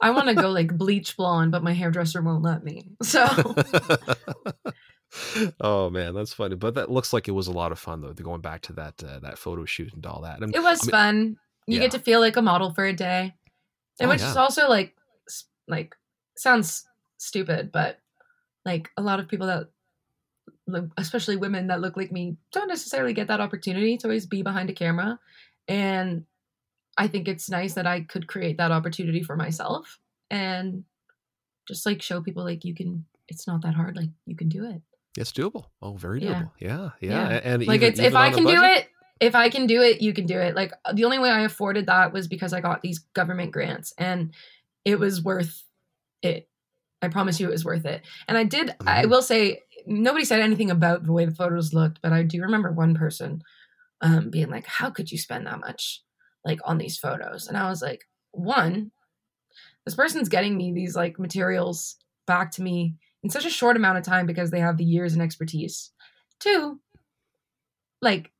I 0.00 0.10
want 0.10 0.28
to 0.28 0.34
go 0.34 0.50
like 0.50 0.76
bleach 0.76 1.16
blonde, 1.16 1.52
but 1.52 1.62
my 1.62 1.72
hairdresser 1.72 2.22
won't 2.22 2.42
let 2.42 2.64
me. 2.64 2.90
So 3.02 3.26
oh 5.60 5.90
man, 5.90 6.14
that's 6.14 6.32
funny. 6.32 6.54
But 6.54 6.74
that 6.74 6.90
looks 6.90 7.12
like 7.12 7.28
it 7.28 7.32
was 7.32 7.48
a 7.48 7.52
lot 7.52 7.72
of 7.72 7.78
fun 7.78 8.00
though. 8.00 8.12
Going 8.12 8.40
back 8.40 8.62
to 8.62 8.72
that 8.74 9.02
uh, 9.02 9.18
that 9.20 9.38
photo 9.38 9.64
shoot 9.64 9.92
and 9.92 10.04
all 10.06 10.22
that. 10.22 10.40
And 10.40 10.54
it 10.54 10.62
was 10.62 10.82
I 10.82 10.86
mean- 10.86 10.90
fun. 10.90 11.36
You 11.66 11.76
yeah. 11.76 11.82
get 11.82 11.90
to 11.92 11.98
feel 12.00 12.20
like 12.20 12.36
a 12.36 12.42
model 12.42 12.72
for 12.72 12.84
a 12.84 12.92
day. 12.92 13.34
And 14.00 14.08
Oh, 14.08 14.12
which 14.12 14.20
yeah. 14.20 14.30
is 14.30 14.36
also 14.36 14.68
like 14.68 14.94
like 15.68 15.94
sounds 16.36 16.84
stupid, 17.18 17.70
but 17.70 18.00
like 18.64 18.90
a 18.96 19.02
lot 19.02 19.20
of 19.20 19.28
people 19.28 19.46
that 19.46 19.68
especially 20.96 21.36
women 21.36 21.66
that 21.66 21.80
look 21.80 21.96
like 21.96 22.12
me 22.12 22.36
don't 22.52 22.68
necessarily 22.68 23.12
get 23.12 23.28
that 23.28 23.40
opportunity 23.40 23.96
to 23.98 24.06
always 24.06 24.26
be 24.26 24.42
behind 24.42 24.70
a 24.70 24.72
camera. 24.72 25.18
And 25.68 26.24
I 26.96 27.06
think 27.08 27.28
it's 27.28 27.48
nice 27.48 27.74
that 27.74 27.86
I 27.86 28.02
could 28.02 28.26
create 28.26 28.56
that 28.58 28.72
opportunity 28.72 29.22
for 29.22 29.36
myself 29.36 29.98
and 30.30 30.84
just 31.68 31.86
like 31.86 32.02
show 32.02 32.20
people 32.20 32.44
like 32.44 32.64
you 32.64 32.74
can 32.74 33.04
it's 33.28 33.46
not 33.46 33.62
that 33.62 33.74
hard, 33.74 33.96
like 33.96 34.08
you 34.26 34.36
can 34.36 34.48
do 34.48 34.64
it. 34.68 34.82
it's 35.16 35.32
doable. 35.32 35.66
Oh, 35.80 35.94
very 35.94 36.20
doable. 36.20 36.50
Yeah, 36.58 36.90
yeah. 37.00 37.30
Yeah. 37.30 37.40
And 37.44 37.66
like 37.66 37.76
even- 37.76 37.88
it's 37.90 38.00
if 38.00 38.14
I 38.14 38.30
can 38.30 38.44
do 38.44 38.60
it, 38.62 38.88
if 39.20 39.34
I 39.34 39.48
can 39.50 39.66
do 39.66 39.80
it, 39.82 40.00
you 40.02 40.12
can 40.12 40.26
do 40.26 40.38
it. 40.38 40.54
Like 40.56 40.72
the 40.94 41.04
only 41.04 41.18
way 41.20 41.30
I 41.30 41.42
afforded 41.42 41.86
that 41.86 42.12
was 42.12 42.26
because 42.26 42.52
I 42.52 42.60
got 42.60 42.82
these 42.82 42.98
government 43.14 43.52
grants 43.52 43.92
and 43.98 44.34
it 44.84 44.98
was 44.98 45.22
worth 45.22 45.62
it. 46.22 46.48
I 47.02 47.08
promise 47.08 47.38
you 47.40 47.46
it 47.48 47.52
was 47.52 47.64
worth 47.64 47.84
it. 47.86 48.02
And 48.28 48.36
I 48.36 48.44
did 48.44 48.74
I 48.86 49.04
Mhm. 49.04 49.10
will 49.10 49.22
say 49.22 49.60
nobody 49.86 50.24
said 50.24 50.40
anything 50.40 50.70
about 50.70 51.04
the 51.04 51.12
way 51.12 51.24
the 51.24 51.34
photos 51.34 51.72
looked, 51.72 52.00
but 52.02 52.12
I 52.12 52.22
do 52.24 52.42
remember 52.42 52.72
one 52.72 52.94
person 52.94 53.42
um 54.00 54.28
being 54.30 54.50
like, 54.50 54.66
How 54.66 54.90
could 54.90 55.12
you 55.12 55.18
spend 55.18 55.46
that 55.46 55.60
much 55.60 56.02
like 56.44 56.60
on 56.64 56.78
these 56.78 56.98
photos? 56.98 57.46
And 57.46 57.56
I 57.56 57.68
was 57.68 57.82
like, 57.82 58.04
one, 58.32 58.90
this 59.84 59.94
person's 59.94 60.28
getting 60.28 60.56
me 60.56 60.72
these 60.72 60.96
like 60.96 61.18
materials 61.18 61.96
back 62.26 62.50
to 62.52 62.62
me 62.62 62.94
in 63.22 63.30
such 63.30 63.44
a 63.44 63.50
short 63.50 63.76
amount 63.76 63.98
of 63.98 64.04
time 64.04 64.26
because 64.26 64.50
they 64.50 64.60
have 64.60 64.76
the 64.76 64.84
years 64.84 65.12
and 65.12 65.22
expertise. 65.22 65.90
Two, 66.38 66.80
like 68.00 68.30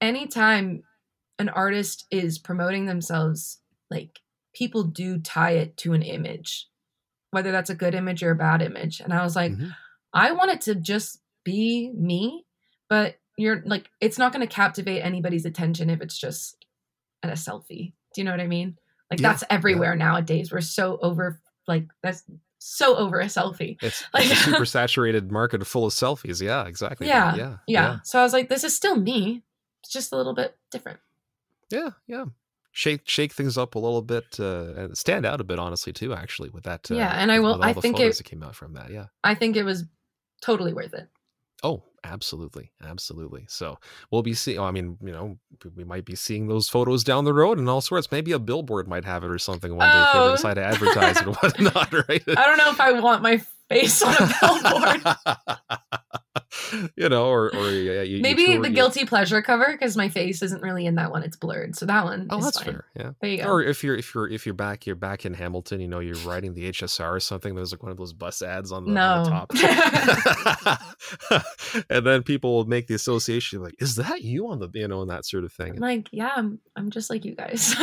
anytime 0.00 0.82
an 1.38 1.48
artist 1.48 2.06
is 2.10 2.38
promoting 2.38 2.86
themselves, 2.86 3.60
like 3.90 4.20
people 4.54 4.84
do 4.84 5.18
tie 5.18 5.52
it 5.52 5.76
to 5.78 5.92
an 5.92 6.02
image, 6.02 6.68
whether 7.30 7.52
that's 7.52 7.70
a 7.70 7.74
good 7.74 7.94
image 7.94 8.22
or 8.22 8.32
a 8.32 8.36
bad 8.36 8.60
image. 8.62 9.00
And 9.00 9.12
I 9.12 9.22
was 9.22 9.34
like, 9.34 9.52
Mhm. 9.52 9.74
I 10.12 10.32
want 10.32 10.50
it 10.50 10.60
to 10.62 10.74
just 10.74 11.22
be 11.44 11.90
me, 11.94 12.44
but 12.88 13.16
you're 13.38 13.62
like, 13.64 13.88
it's 14.00 14.18
not 14.18 14.32
going 14.32 14.46
to 14.46 14.54
captivate 14.54 15.00
anybody's 15.00 15.46
attention 15.46 15.88
if 15.88 16.02
it's 16.02 16.18
just 16.18 16.61
at 17.22 17.30
a 17.30 17.34
selfie. 17.34 17.92
Do 18.14 18.20
you 18.20 18.24
know 18.24 18.30
what 18.32 18.40
I 18.40 18.46
mean? 18.46 18.76
Like 19.10 19.20
Yeah, 19.20 19.30
that's 19.30 19.44
everywhere 19.50 19.94
nowadays. 19.96 20.52
We're 20.52 20.60
so 20.60 20.98
over, 21.02 21.40
like 21.68 21.86
that's 22.02 22.24
so 22.58 22.96
over 22.96 23.20
a 23.20 23.26
selfie. 23.26 23.76
It's, 23.82 24.04
Like- 24.14 24.26
it's 24.30 24.40
a 24.40 24.44
super 24.50 24.64
saturated 24.66 25.30
market 25.32 25.66
full 25.66 25.84
of 25.86 25.92
selfies. 25.92 26.40
Yeah, 26.42 26.66
exactly. 26.66 27.06
Yeah, 27.08 27.34
yeah, 27.36 27.56
Yeah. 27.66 27.98
So 28.04 28.18
I 28.18 28.22
was 28.22 28.32
like, 28.32 28.48
this 28.48 28.64
is 28.64 28.74
still 28.74 28.96
me. 28.96 29.42
It's 29.82 29.90
just 29.92 30.12
a 30.12 30.16
little 30.16 30.34
bit 30.34 30.56
different. 30.70 31.00
yeah, 31.70 31.90
yeah. 32.06 32.24
Shake 32.74 33.02
shake 33.04 33.32
things 33.34 33.58
up 33.58 33.74
a 33.74 33.78
little 33.78 34.00
bit 34.00 34.24
uh, 34.40 34.72
and 34.76 34.96
stand 34.96 35.26
out 35.26 35.42
a 35.42 35.44
bit, 35.44 35.58
honestly, 35.58 35.92
too. 35.92 36.14
Actually, 36.14 36.48
with 36.48 36.64
that. 36.64 36.90
Uh, 36.90 36.94
Yeah, 36.94 37.10
and 37.12 37.30
I 37.30 37.38
will- 37.40 37.62
I 37.62 37.74
think 37.74 38.00
it- 38.00 38.16
that 38.16 38.24
came 38.24 38.42
out 38.42 38.54
from 38.56 38.72
that. 38.74 38.90
Yeah. 38.90 39.06
I 39.22 39.34
think 39.34 39.56
it 39.56 39.64
was 39.64 39.84
totally 40.40 40.72
worth 40.72 40.94
it. 40.94 41.06
Oh, 41.62 41.82
absolutely, 42.04 42.70
absolutely. 42.84 43.44
So 43.48 43.78
we'll 44.10 44.22
be 44.22 44.34
seeing. 44.34 44.58
Oh, 44.58 44.64
I 44.64 44.70
mean, 44.70 44.96
you 45.02 45.12
know, 45.12 45.38
we- 45.76 45.84
might 45.84 46.04
be 46.04 46.14
seeing 46.16 46.46
those 46.48 46.68
photos 46.68 47.04
down 47.04 47.24
the 47.24 47.34
road 47.34 47.58
and 47.58 47.68
all 47.68 47.80
sorts. 47.80 48.10
Maybe 48.12 48.32
a 48.32 48.38
billboard 48.38 48.88
might 48.88 49.04
have 49.04 49.24
it 49.24 49.30
or 49.30 49.38
something 49.38 49.76
one 49.76 49.88
day 49.88 50.02
if 50.02 50.12
they 50.12 50.18
Oh. 50.18 50.30
decide 50.32 50.54
to 50.54 50.64
advertise 50.64 51.16
it 51.20 51.26
or 51.26 51.32
whatnot, 51.42 51.92
right? 52.08 52.22
I 52.28 52.46
don't 52.46 52.58
know 52.58 52.70
if 52.70 52.80
I 52.80 52.92
want 52.92 53.22
my 53.22 53.42
face 53.72 54.02
on 54.02 54.14
a 54.14 54.34
billboard. 54.40 55.16
you 56.96 57.08
know, 57.08 57.26
or 57.26 57.54
or 57.54 57.70
yeah, 57.70 58.02
you, 58.02 58.16
you 58.16 58.22
Maybe 58.22 58.46
tour- 58.46 58.62
the 58.62 58.68
you- 58.68 58.74
guilty 58.74 59.04
pleasure 59.04 59.40
cover 59.42 59.68
because 59.72 59.96
my 59.96 60.08
face 60.08 60.42
isn't 60.42 60.62
really 60.62 60.86
in 60.86 60.94
that 60.96 61.10
one. 61.10 61.22
It's 61.22 61.36
blurred, 61.36 61.74
so 61.76 61.86
that 61.86 62.04
one. 62.04 62.28
Oh, 62.30 62.38
is 62.38 62.44
that's 62.44 62.58
fine. 62.62 62.72
fair. 62.74 62.84
Yeah. 62.96 63.10
There 63.20 63.30
you 63.30 63.42
go. 63.42 63.48
Or 63.50 63.62
if 63.62 63.82
you're 63.84 63.96
if 63.96 64.14
you're 64.14 64.28
if 64.28 64.46
you're 64.46 64.54
back 64.54 64.86
you're 64.86 64.96
back 64.96 65.24
in 65.26 65.34
Hamilton, 65.34 65.80
you 65.80 65.88
know, 65.88 65.98
you're 66.00 66.16
riding 66.18 66.54
the 66.54 66.70
HSR 66.70 67.10
or 67.16 67.20
something. 67.20 67.54
There's 67.54 67.72
like 67.72 67.82
one 67.82 67.92
of 67.92 67.98
those 67.98 68.12
bus 68.12 68.42
ads 68.42 68.70
on 68.72 68.84
the, 68.84 68.98
on 69.00 69.24
the 69.24 69.30
top, 69.30 69.52
and 71.90 72.06
then 72.06 72.22
people 72.22 72.54
will 72.54 72.66
make 72.66 72.86
the 72.86 72.94
association 72.94 73.62
like, 73.62 73.74
"Is 73.78 73.96
that 73.96 74.22
you 74.22 74.48
on 74.48 74.58
the 74.58 74.68
you 74.74 74.86
know?" 74.88 75.02
and 75.02 75.10
that 75.10 75.24
sort 75.26 75.44
of 75.44 75.52
thing. 75.52 75.72
I'm 75.74 75.76
like, 75.80 76.08
yeah, 76.12 76.30
I'm, 76.36 76.58
I'm 76.76 76.90
just 76.90 77.10
like 77.10 77.24
you 77.24 77.34
guys. 77.34 77.74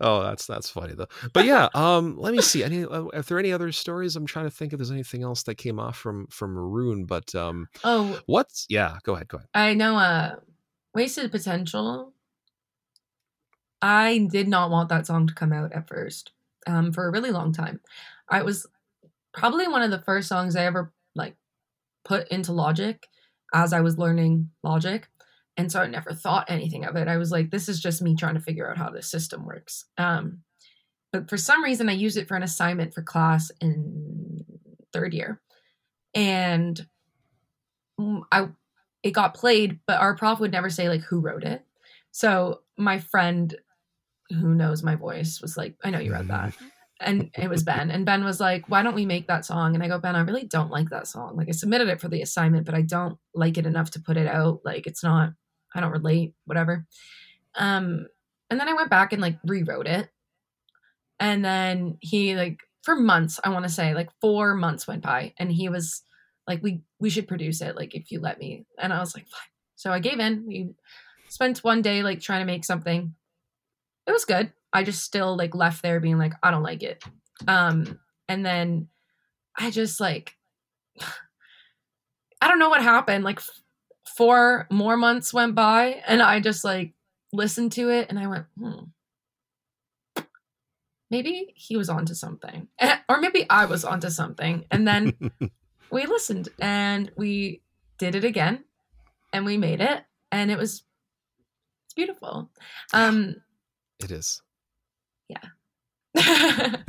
Oh, 0.00 0.22
that's 0.22 0.46
that's 0.46 0.70
funny 0.70 0.94
though. 0.94 1.08
But 1.32 1.44
yeah, 1.44 1.68
um, 1.74 2.16
let 2.18 2.32
me 2.32 2.40
see. 2.40 2.64
Any 2.64 2.84
are 2.84 3.22
there 3.22 3.38
any 3.38 3.52
other 3.52 3.72
stories? 3.72 4.16
I'm 4.16 4.26
trying 4.26 4.46
to 4.46 4.50
think 4.50 4.72
if 4.72 4.78
there's 4.78 4.90
anything 4.90 5.22
else 5.22 5.42
that 5.44 5.56
came 5.56 5.78
off 5.78 5.96
from 5.96 6.26
from 6.28 6.52
Maroon. 6.54 7.04
But 7.04 7.34
um, 7.34 7.68
oh, 7.84 8.20
what's 8.26 8.66
yeah? 8.68 8.98
Go 9.02 9.14
ahead. 9.14 9.28
Go 9.28 9.38
ahead. 9.38 9.48
I 9.54 9.74
know. 9.74 9.96
Uh, 9.96 10.36
wasted 10.94 11.30
potential. 11.30 12.12
I 13.80 14.26
did 14.30 14.48
not 14.48 14.70
want 14.70 14.88
that 14.88 15.06
song 15.06 15.26
to 15.28 15.34
come 15.34 15.52
out 15.52 15.72
at 15.72 15.88
first. 15.88 16.32
Um, 16.66 16.92
for 16.92 17.06
a 17.06 17.12
really 17.12 17.30
long 17.30 17.52
time, 17.52 17.80
I 18.28 18.42
was 18.42 18.66
probably 19.32 19.68
one 19.68 19.82
of 19.82 19.90
the 19.90 20.00
first 20.00 20.28
songs 20.28 20.56
I 20.56 20.64
ever 20.64 20.92
like 21.14 21.36
put 22.04 22.28
into 22.28 22.52
Logic 22.52 23.06
as 23.54 23.72
I 23.72 23.80
was 23.80 23.98
learning 23.98 24.50
Logic. 24.62 25.08
And 25.58 25.70
so 25.70 25.82
I 25.82 25.86
never 25.86 26.14
thought 26.14 26.48
anything 26.48 26.84
of 26.84 26.96
it. 26.96 27.08
I 27.08 27.16
was 27.16 27.32
like, 27.32 27.50
this 27.50 27.68
is 27.68 27.80
just 27.80 28.00
me 28.00 28.14
trying 28.14 28.34
to 28.34 28.40
figure 28.40 28.70
out 28.70 28.78
how 28.78 28.90
this 28.90 29.10
system 29.10 29.44
works. 29.44 29.84
Um, 29.98 30.38
but 31.12 31.28
for 31.28 31.36
some 31.36 31.64
reason, 31.64 31.88
I 31.88 31.92
used 31.92 32.16
it 32.16 32.28
for 32.28 32.36
an 32.36 32.44
assignment 32.44 32.94
for 32.94 33.02
class 33.02 33.50
in 33.60 34.44
third 34.92 35.12
year. 35.12 35.40
And 36.14 36.86
I 38.30 38.48
it 39.02 39.10
got 39.10 39.34
played, 39.34 39.80
but 39.86 40.00
our 40.00 40.16
prof 40.16 40.40
would 40.40 40.52
never 40.52 40.70
say 40.70 40.88
like 40.88 41.02
who 41.02 41.20
wrote 41.20 41.44
it. 41.44 41.64
So 42.12 42.62
my 42.76 42.98
friend 42.98 43.54
who 44.30 44.54
knows 44.54 44.82
my 44.82 44.94
voice 44.94 45.40
was 45.40 45.56
like, 45.56 45.74
I 45.82 45.90
know 45.90 45.98
you 45.98 46.12
wrote 46.12 46.28
that. 46.28 46.54
And 47.00 47.30
it 47.38 47.48
was 47.48 47.62
Ben. 47.62 47.92
And 47.92 48.04
Ben 48.04 48.24
was 48.24 48.40
like, 48.40 48.68
why 48.68 48.82
don't 48.82 48.96
we 48.96 49.06
make 49.06 49.28
that 49.28 49.44
song? 49.44 49.76
And 49.76 49.84
I 49.84 49.86
go, 49.86 50.00
Ben, 50.00 50.16
I 50.16 50.20
really 50.22 50.42
don't 50.42 50.72
like 50.72 50.90
that 50.90 51.06
song. 51.06 51.36
Like 51.36 51.48
I 51.48 51.52
submitted 51.52 51.86
it 51.86 52.00
for 52.00 52.08
the 52.08 52.22
assignment, 52.22 52.66
but 52.66 52.74
I 52.74 52.82
don't 52.82 53.16
like 53.32 53.56
it 53.56 53.66
enough 53.66 53.92
to 53.92 54.00
put 54.00 54.16
it 54.16 54.26
out. 54.26 54.62
Like 54.64 54.84
it's 54.88 55.04
not, 55.04 55.30
I 55.74 55.80
don't 55.80 55.92
relate, 55.92 56.34
whatever. 56.44 56.86
Um, 57.56 58.06
and 58.50 58.58
then 58.58 58.68
I 58.68 58.74
went 58.74 58.90
back 58.90 59.12
and 59.12 59.22
like 59.22 59.38
rewrote 59.44 59.86
it. 59.86 60.08
And 61.20 61.44
then 61.44 61.98
he 62.00 62.36
like 62.36 62.60
for 62.82 62.96
months, 62.96 63.40
I 63.42 63.50
want 63.50 63.64
to 63.64 63.70
say 63.70 63.94
like 63.94 64.08
four 64.20 64.54
months 64.54 64.86
went 64.86 65.02
by 65.02 65.34
and 65.38 65.50
he 65.50 65.68
was 65.68 66.02
like, 66.46 66.62
we 66.62 66.82
we 66.98 67.10
should 67.10 67.28
produce 67.28 67.60
it, 67.60 67.76
like 67.76 67.94
if 67.94 68.10
you 68.10 68.20
let 68.20 68.38
me. 68.38 68.64
And 68.78 68.92
I 68.92 69.00
was 69.00 69.14
like, 69.14 69.28
fine. 69.28 69.40
So 69.76 69.92
I 69.92 69.98
gave 69.98 70.18
in. 70.18 70.44
We 70.46 70.70
spent 71.28 71.58
one 71.58 71.82
day 71.82 72.02
like 72.02 72.20
trying 72.20 72.40
to 72.40 72.46
make 72.52 72.64
something. 72.64 73.14
It 74.06 74.12
was 74.12 74.24
good. 74.24 74.52
I 74.72 74.84
just 74.84 75.02
still 75.02 75.36
like 75.36 75.54
left 75.54 75.82
there 75.82 76.00
being 76.00 76.18
like, 76.18 76.32
I 76.42 76.50
don't 76.50 76.62
like 76.62 76.82
it. 76.82 77.02
Um, 77.46 77.98
and 78.28 78.44
then 78.44 78.88
I 79.56 79.70
just 79.70 80.00
like 80.00 80.34
I 82.40 82.46
don't 82.46 82.58
know 82.60 82.70
what 82.70 82.82
happened. 82.82 83.24
Like 83.24 83.40
four 84.16 84.66
more 84.70 84.96
months 84.96 85.32
went 85.32 85.54
by 85.54 86.02
and 86.06 86.22
I 86.22 86.40
just 86.40 86.64
like 86.64 86.92
listened 87.32 87.72
to 87.72 87.90
it 87.90 88.08
and 88.08 88.18
I 88.18 88.26
went, 88.26 88.46
hmm. 88.58 88.84
Maybe 91.10 91.54
he 91.56 91.76
was 91.76 91.88
onto 91.88 92.14
something. 92.14 92.68
or 93.08 93.18
maybe 93.20 93.46
I 93.48 93.64
was 93.64 93.84
onto 93.84 94.10
something. 94.10 94.66
And 94.70 94.86
then 94.86 95.14
we 95.90 96.04
listened 96.06 96.50
and 96.58 97.10
we 97.16 97.62
did 97.98 98.14
it 98.14 98.24
again 98.24 98.64
and 99.32 99.44
we 99.44 99.56
made 99.56 99.80
it 99.80 100.04
and 100.30 100.50
it 100.50 100.58
was 100.58 100.82
it's 101.86 101.94
beautiful. 101.94 102.50
Um 102.92 103.36
it 104.00 104.10
is. 104.10 104.42
yeah. 105.28 105.38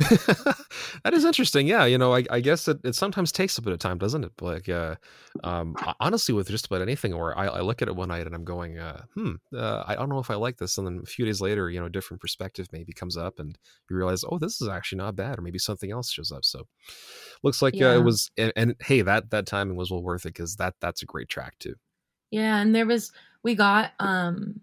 that 1.04 1.12
is 1.12 1.24
interesting. 1.24 1.66
Yeah, 1.66 1.84
you 1.84 1.98
know, 1.98 2.14
I, 2.14 2.24
I 2.30 2.40
guess 2.40 2.66
it, 2.68 2.78
it 2.84 2.94
sometimes 2.94 3.30
takes 3.30 3.58
a 3.58 3.62
bit 3.62 3.72
of 3.72 3.78
time, 3.78 3.98
doesn't 3.98 4.24
it? 4.24 4.32
Like, 4.40 4.68
uh, 4.68 4.96
um, 5.44 5.76
honestly, 6.00 6.34
with 6.34 6.48
just 6.48 6.66
about 6.66 6.80
anything, 6.80 7.16
where 7.16 7.36
I, 7.38 7.46
I 7.46 7.60
look 7.60 7.82
at 7.82 7.88
it 7.88 7.94
one 7.94 8.08
night 8.08 8.26
and 8.26 8.34
I'm 8.34 8.44
going, 8.44 8.78
uh, 8.78 9.02
hmm, 9.14 9.32
uh, 9.54 9.84
I 9.86 9.94
don't 9.94 10.08
know 10.08 10.18
if 10.18 10.30
I 10.30 10.36
like 10.36 10.56
this, 10.56 10.78
and 10.78 10.86
then 10.86 11.00
a 11.02 11.06
few 11.06 11.26
days 11.26 11.40
later, 11.42 11.70
you 11.70 11.80
know, 11.80 11.86
a 11.86 11.90
different 11.90 12.20
perspective 12.20 12.66
maybe 12.72 12.92
comes 12.94 13.16
up, 13.18 13.38
and 13.38 13.58
you 13.90 13.96
realize, 13.96 14.24
oh, 14.26 14.38
this 14.38 14.60
is 14.62 14.68
actually 14.68 14.98
not 14.98 15.16
bad, 15.16 15.38
or 15.38 15.42
maybe 15.42 15.58
something 15.58 15.92
else 15.92 16.10
shows 16.10 16.32
up. 16.32 16.44
So, 16.44 16.66
looks 17.42 17.60
like 17.60 17.80
uh, 17.80 17.84
Yeah. 17.84 17.94
it 17.96 18.04
was, 18.04 18.30
and, 18.38 18.52
and 18.56 18.74
hey, 18.80 19.02
that 19.02 19.30
that 19.30 19.46
timing 19.46 19.76
was 19.76 19.90
well 19.90 20.02
worth 20.02 20.24
it 20.24 20.30
because 20.34 20.56
that 20.56 20.74
that's 20.80 21.02
a 21.02 21.06
great 21.06 21.28
track 21.28 21.58
too. 21.58 21.74
Yeah, 22.30 22.58
and 22.60 22.74
there 22.74 22.86
was 22.86 23.12
we 23.42 23.54
got 23.54 23.92
um 23.98 24.60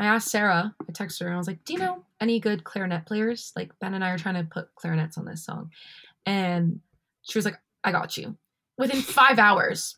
I 0.00 0.06
asked 0.06 0.28
Sarah, 0.28 0.74
I 0.80 0.92
texted 0.92 1.20
her 1.20 1.26
and 1.26 1.34
I 1.34 1.38
was 1.38 1.46
like, 1.46 1.64
Do 1.64 1.72
you 1.72 1.78
know 1.78 2.04
any 2.20 2.40
good 2.40 2.64
clarinet 2.64 3.06
players? 3.06 3.52
Like 3.54 3.78
Ben 3.80 3.94
and 3.94 4.04
I 4.04 4.10
are 4.10 4.18
trying 4.18 4.36
to 4.36 4.44
put 4.44 4.74
clarinets 4.74 5.18
on 5.18 5.24
this 5.24 5.44
song. 5.44 5.70
And 6.26 6.80
she 7.22 7.38
was 7.38 7.44
like, 7.44 7.58
I 7.84 7.92
got 7.92 8.16
you. 8.16 8.36
Within 8.78 9.02
five 9.02 9.38
hours, 9.38 9.96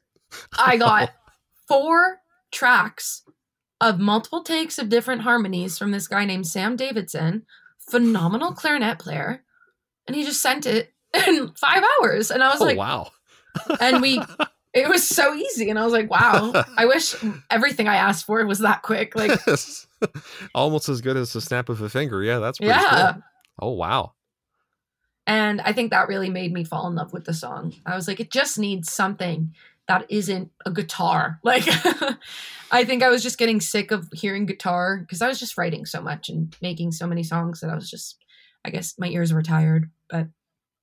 I 0.59 0.77
got 0.77 1.11
four 1.69 2.21
tracks 2.51 3.23
of 3.81 3.99
multiple 3.99 4.43
takes 4.43 4.79
of 4.79 4.89
different 4.89 5.23
harmonies 5.23 5.79
from 5.79 5.91
this 5.91 6.07
guy 6.07 6.25
named 6.25 6.47
Sam 6.47 6.77
Davidson, 6.77 7.45
phenomenal 7.79 8.53
clarinet 8.53 8.99
player. 8.99 9.43
And 10.07 10.17
he 10.17 10.25
just 10.25 10.41
sent 10.41 10.67
it 10.67 10.93
in 11.27 11.53
five 11.57 11.83
hours. 12.01 12.31
And 12.31 12.43
I 12.43 12.51
was 12.51 12.61
oh 12.61 12.65
like, 12.65 12.77
wow, 12.77 13.11
and 13.81 14.01
we 14.01 14.21
it 14.75 14.89
was 14.89 15.07
so 15.07 15.35
easy 15.35 15.69
and 15.71 15.79
i 15.79 15.85
was 15.85 15.93
like 15.93 16.11
wow 16.11 16.53
i 16.77 16.87
wish 16.87 17.15
everything 17.51 17.89
i 17.89 17.97
asked 17.97 18.25
for 18.27 18.45
was 18.47 18.61
that 18.61 18.83
quick 18.83 19.15
like 19.15 19.39
almost 20.55 20.89
as 20.89 21.01
good 21.01 21.17
as 21.17 21.33
the 21.33 21.41
snap 21.41 21.69
of 21.69 21.81
a 21.81 21.89
finger. 21.89 22.23
Yeah, 22.23 22.39
that's 22.39 22.59
pretty 22.59 22.73
yeah 22.73 23.13
cool. 23.13 23.23
Oh 23.61 23.73
wow. 23.73 24.13
and 25.27 25.61
i 25.61 25.73
think 25.73 25.91
that 25.91 26.09
really 26.09 26.31
made 26.31 26.53
me 26.53 26.65
fall 26.65 26.87
in 26.89 26.95
love 26.95 27.13
with 27.13 27.25
the 27.25 27.35
song 27.35 27.75
i 27.87 27.95
was 27.95 28.09
like 28.09 28.21
it 28.21 28.31
just 28.31 28.59
needs 28.59 28.93
something 28.93 29.55
that 29.89 30.07
isn't 30.09 30.51
a 30.65 30.71
guitar 30.71 31.39
like 31.45 31.65
i 32.71 32.85
think 32.85 33.03
i 33.03 33.09
was 33.09 33.23
just 33.23 33.39
getting 33.39 33.61
sick 33.61 33.91
of 33.91 34.09
hearing 34.13 34.47
guitar 34.47 34.99
because 34.99 35.23
i 35.23 35.29
was 35.29 35.39
just 35.39 35.59
writing 35.59 35.85
so 35.87 36.01
much 36.01 36.29
and 36.29 36.57
making 36.63 36.93
so 36.93 37.07
many 37.07 37.23
songs 37.23 37.61
that 37.61 37.71
i 37.71 37.75
was 37.75 37.91
just 37.91 38.17
i 38.65 38.71
guess 38.71 38.95
my 38.99 39.09
ears 39.09 39.33
were 39.33 39.43
tired 39.43 39.91
but 40.09 40.29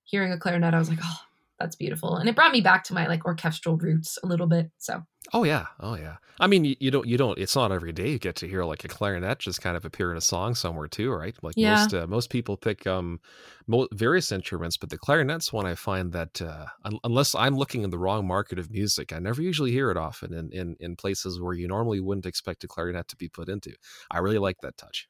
hearing 0.04 0.32
a 0.32 0.38
clarinet 0.38 0.74
i 0.74 0.80
was 0.80 0.90
like 0.90 1.00
oh 1.04 1.20
that's 1.60 1.76
beautiful 1.76 2.16
and 2.16 2.30
it 2.30 2.36
brought 2.36 2.52
me 2.52 2.62
back 2.62 2.84
to 2.84 2.94
my 2.94 3.08
like 3.08 3.26
orchestral 3.26 3.78
roots 3.78 4.18
a 4.24 4.28
little 4.28 4.48
bit 4.48 4.72
so 4.78 5.04
Oh 5.34 5.44
yeah, 5.44 5.68
oh 5.80 5.96
yeah. 5.96 6.18
I 6.40 6.48
mean, 6.48 6.64
you, 6.66 6.76
you 6.80 6.90
don't, 6.90 7.06
you 7.06 7.18
don't. 7.18 7.38
It's 7.38 7.56
not 7.56 7.72
every 7.72 7.92
day 7.92 8.10
you 8.12 8.18
get 8.20 8.36
to 8.38 8.48
hear 8.48 8.64
like 8.64 8.84
a 8.84 8.88
clarinet 8.88 9.38
just 9.40 9.62
kind 9.62 9.76
of 9.78 9.86
appear 9.86 10.10
in 10.12 10.18
a 10.18 10.22
song 10.22 10.56
somewhere 10.56 10.88
too, 10.88 11.12
right? 11.12 11.38
Like 11.44 11.56
Yeah. 11.56 11.90
most 11.90 11.94
uh, 11.94 12.08
most 12.08 12.30
people 12.32 12.58
pick 12.58 12.88
um 12.88 13.20
mo- 13.68 13.88
various 13.94 14.32
instruments, 14.32 14.78
but 14.78 14.90
the 14.90 14.98
clarinet's 14.98 15.52
one 15.54 15.66
I 15.68 15.76
find 15.76 16.14
that 16.14 16.42
uh, 16.42 16.66
un- 16.86 17.00
unless 17.04 17.36
I'm 17.36 17.56
looking 17.58 17.84
in 17.84 17.90
the 17.92 18.00
wrong 18.00 18.26
market 18.26 18.58
of 18.58 18.72
music, 18.72 19.12
I 19.14 19.20
never 19.20 19.42
usually 19.42 19.72
hear 19.72 19.92
it 19.92 19.98
often 19.98 20.34
in, 20.34 20.52
in 20.52 20.76
in 20.80 20.96
places 20.96 21.40
where 21.40 21.54
you 21.54 21.68
normally 21.68 22.00
wouldn't 22.00 22.26
expect 22.26 22.64
a 22.64 22.68
clarinet 22.68 23.08
to 23.10 23.16
be 23.18 23.30
put 23.30 23.50
into. 23.50 23.74
I 24.10 24.20
really 24.20 24.40
like 24.40 24.62
that 24.62 24.78
touch. 24.78 25.08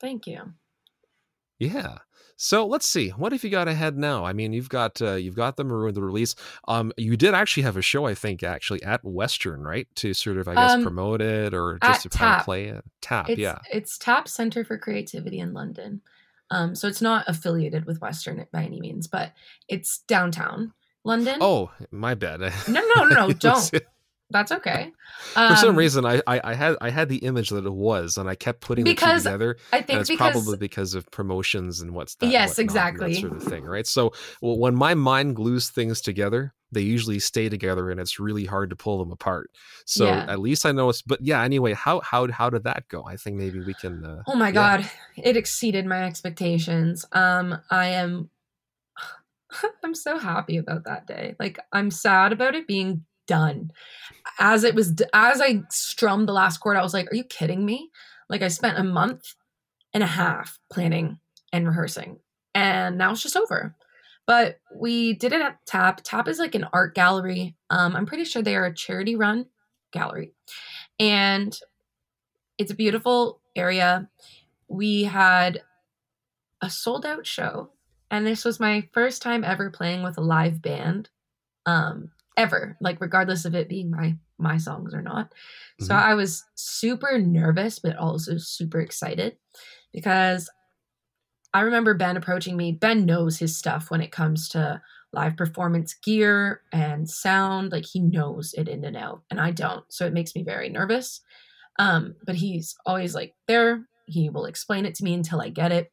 thank 0.00 0.26
you 0.26 0.54
Yeah. 1.62 1.98
So 2.36 2.66
let's 2.66 2.88
see. 2.88 3.10
What 3.10 3.30
have 3.30 3.44
you 3.44 3.50
got 3.50 3.68
ahead 3.68 3.96
now? 3.96 4.24
I 4.24 4.32
mean, 4.32 4.52
you've 4.52 4.68
got 4.68 5.00
uh, 5.00 5.14
you've 5.14 5.36
got 5.36 5.56
the 5.56 5.62
maroon 5.64 5.94
the 5.94 6.02
release. 6.02 6.34
Um, 6.66 6.92
you 6.96 7.16
did 7.16 7.34
actually 7.34 7.62
have 7.62 7.76
a 7.76 7.82
show, 7.82 8.06
I 8.06 8.14
think, 8.14 8.42
actually 8.42 8.82
at 8.82 9.04
Western, 9.04 9.62
right? 9.62 9.86
To 9.96 10.12
sort 10.12 10.38
of, 10.38 10.48
I 10.48 10.54
guess, 10.54 10.72
Um, 10.72 10.82
promote 10.82 11.20
it 11.20 11.54
or 11.54 11.78
just 11.84 12.02
to 12.02 12.08
kind 12.08 12.40
of 12.40 12.44
play 12.44 12.64
it. 12.64 12.84
Tap, 13.00 13.30
It's, 13.30 13.38
yeah. 13.38 13.58
It's 13.70 13.96
TAP 13.96 14.26
Center 14.26 14.64
for 14.64 14.76
Creativity 14.76 15.38
in 15.38 15.52
London. 15.52 16.00
Um, 16.50 16.74
so 16.74 16.88
it's 16.88 17.00
not 17.00 17.28
affiliated 17.28 17.86
with 17.86 18.00
Western 18.00 18.44
by 18.52 18.64
any 18.64 18.80
means, 18.80 19.06
but 19.06 19.32
it's 19.68 20.00
downtown 20.08 20.72
London. 21.04 21.38
Oh, 21.40 21.70
my 21.90 22.14
bad. 22.14 22.40
no, 22.68 22.80
no, 22.96 23.04
no, 23.04 23.26
no, 23.26 23.32
don't, 23.32 23.70
That's 24.32 24.52
okay. 24.52 24.92
For 25.46 25.56
some 25.56 25.70
Um, 25.70 25.76
reason, 25.76 26.04
I, 26.04 26.20
I 26.26 26.40
I 26.44 26.54
had 26.54 26.76
I 26.80 26.90
had 26.90 27.08
the 27.08 27.18
image 27.18 27.50
that 27.50 27.64
it 27.64 27.72
was, 27.72 28.16
and 28.16 28.28
I 28.28 28.34
kept 28.34 28.60
putting 28.60 28.84
the 28.84 28.94
two 28.94 29.12
together. 29.12 29.56
I 29.72 29.82
think 29.82 30.00
it's 30.00 30.10
because 30.10 30.18
probably 30.18 30.56
because 30.56 30.94
of 30.94 31.10
promotions 31.10 31.80
and 31.80 31.92
what's 31.94 32.14
that. 32.16 32.30
Yes, 32.30 32.50
whatnot 32.50 32.64
exactly. 32.64 33.14
That 33.14 33.20
sort 33.20 33.34
of 33.36 33.42
thing, 33.42 33.64
right? 33.64 33.86
So 33.86 34.12
well, 34.40 34.58
when 34.58 34.74
my 34.74 34.94
mind 34.94 35.36
glues 35.36 35.68
things 35.70 36.00
together, 36.00 36.54
they 36.70 36.80
usually 36.82 37.18
stay 37.18 37.48
together, 37.48 37.90
and 37.90 38.00
it's 38.00 38.18
really 38.18 38.44
hard 38.44 38.70
to 38.70 38.76
pull 38.76 38.98
them 38.98 39.12
apart. 39.12 39.50
So 39.86 40.06
Yeah. 40.06 40.24
at 40.28 40.38
least 40.40 40.66
I 40.66 40.72
know 40.72 40.88
it's. 40.88 41.02
But 41.02 41.20
yeah, 41.22 41.42
anyway, 41.42 41.72
how 41.74 42.00
how 42.00 42.30
how 42.30 42.50
did 42.50 42.64
that 42.64 42.88
go? 42.88 43.04
I 43.04 43.16
think 43.16 43.36
maybe 43.36 43.60
we 43.60 43.74
can. 43.74 44.04
Uh, 44.04 44.22
Oh 44.26 44.36
my 44.36 44.52
Yeah. 44.52 44.76
god, 44.78 44.90
it 45.16 45.36
exceeded 45.36 45.86
my 45.86 46.04
expectations. 46.04 47.04
Um 47.12 47.58
I 47.70 47.86
am 47.88 48.30
I'm 49.84 49.94
so 49.94 50.18
happy 50.18 50.56
about 50.56 50.84
that 50.84 51.06
day. 51.06 51.36
Like 51.38 51.58
I'm 51.72 51.90
sad 51.90 52.32
about 52.32 52.54
it 52.54 52.66
being 52.66 53.04
done. 53.26 53.70
As 54.38 54.64
it 54.64 54.74
was 54.74 54.94
as 55.12 55.40
I 55.40 55.62
strummed 55.70 56.28
the 56.28 56.32
last 56.32 56.58
chord, 56.58 56.76
I 56.76 56.82
was 56.82 56.94
like, 56.94 57.10
"Are 57.12 57.16
you 57.16 57.24
kidding 57.24 57.64
me?" 57.64 57.90
Like 58.28 58.42
I 58.42 58.48
spent 58.48 58.78
a 58.78 58.84
month 58.84 59.34
and 59.94 60.02
a 60.02 60.06
half 60.06 60.58
planning 60.70 61.18
and 61.52 61.66
rehearsing, 61.66 62.18
and 62.54 62.98
now 62.98 63.12
it's 63.12 63.22
just 63.22 63.36
over. 63.36 63.74
But 64.26 64.60
we 64.74 65.14
did 65.14 65.32
it 65.32 65.42
at 65.42 65.64
Tap. 65.66 66.00
Tap 66.04 66.28
is 66.28 66.38
like 66.38 66.54
an 66.54 66.66
art 66.72 66.94
gallery. 66.94 67.56
Um, 67.70 67.96
I'm 67.96 68.06
pretty 68.06 68.24
sure 68.24 68.42
they 68.42 68.56
are 68.56 68.66
a 68.66 68.74
charity 68.74 69.16
run 69.16 69.46
gallery, 69.92 70.32
and 70.98 71.56
it's 72.58 72.70
a 72.70 72.76
beautiful 72.76 73.40
area. 73.56 74.08
We 74.68 75.04
had 75.04 75.62
a 76.62 76.70
sold 76.70 77.04
out 77.04 77.26
show, 77.26 77.70
and 78.10 78.26
this 78.26 78.44
was 78.44 78.60
my 78.60 78.88
first 78.92 79.20
time 79.22 79.44
ever 79.44 79.70
playing 79.70 80.02
with 80.02 80.16
a 80.16 80.22
live 80.22 80.62
band, 80.62 81.10
um, 81.66 82.10
ever. 82.36 82.76
Like 82.80 83.00
regardless 83.00 83.44
of 83.44 83.54
it 83.54 83.68
being 83.68 83.90
my 83.90 84.16
my 84.38 84.56
songs 84.58 84.94
or 84.94 85.02
not. 85.02 85.32
So 85.80 85.94
Mhm. 85.94 86.02
I 86.02 86.14
was 86.14 86.44
super 86.54 87.18
nervous, 87.18 87.78
but 87.78 87.96
also 87.96 88.38
super 88.38 88.80
excited 88.80 89.36
because 89.92 90.50
I 91.54 91.60
remember 91.60 91.94
Ben 91.94 92.16
approaching 92.16 92.56
me. 92.56 92.72
Ben 92.72 93.04
knows 93.04 93.38
his 93.38 93.56
stuff 93.56 93.90
when 93.90 94.00
it 94.00 94.10
comes 94.12 94.48
to 94.50 94.80
live 95.12 95.36
performance 95.36 95.92
gear 95.94 96.62
and 96.72 97.08
sound. 97.08 97.72
Like 97.72 97.84
he 97.84 98.00
knows 98.00 98.54
it 98.54 98.68
in 98.68 98.84
and 98.84 98.96
out, 98.96 99.22
and 99.30 99.38
I 99.40 99.50
don't. 99.50 99.84
So 99.92 100.06
it 100.06 100.14
makes 100.14 100.34
me 100.34 100.42
very 100.42 100.68
nervous. 100.70 101.20
Um, 101.78 102.16
but 102.26 102.36
he's 102.36 102.76
always 102.86 103.14
like 103.14 103.34
there. 103.48 103.86
He 104.06 104.30
will 104.30 104.46
explain 104.46 104.86
it 104.86 104.94
to 104.96 105.04
me 105.04 105.14
until 105.14 105.40
I 105.40 105.50
get 105.50 105.72
it. 105.72 105.92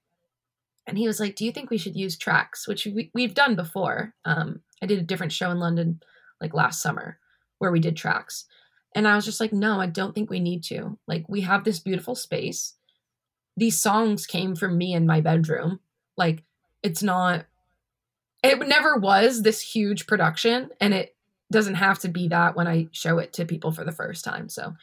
And 0.87 0.97
he 0.97 1.07
was 1.07 1.19
like, 1.19 1.35
"Do 1.35 1.45
you 1.45 1.51
think 1.51 1.69
we 1.69 1.77
should 1.77 1.95
use 1.95 2.17
tracks?" 2.17 2.67
Which 2.67 2.85
we, 2.85 3.11
we've 3.13 3.33
done 3.35 3.55
before. 3.55 4.15
Um, 4.25 4.61
I 4.81 4.85
did 4.87 4.99
a 4.99 5.03
different 5.03 5.33
show 5.33 5.51
in 5.51 5.59
London 5.59 6.01
like 6.41 6.53
last 6.53 6.81
summer 6.81 7.17
where 7.59 7.71
we 7.71 7.79
did 7.79 7.97
tracks, 7.97 8.45
and 8.95 9.07
I 9.07 9.15
was 9.15 9.25
just 9.25 9.39
like, 9.39 9.53
"No, 9.53 9.79
I 9.79 9.85
don't 9.87 10.13
think 10.15 10.29
we 10.29 10.39
need 10.39 10.63
to. 10.65 10.97
Like, 11.07 11.27
we 11.27 11.41
have 11.41 11.63
this 11.63 11.79
beautiful 11.79 12.15
space. 12.15 12.73
These 13.57 13.81
songs 13.81 14.25
came 14.25 14.55
from 14.55 14.77
me 14.77 14.93
in 14.93 15.05
my 15.05 15.21
bedroom. 15.21 15.79
Like, 16.17 16.43
it's 16.83 17.03
not. 17.03 17.45
It 18.41 18.65
never 18.67 18.95
was 18.95 19.41
this 19.41 19.61
huge 19.61 20.07
production, 20.07 20.69
and 20.79 20.93
it 20.93 21.15
doesn't 21.51 21.75
have 21.75 21.99
to 21.99 22.07
be 22.07 22.27
that 22.29 22.55
when 22.55 22.67
I 22.67 22.87
show 22.91 23.17
it 23.17 23.33
to 23.33 23.45
people 23.45 23.71
for 23.71 23.83
the 23.83 23.91
first 23.91 24.23
time. 24.23 24.47
So, 24.49 24.75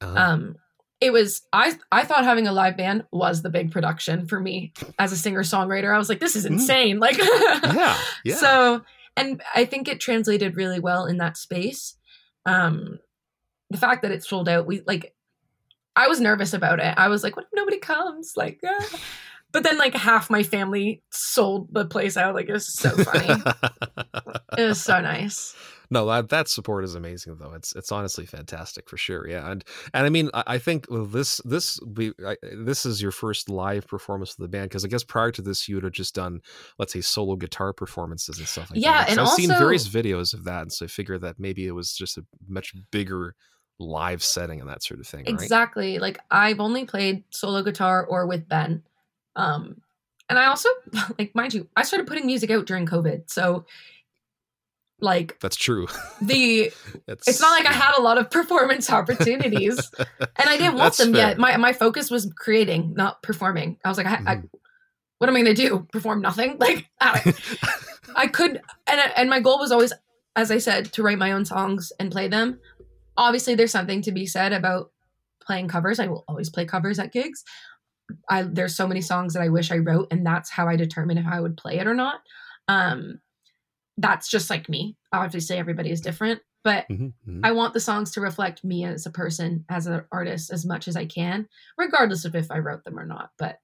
uh, 0.00 0.14
um 0.16 0.56
it 1.00 1.14
was 1.14 1.40
i 1.52 1.74
i 1.90 2.04
thought 2.04 2.24
having 2.24 2.46
a 2.46 2.52
live 2.52 2.76
band 2.76 3.04
was 3.10 3.40
the 3.40 3.48
big 3.48 3.70
production 3.72 4.26
for 4.26 4.38
me 4.38 4.70
as 4.98 5.12
a 5.12 5.16
singer 5.16 5.42
songwriter 5.42 5.94
i 5.94 5.96
was 5.96 6.10
like 6.10 6.20
this 6.20 6.36
is 6.36 6.44
Mm. 6.44 6.50
insane 6.52 6.98
like 7.00 7.16
yeah, 7.18 7.96
yeah. 8.22 8.36
so 8.36 8.82
and 9.16 9.42
i 9.54 9.64
think 9.64 9.88
it 9.88 10.00
translated 10.00 10.56
really 10.56 10.80
well 10.80 11.06
in 11.06 11.18
that 11.18 11.36
space. 11.36 11.96
Um 12.46 12.98
the 13.70 13.78
fact 13.78 14.02
that 14.02 14.10
it 14.10 14.24
sold 14.24 14.48
out 14.48 14.66
we 14.66 14.82
like 14.86 15.14
i 15.96 16.08
was 16.08 16.20
nervous 16.20 16.52
about 16.52 16.80
it. 16.80 16.94
I 16.96 17.08
was 17.08 17.22
like 17.22 17.36
what 17.36 17.46
if 17.46 17.52
nobody 17.54 17.78
comes? 17.78 18.32
Like 18.36 18.60
ah. 18.64 19.00
but 19.52 19.62
then 19.62 19.78
like 19.78 19.94
half 19.94 20.30
my 20.30 20.42
family 20.42 21.02
sold 21.10 21.68
the 21.72 21.84
place 21.84 22.16
out. 22.16 22.34
Like 22.34 22.48
it 22.48 22.52
was 22.52 22.72
so 22.72 22.90
funny. 22.90 23.42
It 24.58 24.64
was 24.64 24.82
so 24.82 25.00
nice 25.00 25.54
no, 25.90 26.06
that 26.06 26.28
that 26.28 26.48
support 26.48 26.84
is 26.84 26.94
amazing 26.94 27.36
though. 27.40 27.52
It's 27.52 27.74
it's 27.74 27.90
honestly 27.90 28.24
fantastic 28.26 28.88
for 28.88 28.96
sure. 28.96 29.28
Yeah, 29.28 29.50
and 29.50 29.64
and 29.92 30.06
I 30.06 30.08
mean 30.08 30.30
I, 30.32 30.44
I 30.46 30.58
think 30.58 30.86
this 30.90 31.38
this 31.44 31.80
we 31.84 32.12
I, 32.24 32.36
this 32.64 32.86
is 32.86 33.02
your 33.02 33.10
first 33.10 33.48
live 33.48 33.86
performance 33.88 34.30
of 34.32 34.36
the 34.38 34.48
band 34.48 34.68
because 34.70 34.84
I 34.84 34.88
guess 34.88 35.02
prior 35.02 35.32
to 35.32 35.42
this 35.42 35.68
you 35.68 35.74
would 35.76 35.84
have 35.84 35.92
just 35.92 36.14
done 36.14 36.40
let's 36.78 36.92
say 36.92 37.00
solo 37.00 37.36
guitar 37.36 37.72
performances 37.72 38.38
and 38.38 38.46
stuff 38.46 38.70
like 38.70 38.76
that. 38.76 38.80
Yeah, 38.80 38.92
that. 38.98 39.08
'Cause 39.08 39.18
and 39.18 39.20
I've 39.26 39.34
seen 39.34 39.48
various 39.48 39.88
videos 39.88 40.32
of 40.32 40.44
that, 40.44 40.62
and 40.62 40.72
so 40.72 40.84
I 40.84 40.88
figured 40.88 41.22
that 41.22 41.40
maybe 41.40 41.66
it 41.66 41.72
was 41.72 41.92
just 41.92 42.16
a 42.18 42.24
much 42.48 42.72
bigger 42.92 43.34
live 43.80 44.22
setting 44.22 44.60
and 44.60 44.68
that 44.68 44.82
sort 44.82 45.00
of 45.00 45.06
thing. 45.06 45.24
Right? 45.24 45.32
Exactly. 45.32 45.98
Like 45.98 46.20
I've 46.30 46.60
only 46.60 46.84
played 46.84 47.24
solo 47.30 47.62
guitar 47.62 48.04
or 48.06 48.26
with 48.26 48.48
Ben. 48.48 48.82
Um 49.36 49.80
and 50.28 50.38
I 50.38 50.46
also 50.46 50.68
like 51.18 51.34
mind 51.34 51.54
you, 51.54 51.66
I 51.76 51.82
started 51.82 52.06
putting 52.06 52.26
music 52.26 52.50
out 52.50 52.66
during 52.66 52.86
COVID. 52.86 53.30
So 53.30 53.64
like 55.00 55.38
That's 55.40 55.56
true. 55.56 55.86
the 56.22 56.72
it's, 57.08 57.28
it's 57.28 57.40
not 57.40 57.50
like 57.58 57.66
I 57.66 57.72
had 57.72 57.96
a 57.98 58.02
lot 58.02 58.18
of 58.18 58.30
performance 58.30 58.90
opportunities 58.98 59.90
and 59.98 60.48
I 60.48 60.56
didn't 60.56 60.74
want 60.74 60.96
That's 60.96 60.98
them 60.98 61.12
fair. 61.14 61.28
yet. 61.28 61.38
My 61.38 61.56
my 61.56 61.72
focus 61.72 62.10
was 62.10 62.30
creating, 62.36 62.94
not 62.96 63.22
performing. 63.22 63.78
I 63.84 63.88
was 63.88 63.98
like 63.98 64.06
I, 64.06 64.20
I 64.26 64.36
Mhm. 64.36 64.48
what 65.18 65.28
am 65.28 65.36
I 65.36 65.42
going 65.42 65.54
to 65.54 65.62
do? 65.68 65.86
Perform 65.92 66.20
nothing? 66.22 66.56
Like 66.60 66.86
I, 67.00 67.34
I 68.16 68.26
could 68.26 68.60
and 68.86 69.00
and 69.16 69.30
my 69.30 69.40
goal 69.40 69.58
was 69.58 69.72
always 69.72 69.92
as 70.36 70.50
I 70.50 70.58
said 70.58 70.92
to 70.92 71.02
write 71.02 71.18
my 71.18 71.32
own 71.32 71.44
songs 71.44 71.92
and 71.98 72.10
play 72.12 72.28
them. 72.28 72.58
Obviously 73.16 73.54
there's 73.54 73.72
something 73.72 74.02
to 74.02 74.12
be 74.12 74.26
said 74.26 74.52
about 74.52 74.90
playing 75.42 75.68
covers. 75.68 75.98
I 75.98 76.06
will 76.06 76.24
always 76.28 76.48
play 76.50 76.64
covers 76.64 76.98
at 76.98 77.12
gigs. 77.12 77.42
I 78.28 78.42
there's 78.42 78.76
so 78.76 78.86
many 78.86 79.00
songs 79.00 79.34
that 79.34 79.42
I 79.42 79.48
wish 79.48 79.70
I 79.70 79.78
wrote 79.78 80.08
and 80.10 80.24
that's 80.26 80.50
how 80.50 80.68
I 80.68 80.76
determine 80.76 81.18
if 81.18 81.26
I 81.26 81.40
would 81.40 81.56
play 81.56 81.78
it 81.78 81.86
or 81.86 81.94
not. 81.94 82.20
Um 82.68 83.20
that's 84.00 84.28
just 84.28 84.50
like 84.50 84.68
me. 84.68 84.96
Obviously 85.12 85.56
everybody 85.56 85.90
is 85.90 86.00
different, 86.00 86.40
but 86.64 86.88
Mhm, 86.88 87.12
mhm. 87.28 87.40
I 87.44 87.52
want 87.52 87.74
the 87.74 87.80
songs 87.80 88.10
to 88.12 88.20
reflect 88.20 88.64
me 88.64 88.84
as 88.84 89.06
a 89.06 89.10
person, 89.10 89.64
as 89.68 89.86
an 89.86 90.04
artist 90.10 90.50
as 90.52 90.64
much 90.66 90.88
as 90.88 90.96
I 90.96 91.06
can, 91.06 91.48
regardless 91.78 92.24
of 92.24 92.34
if 92.34 92.50
I 92.50 92.58
wrote 92.58 92.84
them 92.84 92.98
or 92.98 93.06
not, 93.06 93.30
but 93.38 93.58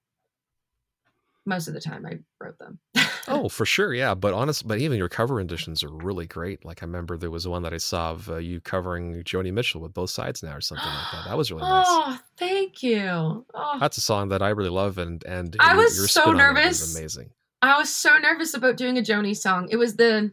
most 1.45 1.67
of 1.67 1.73
the 1.73 1.79
time 1.81 2.05
I 2.05 2.19
wrote 2.43 2.57
them. 2.59 2.79
Oh, 3.29 3.49
for 3.49 3.65
sure, 3.65 3.93
yeah. 3.93 4.15
But 4.15 4.33
honest, 4.33 4.65
but 4.65 4.79
even 4.79 4.97
your 4.97 5.09
cover 5.09 5.35
renditions 5.35 5.83
are 5.83 5.89
really 5.89 6.25
great. 6.25 6.63
Like 6.63 6.81
I 6.81 6.85
remember 6.85 7.17
there 7.17 7.29
was 7.29 7.45
one 7.45 7.61
that 7.63 7.73
I 7.73 7.77
saw 7.77 8.11
of 8.11 8.29
uh, 8.29 8.37
you 8.37 8.61
covering 8.61 9.21
Joni 9.25 9.51
Mitchell 9.51 9.81
with 9.81 9.93
both 9.93 10.11
sides 10.11 10.41
now, 10.41 10.55
or 10.55 10.61
something 10.61 10.87
like 10.87 11.11
that. 11.11 11.25
That 11.25 11.37
was 11.37 11.51
really 11.51 11.67
nice. 11.67 11.85
Oh, 11.89 12.19
thank 12.37 12.81
you. 12.83 13.45
Oh, 13.53 13.77
That's 13.81 13.97
a 13.97 14.01
song 14.01 14.29
that 14.29 14.41
I 14.41 14.51
really 14.51 14.69
love, 14.69 14.97
and 14.97 15.21
and 15.25 15.57
I 15.59 15.75
was 15.75 16.09
so 16.09 16.21
it 16.23 16.27
was 16.27 16.37
nervous. 16.37 16.95
amazing. 16.95 17.29
I 17.61 17.77
was 17.77 17.93
so 17.93 18.17
nervous 18.17 18.53
about 18.53 18.77
doing 18.77 18.97
a 18.97 19.01
Joni 19.01 19.35
song. 19.35 19.67
It 19.71 19.77
was 19.77 19.95
the 19.95 20.31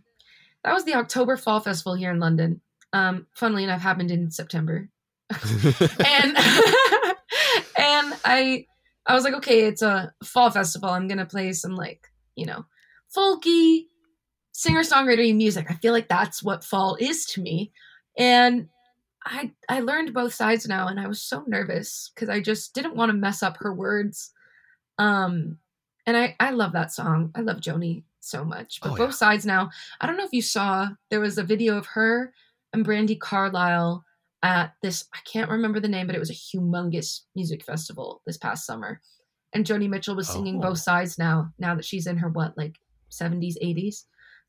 that 0.63 0.73
was 0.73 0.85
the 0.85 0.95
October 0.95 1.37
Fall 1.37 1.61
Festival 1.61 1.95
here 1.95 2.11
in 2.11 2.19
London. 2.19 2.61
Um, 2.93 3.27
funnily 3.35 3.65
enough, 3.65 3.81
happened 3.81 4.11
in 4.11 4.31
September, 4.31 4.89
and 5.31 6.37
and 7.79 8.15
I 8.25 8.67
I 9.07 9.15
was 9.15 9.25
like, 9.25 9.35
okay, 9.35 9.67
it's 9.67 9.83
a 9.83 10.13
fall 10.23 10.51
festival. 10.51 10.91
I'm 10.91 11.09
gonna 11.09 11.27
play 11.27 11.53
some 11.53 11.75
like 11.75 12.09
you 12.37 12.47
know 12.47 12.67
folky 13.15 13.87
singer 14.53 14.83
songwriter 14.83 15.35
music. 15.35 15.67
I 15.71 15.75
feel 15.75 15.93
like 15.93 16.09
that's 16.09 16.43
what 16.43 16.65
fall 16.65 16.97
is 17.01 17.27
to 17.27 17.43
me, 17.43 17.73
and 18.19 18.69
I 19.25 19.53
I 19.69 19.81
learned 19.81 20.15
both 20.15 20.35
sides 20.35 20.69
now, 20.69 20.89
and 20.89 21.01
I 21.01 21.07
was 21.07 21.23
so 21.23 21.45
nervous 21.47 22.13
because 22.15 22.29
I 22.29 22.41
just 22.41 22.75
didn't 22.75 22.97
want 22.97 23.11
to 23.11 23.17
mess 23.17 23.43
up 23.43 23.57
her 23.59 23.75
words. 23.75 24.31
Um, 24.99 25.59
and 26.07 26.17
I 26.17 26.37
I 26.41 26.51
love 26.51 26.73
that 26.73 26.93
song. 26.93 27.31
I 27.35 27.41
love 27.41 27.59
Joni 27.59 28.03
so 28.21 28.45
much. 28.45 28.81
But 28.81 28.93
Oh, 28.93 28.97
both 28.97 29.11
yeah. 29.11 29.17
sides 29.17 29.47
now. 29.47 29.71
I 30.01 30.07
don't 30.07 30.17
know 30.17 30.25
if 30.25 30.33
you 30.33 30.43
saw 30.43 30.89
there 31.11 31.21
was 31.21 31.39
a 31.39 31.43
video 31.45 31.77
of 31.77 31.87
her 31.87 32.33
and 32.73 32.85
Brandi 32.85 33.19
Carlile 33.19 34.05
at 34.43 34.75
this 34.83 35.07
I 35.15 35.19
can't 35.25 35.51
remember 35.51 35.81
the 35.81 35.89
name, 35.89 36.07
but 36.07 36.17
it 36.17 36.21
was 36.21 36.31
a 36.31 36.35
humongous 36.35 37.21
music 37.35 37.65
festival 37.65 38.23
this 38.27 38.37
past 38.37 38.67
summer. 38.67 39.01
And 39.53 39.65
Joni 39.65 39.89
Mitchell 39.89 40.17
was 40.17 40.29
oh, 40.31 40.33
singing 40.35 40.57
Oh. 40.59 40.63
both 40.71 40.79
sides 40.79 41.19
now, 41.19 41.53
now 41.59 41.75
that 41.75 41.85
she's 41.85 42.07
in 42.07 42.17
her 42.19 42.29
what, 42.29 42.57
like 42.59 42.77
70s, 43.11 43.55
80s. 43.63 44.05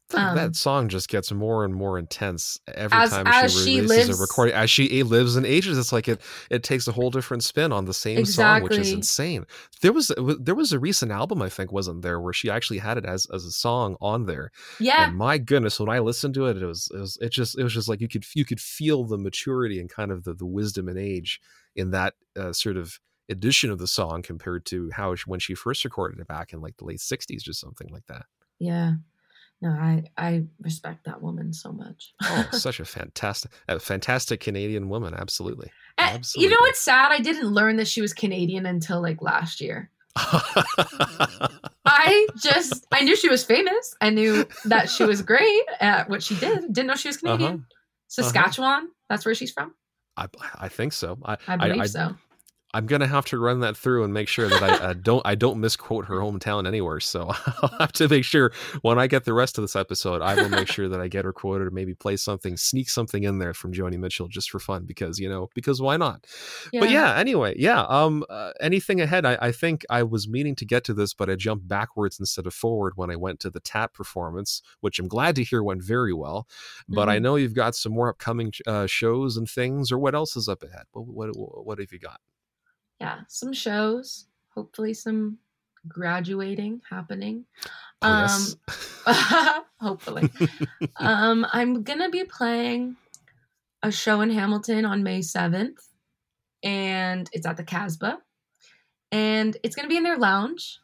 That- 0.09 0.29
Um, 0.29 0.35
that 0.35 0.55
song 0.55 0.87
just 0.87 1.09
gets 1.09 1.31
more 1.31 1.65
and 1.65 1.73
more 1.73 1.97
intense 1.97 2.59
every 2.67 2.95
As- 2.95 3.09
time 3.09 3.25
as 3.25 3.51
she 3.51 3.59
she 3.59 3.81
releases 3.81 4.07
lives- 4.09 4.19
a 4.19 4.21
recording. 4.21 4.53
As 4.53 4.69
she 4.69 5.01
lives 5.03 5.35
and 5.35 5.45
ages, 5.47 5.79
it's 5.79 5.91
like 5.91 6.07
it 6.07 6.21
it 6.51 6.61
takes 6.61 6.87
a 6.87 6.91
whole 6.91 7.09
different 7.09 7.43
spin 7.43 7.71
on 7.71 7.85
the 7.85 7.93
same 7.93 8.23
song, 8.25 8.61
which 8.61 8.73
is 8.77 8.91
insane. 8.97 9.45
There 9.81 9.91
was 9.91 10.11
there 10.39 10.53
was 10.53 10.71
a 10.71 10.77
recent 10.79 11.11
album 11.11 11.41
I 11.41 11.49
think 11.49 11.71
wasn't 11.71 12.03
there 12.03 12.19
where 12.19 12.33
she 12.33 12.51
actually 12.51 12.77
had 12.77 12.99
it 12.99 13.05
as 13.05 13.25
as 13.33 13.45
a 13.45 13.51
song 13.51 13.95
on 13.99 14.27
there. 14.27 14.51
Yeah. 14.79 15.07
And 15.07 15.17
my 15.17 15.39
goodness, 15.39 15.79
when 15.79 15.89
I 15.89 15.97
listened 15.99 16.35
to 16.35 16.45
it, 16.45 16.57
it 16.61 16.65
was 16.65 16.87
it 16.93 16.99
was 16.99 17.17
it 17.19 17.29
just 17.31 17.57
it 17.57 17.63
was 17.63 17.73
just 17.73 17.87
like 17.89 17.99
you 17.99 18.07
could 18.07 18.25
you 18.35 18.45
could 18.45 18.61
feel 18.61 19.05
the 19.05 19.17
maturity 19.17 19.79
and 19.79 19.89
kind 19.89 20.11
of 20.11 20.23
the 20.23 20.35
the 20.35 20.45
wisdom 20.45 20.87
and 20.87 20.99
age 20.99 21.41
in 21.75 21.89
that 21.91 22.13
uh, 22.37 22.53
sort 22.53 22.77
of 22.77 22.99
edition 23.27 23.71
of 23.71 23.79
the 23.79 23.87
song 23.87 24.21
compared 24.21 24.65
to 24.67 24.91
how 24.93 25.15
when 25.25 25.39
she 25.39 25.55
first 25.55 25.83
recorded 25.83 26.19
it 26.19 26.27
back 26.27 26.53
in 26.53 26.61
like 26.61 26.77
the 26.77 26.85
late 26.85 26.99
'60s 26.99 27.49
or 27.49 27.53
something 27.53 27.87
like 27.91 28.05
that. 28.05 28.27
Yeah. 28.59 28.93
No, 29.65 29.71
I 29.71 30.03
I 30.15 30.43
respect 30.61 31.05
that 31.05 31.23
woman 31.23 31.51
so 31.51 31.71
much. 31.71 32.13
oh, 32.21 32.47
such 32.51 32.79
a 32.79 32.85
fantastic, 32.85 33.51
a 33.67 33.79
fantastic 33.79 34.39
Canadian 34.39 34.89
woman. 34.89 35.15
Absolutely. 35.15 35.71
And 35.97 36.23
You 36.35 36.49
know 36.49 36.57
what's 36.59 36.81
sad? 36.81 37.11
I 37.11 37.17
didn't 37.17 37.47
learn 37.47 37.77
that 37.77 37.87
she 37.87 37.99
was 37.99 38.13
Canadian 38.13 38.67
until 38.67 39.01
like 39.01 39.23
last 39.23 39.61
year. 39.61 39.89
I 40.15 42.27
just 42.37 42.85
I 42.91 43.01
knew 43.01 43.15
she 43.15 43.27
was 43.27 43.43
famous. 43.43 43.95
I 44.01 44.11
knew 44.11 44.45
that 44.65 44.87
she 44.87 45.03
was 45.03 45.23
great 45.23 45.63
at 45.79 46.09
what 46.09 46.21
she 46.21 46.35
did. 46.35 46.71
Didn't 46.71 46.85
know 46.85 46.95
she 46.95 47.09
was 47.09 47.17
Canadian. 47.17 47.53
Uh-huh. 47.53 47.63
Saskatchewan. 48.07 48.89
That's 49.09 49.25
where 49.25 49.33
she's 49.33 49.51
from. 49.51 49.73
I, 50.15 50.27
I 50.59 50.69
think 50.69 50.93
so. 50.93 51.17
I, 51.25 51.37
I 51.47 51.57
believe 51.57 51.81
I, 51.81 51.85
so. 51.87 52.15
I'm 52.75 52.85
gonna 52.87 53.07
have 53.07 53.25
to 53.27 53.39
run 53.39 53.61
that 53.61 53.77
through 53.77 54.03
and 54.03 54.13
make 54.13 54.27
sure 54.27 54.49
that 54.49 54.61
I 54.61 54.67
uh, 54.89 54.93
don't 54.93 55.21
I 55.25 55.35
don't 55.35 55.59
misquote 55.61 56.05
her 56.05 56.15
hometown 56.17 56.67
anywhere. 56.67 56.99
So 56.99 57.31
I'll 57.61 57.75
have 57.79 57.91
to 57.93 58.09
make 58.09 58.25
sure 58.25 58.51
when 58.81 58.99
I 58.99 59.07
get 59.07 59.23
the 59.25 59.33
rest 59.33 59.57
of 59.57 59.61
this 59.63 59.75
episode, 59.75 60.21
I 60.21 60.35
will 60.35 60.49
make 60.49 60.67
sure 60.67 60.89
that 60.89 60.99
I 60.99 61.07
get 61.07 61.25
her 61.25 61.33
quoted 61.33 61.67
or 61.67 61.71
maybe 61.71 61.93
play 61.95 62.17
something, 62.17 62.57
sneak 62.57 62.89
something 62.89 63.23
in 63.23 63.39
there 63.39 63.53
from 63.53 63.73
Joni 63.73 63.97
Mitchell 63.97 64.27
just 64.27 64.51
for 64.51 64.59
fun 64.59 64.83
because 64.85 65.19
you 65.19 65.29
know 65.29 65.49
because 65.55 65.81
why 65.81 65.97
not? 65.97 66.25
But 66.73 66.89
yeah, 66.91 67.15
anyway, 67.17 67.55
yeah. 67.57 67.81
Um, 67.83 68.23
uh, 68.29 68.51
anything 68.59 68.99
ahead? 69.01 69.25
I, 69.25 69.37
I 69.41 69.51
think 69.51 69.85
I 69.89 70.03
was 70.03 70.27
meaning 70.27 70.55
to 70.57 70.65
get 70.65 70.83
to 70.85 70.93
this, 70.93 71.13
but 71.13 71.29
I 71.29 71.35
jumped 71.35 71.67
backwards 71.67 72.19
instead 72.19 72.45
of 72.45 72.53
forward 72.53 72.93
when 72.97 73.09
I 73.09 73.15
went 73.15 73.39
to 73.41 73.49
the 73.49 73.59
tap 73.61 73.93
performance, 73.93 74.61
which 74.81 74.99
I'm 74.99 75.07
glad 75.07 75.35
to 75.37 75.43
hear 75.43 75.63
went 75.63 75.81
very 75.81 76.13
well. 76.13 76.47
But 76.89 77.07
I 77.09 77.17
Mhm. 77.17 77.21
know 77.21 77.35
you've 77.37 77.53
got 77.53 77.75
some 77.75 77.93
more 77.93 78.09
upcoming 78.09 78.51
uh, 78.67 78.85
shows 78.87 79.37
and 79.37 79.49
things, 79.49 79.91
or 79.91 79.97
what 79.97 80.13
else 80.13 80.35
is 80.35 80.47
up 80.49 80.61
ahead? 80.63 80.83
What 80.91 81.35
what 81.37 81.65
what 81.65 81.79
have 81.79 81.91
you 81.93 81.99
got? 81.99 82.19
Yeah, 82.99 83.21
some 83.27 83.53
shows. 83.53 84.27
Hopefully, 84.53 84.93
some 84.93 85.39
graduating 85.87 86.81
happening. 86.89 87.45
Oh, 88.01 88.09
Um, 88.09 88.29
yes. 89.07 89.63
hopefully. 89.79 90.29
um, 90.97 91.45
I'm 91.51 91.83
gonna 91.83 92.09
be 92.09 92.23
playing 92.23 92.95
a 93.83 93.91
show 93.91 94.21
in 94.21 94.29
Hamilton 94.31 94.85
on 94.85 95.03
May 95.03 95.19
7th, 95.19 95.77
and 96.63 97.29
it's 97.33 97.45
at 97.45 97.57
the 97.57 97.63
Casbah, 97.63 98.17
and 99.11 99.57
it's 99.63 99.75
gonna 99.75 99.87
be 99.87 99.97
in 99.97 100.03
their 100.03 100.17
lounge, 100.17 100.79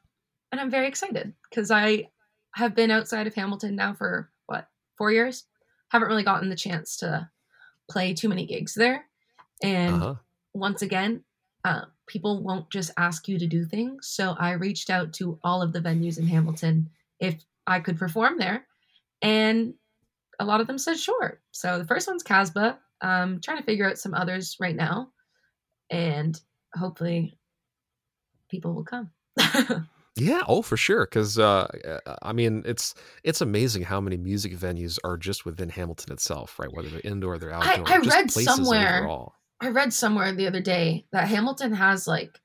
and 0.52 0.62
I'm 0.62 0.70
very 0.70 0.88
excited 0.88 1.34
because 1.50 1.72
I 1.72 2.10
have 2.56 2.76
been 2.76 2.92
outside 2.92 3.28
of 3.28 3.36
Hamilton 3.36 3.76
now 3.76 3.94
for 3.94 4.30
what 4.46 4.68
four 4.98 5.12
years. 5.12 5.46
Haven't 5.90 6.10
really 6.10 6.24
gotten 6.24 6.50
the 6.50 6.56
chance 6.56 6.98
to 6.98 7.30
play 7.90 8.14
too 8.14 8.30
many 8.30 8.46
gigs 8.46 8.74
there, 8.74 9.06
and 9.64 9.96
uh-huh. 9.96 10.16
once 10.54 10.82
again, 10.82 11.24
uh, 11.66 11.86
people 12.12 12.44
won't 12.44 12.70
just 12.70 12.92
ask 12.98 13.28
you 13.28 13.40
to 13.40 13.48
do 13.48 13.64
things. 13.66 14.08
So 14.08 14.36
I 14.38 14.52
reached 14.52 14.90
out 14.90 15.14
to 15.14 15.40
all 15.44 15.62
of 15.62 15.72
the 15.74 15.80
venues 15.80 16.20
in 16.20 16.28
Hamilton 16.28 16.90
if 17.20 17.36
I 17.66 17.80
could 17.80 17.98
perform 17.98 18.38
there, 18.38 18.66
and 19.22 19.74
a 20.40 20.46
lot 20.46 20.60
of 20.62 20.68
them 20.68 20.78
said 20.78 20.98
sure. 21.00 21.40
So 21.52 21.78
the 21.80 21.86
first 21.86 22.08
one's 22.08 22.24
Casbah. 22.24 22.78
I'm 23.02 23.40
trying 23.42 23.58
to 23.58 23.64
figure 23.64 23.90
out 23.90 23.98
some 23.98 24.14
others 24.14 24.58
right 24.60 24.76
now, 24.76 25.10
and 25.90 26.40
hopefully, 26.76 27.38
people 28.50 28.74
will 28.74 28.84
come. 28.84 29.12
Yeah, 30.18 30.42
oh 30.46 30.62
for 30.62 30.76
sure. 30.76 31.06
Because 31.06 31.40
uh, 31.40 31.68
I 32.22 32.34
mean, 32.34 32.64
it's 32.66 32.94
it's 33.24 33.40
amazing 33.40 33.84
how 33.84 34.02
many 34.02 34.18
music 34.18 34.54
venues 34.58 35.00
are 35.06 35.16
just 35.16 35.46
within 35.46 35.70
Hamilton 35.70 36.12
itself, 36.12 36.60
right? 36.60 36.68
Whether 36.72 36.90
they're 36.90 37.02
indoor, 37.06 37.38
they're 37.38 37.54
I- 37.54 37.76
outdoor. 37.76 37.88
I 37.88 37.98
just 38.02 38.10
read 38.16 38.28
places 38.30 38.56
somewhere- 38.56 39.00
overall. 39.00 39.34
I 39.62 39.70
read 39.70 39.94
somewhere 39.94 40.34
the 40.34 40.48
other 40.48 40.60
day 40.60 41.06
that 41.12 41.28
Hamilton 41.28 41.74
has 41.74 42.08
like 42.08 42.42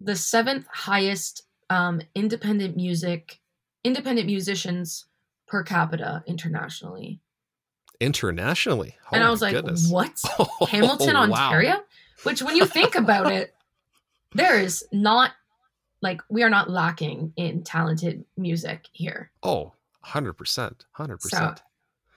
the 0.00 0.16
seventh 0.16 0.66
highest 0.66 1.44
um, 1.70 2.00
independent 2.14 2.76
music, 2.76 3.38
independent 3.84 4.26
musicians 4.26 5.06
per 5.46 5.62
capita 5.62 6.22
internationally. 6.26 7.20
internationally. 8.00 8.96
Oh 9.06 9.08
and 9.12 9.24
I 9.24 9.30
was 9.30 9.40
like, 9.42 9.54
goodness. 9.54 9.88
what? 9.88 10.20
Hamilton, 10.68 11.16
Oh, 11.16 11.28
wow. 11.28 11.46
Ontario? 11.46 11.76
Which, 12.24 12.42
when 12.42 12.56
you 12.56 12.66
think 12.66 12.96
about 12.96 13.32
it, 13.32 13.54
there 14.34 14.58
is 14.58 14.84
not 14.92 15.32
like 16.02 16.20
we 16.28 16.42
are 16.42 16.50
not 16.50 16.68
lacking 16.68 17.32
in 17.36 17.62
talented 17.62 18.24
music 18.36 18.86
here. 18.92 19.30
Oh, 19.42 19.72
100%. 20.04 20.34
100%. 20.96 21.34
I, 21.34 21.56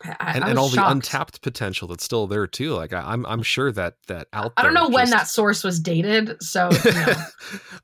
I 0.04 0.34
and 0.34 0.43
was 0.43 0.49
and 0.49 0.60
all 0.60 0.70
the 0.70 0.89
untapped 0.89 1.41
potential 1.41 1.88
that's 1.88 2.04
still 2.04 2.28
there 2.28 2.47
too. 2.47 2.74
Like 2.74 2.93
I, 2.93 3.02
I'm 3.02 3.26
I'm 3.26 3.43
sure 3.43 3.72
that 3.72 3.95
that 4.08 4.28
out 4.34 4.54
I 4.58 4.64
don't 4.64 4.74
know 4.74 4.89
when 4.89 5.10
that 5.10 5.28
source 5.28 5.64
was 5.64 5.80
dated, 5.80 6.41
so 6.41 6.70
you 6.72 6.91
know. 6.91 7.14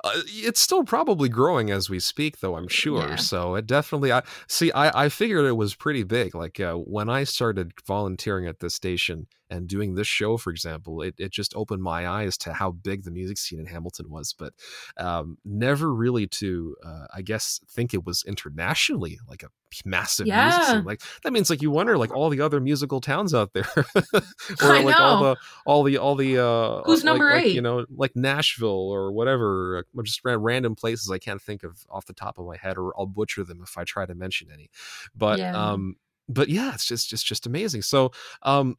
uh, 0.03 0.22
it's 0.28 0.59
still 0.59 0.84
probably 0.84 1.30
growing 1.30 1.72
as 1.72 1.89
we 1.89 1.99
speak, 1.99 2.39
though. 2.39 2.55
I'm 2.55 2.68
sure. 2.68 3.09
Yeah. 3.09 3.15
So 3.15 3.55
it 3.55 3.68
definitely. 3.68 4.11
I 4.11 4.24
see. 4.47 4.72
I 4.72 5.05
I 5.05 5.09
figured 5.09 5.45
it 5.45 5.53
was 5.53 5.76
pretty 5.76 6.03
big. 6.03 6.36
Like 6.36 6.59
uh, 6.59 6.74
when 6.74 7.09
I 7.09 7.24
started 7.24 7.72
volunteering 7.86 8.47
at 8.47 8.59
this 8.59 8.74
station 8.74 9.28
and 9.50 9.68
doing 9.68 9.95
this 9.95 10.08
show, 10.08 10.38
for 10.38 10.52
example, 10.52 11.02
it 11.02 11.16
it 11.18 11.32
just 11.32 11.56
opened 11.56 11.84
my 11.84 12.08
eyes 12.08 12.38
to 12.39 12.54
how 12.54 12.72
big 12.72 13.04
the 13.04 13.12
music 13.12 13.38
scene 13.38 13.60
in 13.60 13.66
Hamilton 13.66 14.10
was. 14.10 14.34
But 14.34 14.54
um, 14.98 15.38
never 15.45 15.93
really 15.93 16.28
to, 16.28 16.76
uh, 16.86 17.08
I 17.14 17.22
guess, 17.22 17.60
think 17.70 17.93
it 17.93 18.06
was 18.06 18.24
internationally 18.28 19.20
like 19.30 19.43
a 19.43 19.48
massive 19.86 20.28
music 20.28 20.64
scene. 20.64 20.84
Like 20.86 21.02
that 21.24 21.34
means 21.34 21.50
like 21.50 21.62
you 21.62 21.72
wonder 21.72 21.98
like 21.98 22.14
all 22.16 22.30
the 22.30 22.41
other 22.41 22.60
musical 22.60 23.00
towns 23.02 23.34
out 23.34 23.54
there, 23.54 23.68
or 23.76 24.22
I 24.62 24.82
like 24.82 25.00
all 25.00 25.24
the 25.24 25.36
all 25.66 25.84
the 25.84 25.98
all 25.98 26.16
the 26.16 26.38
uh 26.43 26.84
Who's 26.84 27.00
like- 27.00 27.06
number 27.06 27.30
like, 27.32 27.45
eight? 27.45 27.56
you 27.56 27.62
know 27.62 27.86
like 27.95 28.16
nashville 28.16 28.70
or 28.70 29.12
whatever 29.12 29.86
uh, 29.98 30.02
just 30.04 30.22
ra- 30.24 30.38
random 30.39 30.76
places 30.76 31.10
i 31.12 31.18
can't 31.18 31.41
think 31.41 31.64
of 31.64 31.86
off 31.89 32.06
the 32.06 32.14
top 32.14 32.38
of 32.38 32.45
my 32.45 32.56
head 32.58 32.78
or 32.78 32.93
i'll 32.98 33.06
butcher 33.06 33.43
them 33.43 33.60
if 33.64 33.78
i 33.78 33.84
try 33.84 34.06
to 34.06 34.16
mention 34.16 34.48
any 34.54 34.70
but 35.16 35.39
Yeah. 35.39 35.56
um 35.56 35.95
but 36.30 36.50
yeah 36.50 36.74
it's 36.74 36.86
just 36.86 37.10
just 37.10 37.26
just 37.26 37.45
amazing 37.45 37.82
so 37.82 38.12
um 38.43 38.78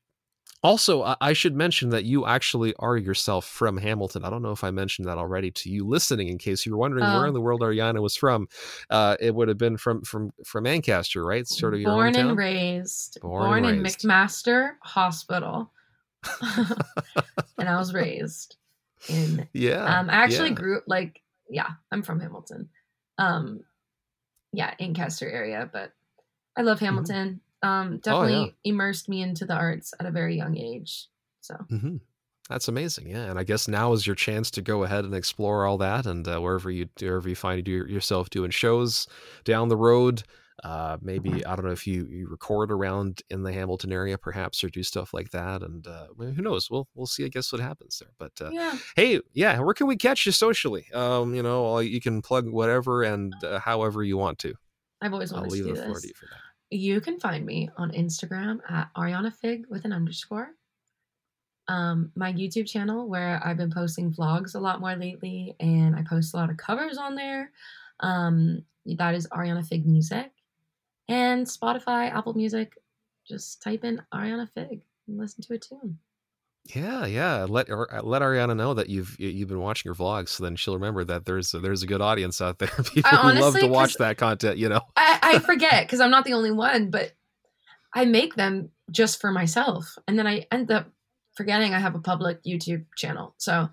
also, 0.62 1.02
I- 1.20 1.32
should 1.32 1.54
mention 1.54 1.90
that 1.90 2.04
you 2.04 2.26
actually 2.26 2.74
are 2.78 2.96
yourself 2.96 3.46
from 3.46 3.76
Hamilton. 3.76 4.24
I 4.24 4.30
don't 4.30 4.42
know 4.42 4.50
if 4.50 4.64
I 4.64 4.70
mentioned 4.70 5.06
that 5.08 5.16
already 5.18 5.50
to 5.52 5.70
you 5.70 5.86
listening. 5.86 6.28
In 6.28 6.38
case 6.38 6.66
you're 6.66 6.76
wondering 6.76 7.04
Oh. 7.04 7.18
where 7.18 7.26
in 7.26 7.34
the 7.34 7.40
world 7.40 7.60
Ariana 7.60 8.00
was 8.02 8.16
from, 8.16 8.48
uh, 8.90 9.16
it 9.20 9.34
would 9.34 9.48
have 9.48 9.58
been 9.58 9.76
from 9.76 10.02
from 10.02 10.32
from 10.44 10.66
Ancaster, 10.66 11.24
right? 11.24 11.46
Sort 11.46 11.74
of 11.74 11.80
your 11.80 11.90
born 11.92 12.16
and 12.16 12.36
raised, 12.36 13.18
Born 13.22 13.62
born, 13.62 13.64
and 13.64 13.78
in. 13.78 13.82
McMaster 13.84 14.72
Hospital, 14.82 15.72
and 17.58 17.68
I 17.68 17.76
was 17.76 17.94
raised 17.94 18.56
in. 19.08 19.48
yeah. 19.52 19.84
Um, 20.00 20.10
I 20.10 20.14
actually 20.14 20.48
yeah. 20.50 20.54
grew 20.56 20.80
like 20.86 21.20
yeah, 21.50 21.68
I'm 21.92 22.02
from 22.02 22.20
Hamilton. 22.20 22.68
Um, 23.18 23.60
yeah, 24.52 24.74
Ancaster 24.80 25.28
area, 25.30 25.68
but 25.72 25.92
I 26.56 26.62
love 26.62 26.80
Hamilton. 26.80 27.40
Um, 27.62 27.98
definitely 27.98 28.32
Mm-hmm. 28.32 28.42
Oh, 28.42 28.44
yeah. 28.46 28.50
immersed 28.64 29.08
me 29.08 29.22
into 29.22 29.44
the 29.44 29.54
arts 29.54 29.92
at 29.98 30.06
a 30.06 30.10
very 30.10 30.36
young 30.36 30.56
age. 30.56 31.08
So 31.40 31.56
hmm 31.70 31.96
That's 32.48 32.68
amazing, 32.68 33.08
yeah. 33.08 33.24
And 33.30 33.38
I 33.38 33.44
guess 33.44 33.68
now 33.68 33.92
is 33.92 34.06
your 34.06 34.16
chance 34.16 34.50
to 34.52 34.62
go 34.62 34.84
ahead 34.84 35.04
and 35.04 35.14
explore 35.14 35.66
all 35.66 35.78
that, 35.78 36.06
and 36.06 36.26
uh, 36.26 36.40
wherever 36.40 36.70
you 36.70 36.88
wherever 37.00 37.28
you 37.28 37.36
find 37.36 37.66
you 37.68 37.84
yourself 37.86 38.30
doing 38.30 38.50
shows 38.50 39.06
down 39.44 39.68
the 39.68 39.76
road. 39.76 40.22
Uh, 40.64 40.98
maybe 41.00 41.44
I 41.46 41.54
don't 41.54 41.64
know 41.66 41.70
if 41.72 41.86
you, 41.86 42.06
you 42.06 42.26
record 42.28 42.72
around 42.72 43.22
in 43.30 43.44
the 43.44 43.52
Hamilton 43.52 43.92
area, 43.92 44.18
perhaps, 44.18 44.64
or 44.64 44.68
do 44.70 44.82
stuff 44.82 45.14
like 45.14 45.30
that. 45.30 45.62
And 45.62 45.86
uh, 45.86 46.08
who 46.16 46.42
knows? 46.42 46.70
We'll 46.70 46.88
we'll 46.94 47.06
see. 47.06 47.24
I 47.24 47.28
guess 47.28 47.52
what 47.52 47.60
happens 47.60 47.98
there. 48.00 48.10
But 48.18 48.32
uh, 48.40 48.52
yeah, 48.52 48.78
hey, 48.96 49.20
yeah, 49.34 49.60
where 49.60 49.74
can 49.74 49.86
we 49.86 49.96
catch 49.96 50.26
you 50.26 50.32
socially? 50.32 50.86
Um, 50.94 51.34
you 51.34 51.42
know, 51.42 51.78
you 51.78 52.00
can 52.00 52.22
plug 52.22 52.48
whatever 52.48 53.02
and 53.04 53.34
uh, 53.44 53.60
however 53.60 54.02
you 54.02 54.16
want 54.16 54.38
to. 54.40 54.54
I've 55.00 55.12
always 55.12 55.32
I'll 55.32 55.40
wanted 55.40 55.50
to 55.50 55.54
leave 55.54 55.64
do 55.64 55.70
the 55.70 55.76
floor 55.76 55.96
this. 55.96 56.02
to 56.02 56.08
you 56.08 56.14
for 56.14 56.26
that. 56.26 56.40
You 56.70 57.00
can 57.00 57.18
find 57.18 57.46
me 57.46 57.70
on 57.76 57.92
Instagram 57.92 58.60
at 58.68 58.88
Ariana 58.94 59.32
Fig 59.32 59.66
with 59.68 59.84
an 59.84 59.92
underscore. 59.92 60.50
Um, 61.66 62.12
my 62.14 62.32
YouTube 62.32 62.66
channel 62.66 63.08
where 63.08 63.40
I've 63.44 63.56
been 63.56 63.70
posting 63.70 64.12
vlogs 64.12 64.54
a 64.54 64.58
lot 64.58 64.80
more 64.80 64.96
lately, 64.96 65.54
and 65.60 65.96
I 65.96 66.02
post 66.02 66.34
a 66.34 66.36
lot 66.36 66.50
of 66.50 66.56
covers 66.56 66.98
on 66.98 67.14
there. 67.14 67.50
Um, 68.00 68.62
that 68.86 69.14
is 69.14 69.26
Ariana 69.28 69.66
Fig 69.66 69.86
Music, 69.86 70.30
and 71.08 71.46
Spotify, 71.46 72.12
Apple 72.12 72.34
Music. 72.34 72.74
Just 73.26 73.62
type 73.62 73.84
in 73.84 74.02
Ariana 74.12 74.48
Fig 74.50 74.80
and 75.06 75.18
listen 75.18 75.42
to 75.42 75.54
a 75.54 75.58
tune. 75.58 75.98
Yeah, 76.74 77.06
yeah. 77.06 77.46
Let 77.48 77.70
uh, 77.70 77.86
let 78.02 78.22
Ariana 78.22 78.56
know 78.56 78.74
that 78.74 78.88
you've 78.88 79.16
you- 79.18 79.28
you've 79.30 79.48
been 79.48 79.60
watching 79.60 79.88
her 79.90 79.94
vlogs, 79.94 80.28
so 80.30 80.44
then 80.44 80.56
she'll 80.56 80.74
remember 80.74 81.04
that 81.04 81.24
there's 81.24 81.54
a, 81.54 81.60
there's 81.60 81.82
a 81.82 81.86
good 81.86 82.00
audience 82.02 82.40
out 82.40 82.58
there. 82.58 82.68
People 82.94 83.10
who 83.16 83.32
love 83.40 83.58
to 83.58 83.66
watch 83.68 83.94
that 83.94 84.18
content. 84.18 84.58
You 84.58 84.68
know. 84.68 84.80
I, 84.96 85.18
I 85.22 85.38
forget 85.38 85.86
because 85.86 86.00
I'm 86.00 86.10
not 86.10 86.24
the 86.24 86.34
only 86.34 86.50
one, 86.52 86.90
but 86.90 87.12
I 87.94 88.04
make 88.04 88.34
them 88.34 88.70
just 88.90 89.20
for 89.20 89.30
myself, 89.32 89.96
and 90.06 90.18
then 90.18 90.26
I 90.26 90.46
end 90.52 90.70
up 90.70 90.90
forgetting 91.34 91.72
I 91.74 91.78
have 91.78 91.94
a 91.94 92.00
public 92.00 92.42
YouTube 92.44 92.84
channel. 92.96 93.34
So 93.38 93.68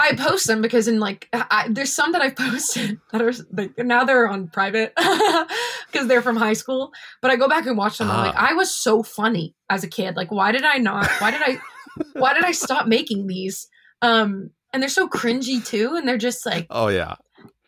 I 0.00 0.14
post 0.14 0.46
them 0.46 0.62
because 0.62 0.86
in 0.86 1.00
like 1.00 1.28
I, 1.32 1.66
there's 1.70 1.92
some 1.92 2.12
that 2.12 2.22
I've 2.22 2.36
posted 2.36 3.00
that 3.12 3.20
are 3.22 3.32
like 3.52 3.76
now 3.78 4.04
they're 4.04 4.28
on 4.28 4.48
private 4.48 4.92
because 4.96 6.06
they're 6.06 6.22
from 6.22 6.36
high 6.36 6.52
school. 6.52 6.92
But 7.20 7.30
I 7.30 7.36
go 7.36 7.48
back 7.48 7.66
and 7.66 7.76
watch 7.76 7.98
them. 7.98 8.10
I'm 8.10 8.26
like, 8.26 8.34
Ah. 8.36 8.50
I 8.50 8.54
was 8.54 8.74
so 8.74 9.02
funny 9.02 9.54
as 9.70 9.82
a 9.84 9.88
kid. 9.88 10.16
Like, 10.16 10.30
why 10.30 10.52
did 10.52 10.64
I 10.64 10.78
not? 10.78 11.08
Why 11.20 11.30
did 11.30 11.42
I? 11.42 11.58
why 12.12 12.34
did 12.34 12.44
I 12.44 12.52
stop 12.52 12.86
making 12.86 13.26
these? 13.26 13.68
Um, 14.02 14.50
and 14.72 14.82
they're 14.82 14.88
so 14.90 15.08
cringy 15.08 15.64
too, 15.64 15.94
and 15.96 16.06
they're 16.06 16.18
just 16.18 16.46
like 16.46 16.66
Oh 16.70 16.88
yeah. 16.88 17.16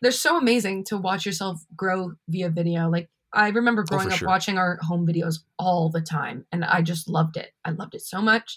they're 0.02 0.12
so 0.12 0.36
amazing 0.36 0.84
to 0.84 0.98
watch 0.98 1.26
yourself 1.26 1.60
grow 1.74 2.12
via 2.28 2.48
video. 2.50 2.88
Like 2.88 3.10
I 3.32 3.48
remember 3.48 3.82
growing 3.82 4.08
Oh, 4.08 4.10
up 4.12 4.18
sure. 4.18 4.28
watching 4.28 4.58
our 4.58 4.78
home 4.82 5.06
videos 5.06 5.38
all 5.58 5.88
the 5.90 6.00
time, 6.02 6.46
and 6.52 6.64
I 6.64 6.82
just 6.82 7.08
loved 7.08 7.36
it. 7.36 7.50
I 7.64 7.70
loved 7.70 7.94
it 7.96 8.02
so 8.02 8.20
much. 8.22 8.56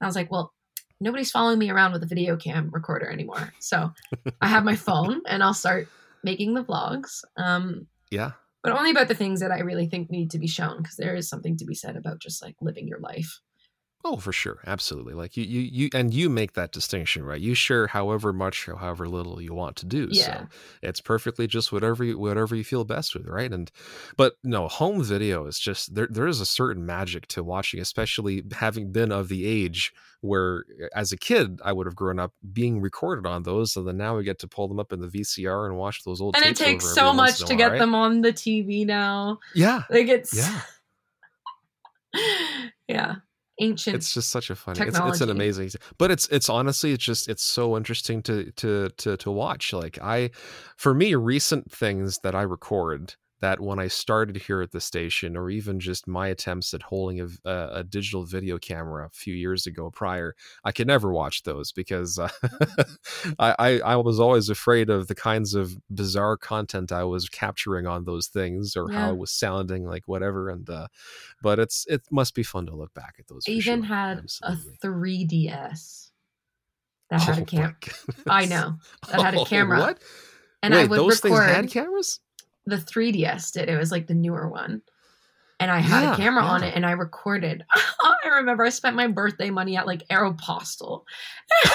And 0.00 0.06
I 0.06 0.08
was 0.08 0.16
like, 0.16 0.30
well, 0.32 0.52
nobody's 1.02 1.30
following 1.30 1.58
me 1.58 1.70
around 1.70 1.92
with 1.92 2.02
a 2.02 2.06
video 2.06 2.36
cam 2.36 2.70
recorder 2.70 3.10
anymore. 3.10 3.52
So 3.58 3.92
I 4.40 4.46
have 4.46 4.64
my 4.64 4.76
phone, 4.76 5.22
and 5.26 5.42
I'll 5.42 5.54
start 5.54 5.88
making 6.24 6.54
the 6.54 6.64
vlogs. 6.64 7.24
Um, 7.36 7.86
Yeah. 8.10 8.32
but 8.62 8.72
only 8.72 8.90
about 8.90 9.08
the 9.08 9.14
things 9.14 9.40
that 9.40 9.50
I 9.50 9.60
really 9.60 9.88
think 9.88 10.10
need 10.10 10.30
to 10.30 10.38
be 10.38 10.46
shown, 10.46 10.78
because 10.78 10.96
there 10.96 11.14
is 11.16 11.28
something 11.28 11.56
to 11.58 11.64
be 11.64 11.74
said 11.74 11.96
about 11.96 12.20
just 12.20 12.42
like 12.42 12.56
living 12.60 12.86
your 12.86 13.00
life. 13.00 13.40
Oh, 14.04 14.16
for 14.16 14.32
sure, 14.32 14.58
absolutely. 14.66 15.14
Like 15.14 15.36
you, 15.36 15.44
you, 15.44 15.60
you, 15.60 15.88
and 15.94 16.12
you 16.12 16.28
make 16.28 16.54
that 16.54 16.72
distinction, 16.72 17.24
right? 17.24 17.40
You 17.40 17.54
share 17.54 17.86
however 17.86 18.32
much 18.32 18.68
or 18.68 18.76
however 18.76 19.08
little 19.08 19.40
you 19.40 19.54
want 19.54 19.76
to 19.76 19.86
do. 19.86 20.08
Yeah. 20.10 20.24
So 20.24 20.48
it's 20.82 21.00
perfectly 21.00 21.46
just 21.46 21.70
whatever, 21.70 22.02
you, 22.02 22.18
whatever 22.18 22.56
you 22.56 22.64
feel 22.64 22.84
best 22.84 23.14
with, 23.14 23.28
right? 23.28 23.52
And, 23.52 23.70
but 24.16 24.34
no, 24.42 24.66
home 24.66 25.04
video 25.04 25.46
is 25.46 25.58
just 25.58 25.94
there. 25.94 26.08
There 26.10 26.26
is 26.26 26.40
a 26.40 26.46
certain 26.46 26.84
magic 26.84 27.28
to 27.28 27.44
watching, 27.44 27.80
especially 27.80 28.42
having 28.52 28.90
been 28.90 29.12
of 29.12 29.28
the 29.28 29.46
age 29.46 29.92
where, 30.20 30.64
uh, 30.82 30.86
as 30.94 31.12
a 31.12 31.16
kid, 31.16 31.60
I 31.64 31.72
would 31.72 31.86
have 31.86 31.96
grown 31.96 32.18
up 32.18 32.32
being 32.52 32.80
recorded 32.80 33.26
on 33.26 33.42
those, 33.42 33.76
and 33.76 33.86
then 33.86 33.98
now 33.98 34.16
we 34.16 34.24
get 34.24 34.38
to 34.40 34.48
pull 34.48 34.68
them 34.68 34.80
up 34.80 34.92
in 34.92 35.00
the 35.00 35.08
VCR 35.08 35.66
and 35.66 35.76
watch 35.76 36.02
those 36.04 36.20
old. 36.20 36.36
And 36.36 36.44
it 36.44 36.56
takes 36.56 36.92
so 36.94 37.12
much 37.12 37.38
to 37.38 37.44
while, 37.44 37.56
get 37.56 37.70
right? 37.72 37.78
them 37.78 37.94
on 37.94 38.22
the 38.22 38.32
TV 38.32 38.86
now. 38.86 39.38
Yeah, 39.54 39.82
Like 39.90 40.08
it's 40.08 40.34
yeah. 40.34 40.60
yeah, 42.88 43.16
ancient. 43.62 43.96
it's 43.96 44.12
just 44.12 44.30
such 44.30 44.50
a 44.50 44.54
funny 44.54 44.80
it's, 44.80 44.98
it's 44.98 45.20
an 45.20 45.30
amazing 45.30 45.70
but 45.98 46.10
it's 46.10 46.28
it's 46.28 46.48
honestly 46.48 46.92
it's 46.92 47.04
just 47.04 47.28
it's 47.28 47.42
so 47.42 47.76
interesting 47.76 48.22
to 48.22 48.50
to 48.52 48.88
to 48.96 49.16
to 49.16 49.30
watch 49.30 49.72
like 49.72 49.98
i 50.02 50.30
for 50.76 50.94
me 50.94 51.14
recent 51.14 51.70
things 51.70 52.18
that 52.22 52.34
i 52.34 52.42
record 52.42 53.14
that 53.42 53.60
when 53.60 53.78
i 53.78 53.86
started 53.88 54.36
here 54.38 54.62
at 54.62 54.72
the 54.72 54.80
station 54.80 55.36
or 55.36 55.50
even 55.50 55.78
just 55.78 56.08
my 56.08 56.28
attempts 56.28 56.72
at 56.72 56.82
holding 56.82 57.20
a, 57.20 57.28
a, 57.44 57.68
a 57.80 57.84
digital 57.84 58.24
video 58.24 58.56
camera 58.58 59.04
a 59.04 59.10
few 59.10 59.34
years 59.34 59.66
ago 59.66 59.90
prior 59.90 60.34
i 60.64 60.72
could 60.72 60.86
never 60.86 61.12
watch 61.12 61.42
those 61.42 61.72
because 61.72 62.18
uh, 62.18 62.30
I, 63.38 63.54
I 63.58 63.80
i 63.80 63.96
was 63.96 64.18
always 64.18 64.48
afraid 64.48 64.88
of 64.90 65.08
the 65.08 65.14
kinds 65.14 65.54
of 65.54 65.76
bizarre 65.94 66.38
content 66.38 66.90
i 66.92 67.04
was 67.04 67.28
capturing 67.28 67.86
on 67.86 68.04
those 68.04 68.28
things 68.28 68.76
or 68.76 68.90
how 68.90 69.10
it 69.10 69.18
was 69.18 69.30
sounding 69.30 69.84
like 69.84 70.08
whatever 70.08 70.48
and 70.48 70.68
uh 70.70 70.88
but 71.42 71.58
it's 71.58 71.84
it 71.88 72.02
must 72.10 72.34
be 72.34 72.42
fun 72.42 72.66
to 72.66 72.74
look 72.74 72.94
back 72.94 73.16
at 73.18 73.26
those 73.28 73.44
I 73.48 73.52
even 73.52 73.80
sure. 73.80 73.88
had 73.88 74.18
Absolutely. 74.18 74.74
a 74.82 74.86
3DS 74.86 76.10
that 77.10 77.20
had 77.22 77.38
Oh 77.38 77.42
a 77.42 77.44
camera. 77.44 77.76
I 78.26 78.46
know 78.46 78.76
that 79.10 79.20
had 79.20 79.34
a 79.34 79.40
Oh, 79.40 79.44
camera, 79.44 79.80
What? 79.80 80.02
and 80.62 80.72
Wait, 80.74 80.80
I 80.82 80.86
would 80.86 80.98
those 80.98 81.22
record. 81.24 81.38
things 81.42 81.56
had 81.56 81.70
cameras? 81.70 82.20
The 82.66 82.76
3DS 82.76 83.52
did. 83.52 83.68
It 83.68 83.76
was 83.76 83.90
like 83.92 84.06
the 84.06 84.14
newer 84.14 84.48
one. 84.48 84.82
And 85.60 85.70
I 85.70 85.78
had 85.78 86.02
Yeah, 86.02 86.12
a 86.14 86.16
camera 86.16 86.42
on 86.42 86.64
it 86.64 86.74
and 86.74 86.84
I 86.84 86.90
recorded. 86.92 87.64
I 87.74 88.28
remember 88.38 88.64
I 88.64 88.70
spent 88.70 88.96
my 88.96 89.06
birthday 89.06 89.50
money 89.50 89.76
at 89.76 89.86
like 89.86 90.06
Aeropostale. 90.08 91.02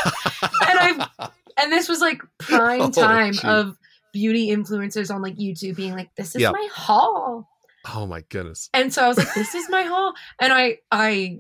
And 0.68 0.80
I- 0.80 1.30
And 1.60 1.72
this 1.72 1.90
was 1.90 2.02
like 2.02 2.22
prime 2.38 2.82
Oh, 2.82 2.92
time 2.92 3.34
gee. 3.34 3.48
of 3.48 3.78
beauty 4.14 4.50
influencers 4.50 5.14
on 5.14 5.22
like 5.22 5.36
YouTube 5.38 5.76
being 5.76 5.94
like, 5.94 6.10
this 6.16 6.36
is 6.36 6.42
Yep. 6.42 6.54
my 6.54 6.68
haul. 6.72 7.48
oh 7.94 8.06
my 8.06 8.22
goodness. 8.30 8.70
And 8.74 8.94
so 8.94 9.04
I 9.04 9.08
was 9.08 9.18
like, 9.18 9.34
this 9.34 9.56
is 9.56 9.70
my 9.70 9.84
haul. 9.84 10.14
And 10.40 10.52
I 10.54 10.80
I 10.92 11.40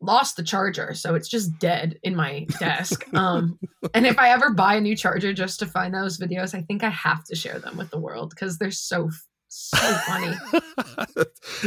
lost 0.00 0.36
the 0.36 0.42
charger, 0.42 0.94
so 0.94 1.14
it's 1.14 1.28
just 1.28 1.58
dead 1.58 1.98
in 2.02 2.16
my 2.16 2.46
desk. 2.58 3.04
Um 3.14 3.58
and 3.94 4.06
if 4.06 4.18
I 4.18 4.30
ever 4.30 4.50
buy 4.50 4.74
a 4.74 4.80
new 4.80 4.96
charger 4.96 5.32
just 5.32 5.58
to 5.60 5.66
find 5.66 5.94
those 5.94 6.18
videos, 6.18 6.54
I 6.54 6.62
think 6.62 6.82
I 6.84 6.90
have 6.90 7.24
to 7.24 7.36
share 7.36 7.58
them 7.58 7.76
with 7.76 7.90
the 7.90 7.98
world 7.98 8.30
because 8.30 8.58
they're 8.58 8.70
so 8.70 9.10
so 9.52 9.76
funny. 10.06 10.36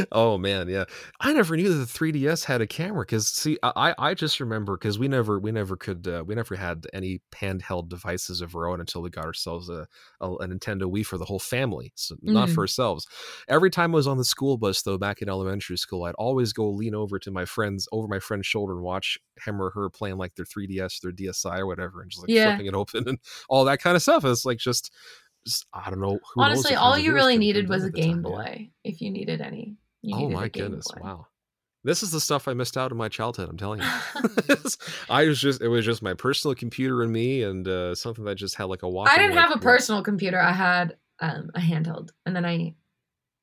oh 0.12 0.38
man, 0.38 0.68
yeah. 0.68 0.84
I 1.20 1.32
never 1.32 1.56
knew 1.56 1.68
that 1.68 1.74
the 1.74 1.86
3DS 1.86 2.44
had 2.44 2.60
a 2.60 2.66
camera 2.66 3.02
because 3.02 3.28
see, 3.28 3.58
I 3.62 3.94
I 3.98 4.14
just 4.14 4.40
remember 4.40 4.76
because 4.76 4.98
we 4.98 5.06
never 5.06 5.38
we 5.38 5.52
never 5.52 5.76
could 5.76 6.06
uh, 6.08 6.24
we 6.26 6.34
never 6.34 6.54
had 6.56 6.86
any 6.94 7.20
handheld 7.34 7.88
devices 7.90 8.40
of 8.40 8.54
our 8.56 8.68
own 8.68 8.80
until 8.80 9.02
we 9.02 9.10
got 9.10 9.24
ourselves 9.26 9.68
a, 9.68 9.86
a, 10.20 10.32
a 10.32 10.46
Nintendo 10.48 10.82
Wii 10.90 11.04
for 11.04 11.18
the 11.18 11.24
whole 11.26 11.38
family, 11.38 11.92
so 11.94 12.16
not 12.22 12.48
for 12.50 12.62
ourselves. 12.62 13.06
Every 13.48 13.70
time 13.70 13.92
I 13.94 13.96
was 13.96 14.06
on 14.06 14.16
the 14.16 14.24
school 14.24 14.56
bus 14.56 14.82
though, 14.82 14.98
back 14.98 15.20
in 15.20 15.28
elementary 15.28 15.76
school, 15.76 16.04
I'd 16.04 16.14
always 16.14 16.52
go 16.52 16.70
lean 16.70 16.94
over 16.94 17.18
to 17.18 17.30
my 17.30 17.44
friends 17.44 17.86
over 17.92 18.08
my 18.08 18.18
friend's 18.18 18.46
shoulder 18.46 18.72
and 18.74 18.82
watch 18.82 19.18
him 19.44 19.60
or 19.60 19.70
her 19.70 19.90
playing 19.90 20.16
like 20.16 20.34
their 20.36 20.46
3DS, 20.46 21.00
their 21.00 21.12
DSi 21.12 21.58
or 21.58 21.66
whatever, 21.66 22.00
and 22.00 22.10
just 22.10 22.22
like 22.22 22.30
Yeah. 22.30 22.46
flipping 22.46 22.66
it 22.66 22.74
open 22.74 23.08
and 23.08 23.18
all 23.48 23.64
that 23.66 23.80
kind 23.80 23.94
of 23.96 24.02
stuff. 24.02 24.24
It's 24.24 24.44
like 24.44 24.58
just. 24.58 24.90
I 25.72 25.90
don't 25.90 26.00
know. 26.00 26.20
Who 26.34 26.42
Honestly, 26.42 26.74
all 26.74 26.98
you 26.98 27.14
really 27.14 27.34
could 27.34 27.44
have 27.44 27.54
been 27.54 27.64
needed 27.64 27.68
was 27.68 27.84
a 27.84 27.90
Game 27.90 28.22
time, 28.22 28.32
yeah. 28.32 28.36
Boy 28.36 28.70
if 28.84 29.00
you 29.00 29.10
needed 29.10 29.40
any. 29.40 29.76
You 30.02 30.16
Oh 30.16 30.18
needed 30.20 30.34
my 30.34 30.48
goodness! 30.48 30.90
Boy. 30.90 31.00
Wow, 31.02 31.26
this 31.82 32.02
is 32.02 32.10
the 32.10 32.20
stuff 32.20 32.48
I 32.48 32.54
missed 32.54 32.76
out 32.76 32.90
in 32.90 32.96
my 32.96 33.08
childhood. 33.08 33.48
I'm 33.48 33.56
telling 33.56 33.80
you. 33.80 33.86
I 35.08 35.26
was 35.26 35.40
just 35.40 35.60
it 35.60 35.68
was 35.68 35.84
just 35.84 36.02
my 36.02 36.14
personal 36.14 36.54
computer 36.54 37.02
and 37.02 37.12
me, 37.12 37.42
and 37.42 37.66
uh, 37.66 37.94
something 37.94 38.24
that 38.24 38.36
just 38.36 38.54
had 38.56 38.64
like 38.64 38.82
a 38.82 38.88
walk. 38.88 39.10
I 39.10 39.18
didn't 39.18 39.36
have 39.36 39.54
a 39.54 39.58
personal 39.58 40.02
computer. 40.02 40.40
I 40.40 40.52
had 40.52 40.96
um, 41.20 41.50
a 41.54 41.60
handheld, 41.60 42.10
and 42.26 42.34
then 42.34 42.44
I 42.44 42.74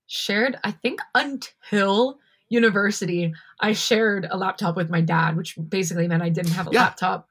shared. 0.08 0.58
I 0.64 0.72
think 0.72 1.00
until 1.16 2.20
university, 2.50 3.34
I 3.60 3.74
shared 3.74 4.28
a 4.30 4.38
laptop 4.38 4.76
with 4.76 4.90
my 4.90 5.02
dad, 5.02 5.38
which 5.38 5.58
basically 5.70 6.08
meant 6.08 6.22
I 6.22 6.30
didn't 6.30 6.52
have 6.52 6.68
a 6.68 6.72
Yeah. 6.72 6.82
laptop. 6.84 7.30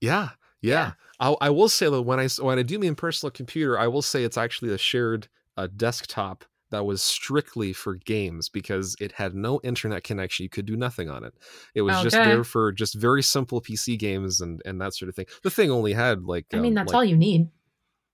Yeah, 0.00 0.30
yeah. 0.62 0.92
I, 1.20 1.34
I 1.40 1.50
will 1.50 1.68
say 1.68 1.88
that 1.90 2.02
when 2.02 2.18
I 2.18 2.28
when 2.40 2.58
I 2.58 2.62
do 2.62 2.78
mean 2.78 2.94
personal 2.94 3.30
computer, 3.30 3.78
I 3.78 3.86
will 3.88 4.02
say 4.02 4.24
it's 4.24 4.38
actually 4.38 4.72
a 4.72 4.78
shared 4.78 5.28
uh, 5.56 5.68
desktop 5.76 6.44
that 6.70 6.84
was 6.86 7.02
strictly 7.02 7.72
for 7.72 7.96
games 7.96 8.48
because 8.48 8.96
it 8.98 9.12
had 9.12 9.34
no 9.34 9.60
internet 9.62 10.02
connection. 10.02 10.44
You 10.44 10.48
could 10.48 10.64
do 10.64 10.76
nothing 10.76 11.10
on 11.10 11.22
it. 11.22 11.34
It 11.74 11.82
was 11.82 12.02
just 12.02 12.16
there 12.16 12.44
for 12.44 12.72
just 12.72 12.94
very 12.94 13.22
simple 13.22 13.60
PC 13.60 13.98
games 13.98 14.40
and 14.40 14.60
and 14.64 14.80
that 14.80 14.94
sort 14.94 15.08
of 15.10 15.14
thing. 15.14 15.26
The 15.42 15.50
thing 15.50 15.70
only 15.70 15.92
had 15.92 16.24
like 16.24 16.46
I 16.52 16.56
mean, 16.56 16.72
um, 16.72 16.74
that's 16.76 16.88
like- 16.88 16.96
all 16.96 17.04
you 17.04 17.16
need. 17.16 17.48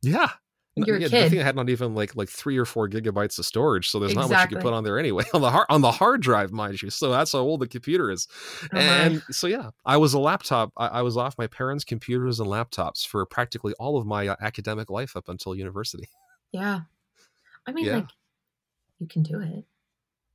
Yeah. 0.02 0.30
No, 0.80 0.86
You're 0.86 0.96
a 0.96 1.00
yeah, 1.00 1.08
kid. 1.08 1.30
thing 1.30 1.40
had 1.40 1.56
not 1.56 1.68
even 1.68 1.94
like 1.94 2.14
like 2.16 2.28
three 2.28 2.56
or 2.58 2.64
four 2.64 2.88
gigabytes 2.88 3.38
of 3.38 3.46
storage, 3.46 3.88
so 3.90 3.98
there's 3.98 4.14
not 4.14 4.30
much 4.30 4.50
you 4.50 4.56
can 4.56 4.62
put 4.62 4.72
on 4.72 4.84
there 4.84 4.98
anyway 4.98 5.24
on 5.34 5.40
the 5.40 5.50
hard 5.50 5.66
on 5.68 5.80
the 5.80 5.90
hard 5.92 6.20
drive, 6.22 6.52
mind 6.52 6.80
you. 6.82 6.90
So 6.90 7.10
that's 7.10 7.32
how 7.32 7.40
old 7.40 7.60
the 7.60 7.68
computer 7.68 8.10
is. 8.10 8.26
Oh 8.72 8.78
and 8.78 9.22
so 9.30 9.46
yeah, 9.46 9.70
I 9.84 9.96
was 9.96 10.14
a 10.14 10.18
laptop. 10.18 10.72
I, 10.76 10.86
I 10.86 11.02
was 11.02 11.16
off 11.16 11.36
my 11.38 11.46
parents' 11.46 11.84
computers 11.84 12.40
and 12.40 12.48
laptops 12.48 13.06
for 13.06 13.24
practically 13.26 13.74
all 13.78 13.96
of 13.98 14.06
my 14.06 14.28
uh, 14.28 14.36
academic 14.40 14.90
life 14.90 15.16
up 15.16 15.28
until 15.28 15.54
university. 15.54 16.08
Yeah, 16.52 16.80
I 17.66 17.72
mean, 17.72 17.84
Yeah. 17.86 17.94
like 17.96 18.08
you 18.98 19.06
can 19.06 19.22
do 19.22 19.40
it. 19.40 19.64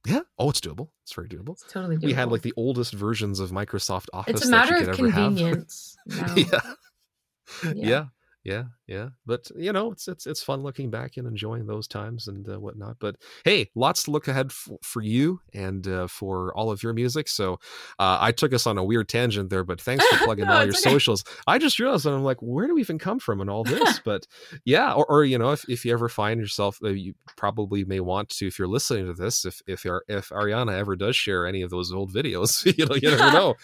Yeah. 0.06 0.20
Oh, 0.38 0.50
it's 0.50 0.60
doable. 0.60 0.90
It's 1.04 1.14
very 1.14 1.30
doable. 1.30 1.52
It's 1.54 1.64
totally 1.72 1.96
doable. 1.98 2.04
We 2.06 2.14
had 2.14 2.30
like 2.30 2.42
the 2.42 2.54
oldest 2.58 2.94
versions 2.94 3.40
of 3.40 3.52
Microsoft 3.52 4.08
Office. 4.12 4.36
It's 4.42 4.46
a 4.48 4.52
matter 4.52 4.76
of 4.76 4.82
could 4.82 4.90
ever 5.00 5.10
have. 5.12 5.24
convenience. 5.36 5.96
yeah. 6.36 6.36
Yeah. 6.36 7.72
yeah 7.74 8.06
yeah 8.44 8.64
yeah 8.88 9.08
but 9.26 9.50
you 9.56 9.72
know 9.72 9.92
it's 9.92 10.10
it's 10.10 10.28
it's 10.28 10.44
fun 10.44 10.62
looking 10.64 10.90
back 10.92 11.16
and 11.16 11.26
enjoying 11.26 11.66
those 11.66 11.88
times 11.88 12.28
and 12.28 12.50
uh, 12.50 12.60
whatnot 12.60 12.98
but 13.00 13.16
hey 13.46 13.70
lots 13.74 14.04
to 14.04 14.12
look 14.12 14.28
ahead 14.28 14.48
f- 14.48 14.70
for 14.82 15.02
you 15.02 15.40
and 15.54 15.88
uh, 15.88 16.08
for 16.08 16.54
all 16.54 16.70
of 16.70 16.84
your 16.84 16.92
music 16.94 17.30
so 17.30 17.54
uh, 18.00 18.18
i 18.20 18.34
took 18.34 18.54
us 18.54 18.68
on 18.68 18.78
a 18.78 18.84
weird 18.84 19.08
tangent 19.08 19.50
there 19.50 19.64
but 19.64 19.80
thanks 19.80 20.06
for 20.08 20.18
plugging 20.26 20.46
No, 20.46 20.56
all 20.56 20.64
your 20.66 20.74
okay. 20.74 20.90
socials. 20.90 21.24
I 21.48 21.58
just 21.58 21.80
realized 21.80 22.04
that 22.04 22.12
i'm 22.14 22.24
like 22.26 22.42
where 22.42 22.68
do 22.68 22.76
we 22.76 22.82
even 22.82 23.00
come 23.00 23.20
from 23.20 23.40
in 23.40 23.48
all 23.48 23.64
this? 23.64 24.00
But 24.04 24.28
yeah 24.66 24.92
or, 24.94 25.06
or 25.06 25.24
you 25.24 25.38
know 25.38 25.52
if, 25.52 25.64
if 25.70 25.86
you 25.86 25.94
ever 25.94 26.10
find 26.10 26.40
yourself 26.42 26.78
uh, 26.84 26.90
you 26.90 27.14
probably 27.38 27.86
may 27.86 28.02
want 28.02 28.28
to 28.30 28.48
if 28.48 28.60
you're 28.60 28.68
listening 28.68 29.06
to 29.06 29.14
this 29.14 29.46
if 29.46 29.62
if 29.68 29.86
if 30.10 30.30
ariana 30.30 30.74
ever 30.78 30.98
does 30.98 31.16
share 31.16 31.48
any 31.48 31.62
of 31.62 31.70
those 31.70 31.94
old 31.94 32.12
videos 32.14 32.66
you 32.78 32.86
know 32.86 32.96
you 32.96 33.10
never 33.10 33.32
know. 33.32 33.56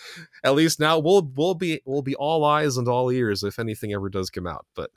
At 0.45 0.55
least 0.55 0.79
now 0.79 0.99
we'll 0.99 1.29
we'll 1.35 1.55
be 1.55 1.81
we'll 1.85 2.01
be 2.01 2.15
all 2.15 2.45
eyes 2.45 2.77
and 2.77 2.87
all 2.87 3.11
ears 3.11 3.43
if 3.43 3.59
anything 3.59 3.91
ever 3.93 4.07
does 4.09 4.29
come 4.29 4.47
out 4.47 4.65
but 4.75 4.91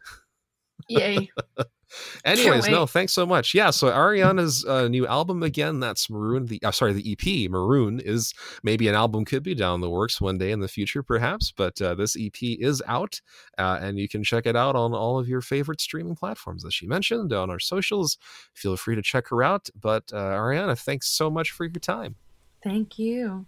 Yay. 0.89 1.31
anyways 2.25 2.69
no 2.69 2.87
thanks 2.87 3.13
so 3.13 3.27
much 3.27 3.53
yeah 3.53 3.69
so 3.69 3.89
ariana's 3.89 4.65
uh, 4.65 4.89
new 4.89 5.07
album 5.07 5.43
again 5.43 5.79
that's 5.79 6.09
maroon 6.09 6.47
the 6.47 6.59
uh, 6.65 6.71
sorry 6.71 6.95
the 6.95 7.13
ep 7.13 7.51
maroon 7.51 8.01
is 8.03 8.33
maybe 8.63 8.89
an 8.89 8.95
album 8.95 9.27
could 9.27 9.43
be 9.43 9.55
down 9.55 9.83
the 9.83 9.91
works 9.91 10.19
one 10.19 10.39
day 10.39 10.53
in 10.53 10.61
the 10.61 10.69
future 10.69 11.03
perhaps 11.03 11.53
but 11.55 11.81
uh, 11.83 11.95
this 11.95 12.17
ep 12.17 12.39
is 12.41 12.83
out 12.87 13.21
uh, 13.59 13.79
and 13.83 13.99
you 13.99 14.09
can 14.09 14.25
check 14.25 14.47
it 14.47 14.57
out 14.57 14.75
on 14.75 14.95
all 14.95 15.19
of 15.19 15.29
your 15.29 15.43
favorite 15.43 15.83
streaming 15.83 16.17
platforms 16.17 16.65
as 16.65 16.73
she 16.73 16.87
mentioned 16.87 17.31
on 17.31 17.51
our 17.51 17.61
socials 17.61 18.17
feel 18.55 18.75
free 18.75 18.95
to 18.95 19.03
check 19.03 19.29
her 19.29 19.43
out 19.43 19.69
but 19.79 20.05
uh, 20.15 20.17
ariana 20.17 20.79
thanks 20.79 21.09
so 21.09 21.31
much 21.31 21.51
for 21.51 21.67
your 21.67 21.73
time 21.73 22.17
Thank 22.63 22.99
you. 22.99 23.47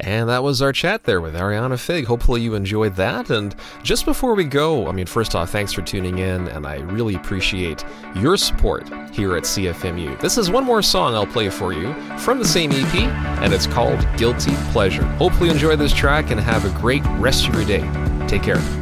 And 0.00 0.28
that 0.28 0.42
was 0.42 0.62
our 0.62 0.72
chat 0.72 1.04
there 1.04 1.20
with 1.20 1.34
Ariana 1.34 1.78
Fig. 1.78 2.06
Hopefully 2.06 2.40
you 2.40 2.54
enjoyed 2.54 2.96
that. 2.96 3.30
And 3.30 3.54
just 3.82 4.04
before 4.04 4.34
we 4.34 4.44
go, 4.44 4.88
I 4.88 4.92
mean, 4.92 5.06
first 5.06 5.34
off, 5.34 5.50
thanks 5.50 5.72
for 5.72 5.82
tuning 5.82 6.18
in, 6.18 6.48
and 6.48 6.66
I 6.66 6.76
really 6.76 7.14
appreciate 7.14 7.84
your 8.16 8.36
support 8.36 8.88
here 9.12 9.36
at 9.36 9.44
CFMU. 9.44 10.18
This 10.20 10.38
is 10.38 10.50
one 10.50 10.64
more 10.64 10.82
song 10.82 11.14
I'll 11.14 11.26
play 11.26 11.50
for 11.50 11.72
you 11.72 11.92
from 12.18 12.38
the 12.38 12.48
same 12.48 12.70
EP, 12.72 12.94
and 13.42 13.52
it's 13.52 13.66
called 13.66 14.06
Guilty 14.16 14.54
Pleasure. 14.72 15.04
Hopefully 15.04 15.48
you 15.48 15.54
enjoy 15.54 15.76
this 15.76 15.92
track 15.92 16.30
and 16.30 16.40
have 16.40 16.64
a 16.64 16.80
great 16.80 17.02
rest 17.18 17.46
of 17.48 17.54
your 17.54 17.64
day. 17.64 17.80
Take 18.26 18.42
care. 18.42 18.79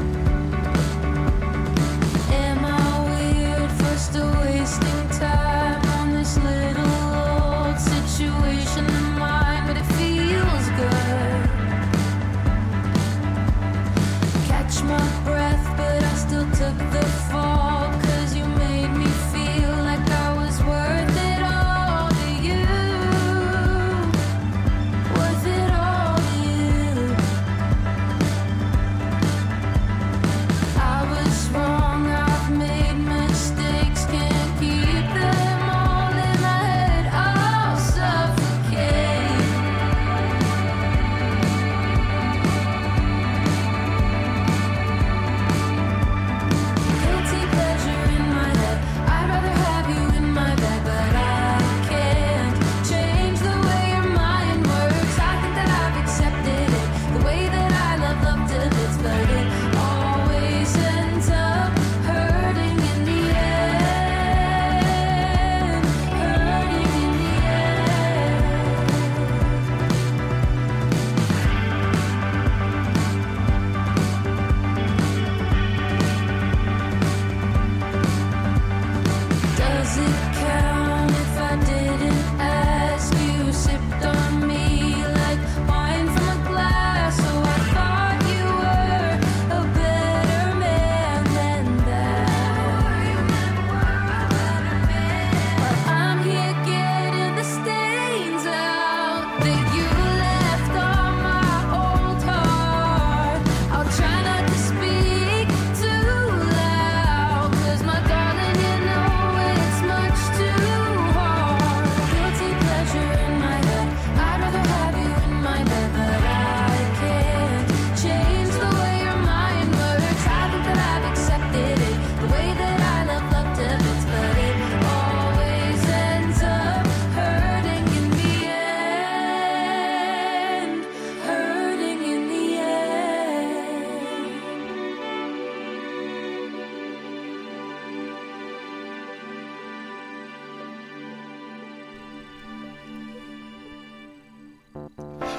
it 79.96 80.34
count? 80.34 80.77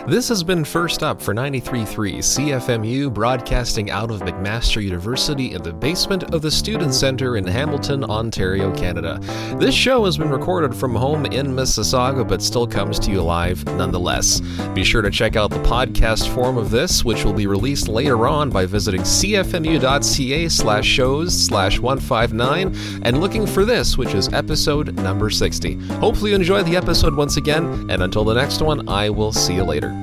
This 0.10 0.28
has 0.30 0.44
been 0.44 0.66
First 0.66 1.04
Up 1.04 1.22
for 1.22 1.36
93.3 1.36 1.86
CFMU, 2.18 3.14
broadcasting 3.14 3.92
out 3.92 4.10
of 4.10 4.22
McMaster 4.22 4.84
University 4.84 5.54
in 5.54 5.62
the 5.62 5.72
basement 5.72 6.34
of 6.34 6.42
the 6.42 6.50
Student 6.50 6.96
Center 6.96 7.38
in 7.38 7.46
Hamilton, 7.46 8.04
Ontario, 8.04 8.76
Canada. 8.76 9.20
This 9.60 9.76
show 9.76 10.06
has 10.06 10.18
been 10.18 10.32
recorded 10.32 10.74
from 10.74 10.96
home 10.96 11.28
in 11.28 11.46
Mississauga, 11.50 12.28
but 12.28 12.42
still 12.42 12.66
comes 12.66 12.98
to 12.98 13.12
you 13.12 13.22
live 13.22 13.64
nonetheless. 13.66 14.40
Be 14.74 14.84
sure 14.84 15.04
to 15.04 15.12
check 15.12 15.36
out 15.36 15.52
the 15.52 15.62
podcast 15.62 16.34
form 16.34 16.58
of 16.58 16.72
this, 16.72 17.06
which 17.06 17.24
will 17.24 17.34
be 17.34 17.46
released 17.46 17.88
later 17.88 18.28
on 18.28 18.50
by 18.50 18.66
visiting 18.66 19.02
cfmu.ca 19.02 20.50
slash 20.50 20.88
shows 20.88 21.46
slash 21.46 21.78
159 21.78 22.76
and 23.04 23.22
looking 23.22 23.46
for 23.46 23.64
this, 23.64 23.96
which 23.96 24.16
is 24.16 24.34
episode 24.34 24.96
number 24.96 25.30
60. 25.30 25.76
Hopefully 26.00 26.32
you 26.32 26.36
enjoy 26.36 26.64
the 26.64 26.78
episode 26.78 27.14
once 27.14 27.38
again, 27.38 27.92
and 27.92 28.02
until 28.02 28.24
the 28.24 28.34
next 28.34 28.64
one, 28.64 28.90
I 28.90 29.12
will 29.12 29.32
see 29.32 29.54
you 29.54 29.64
later. 29.64 29.99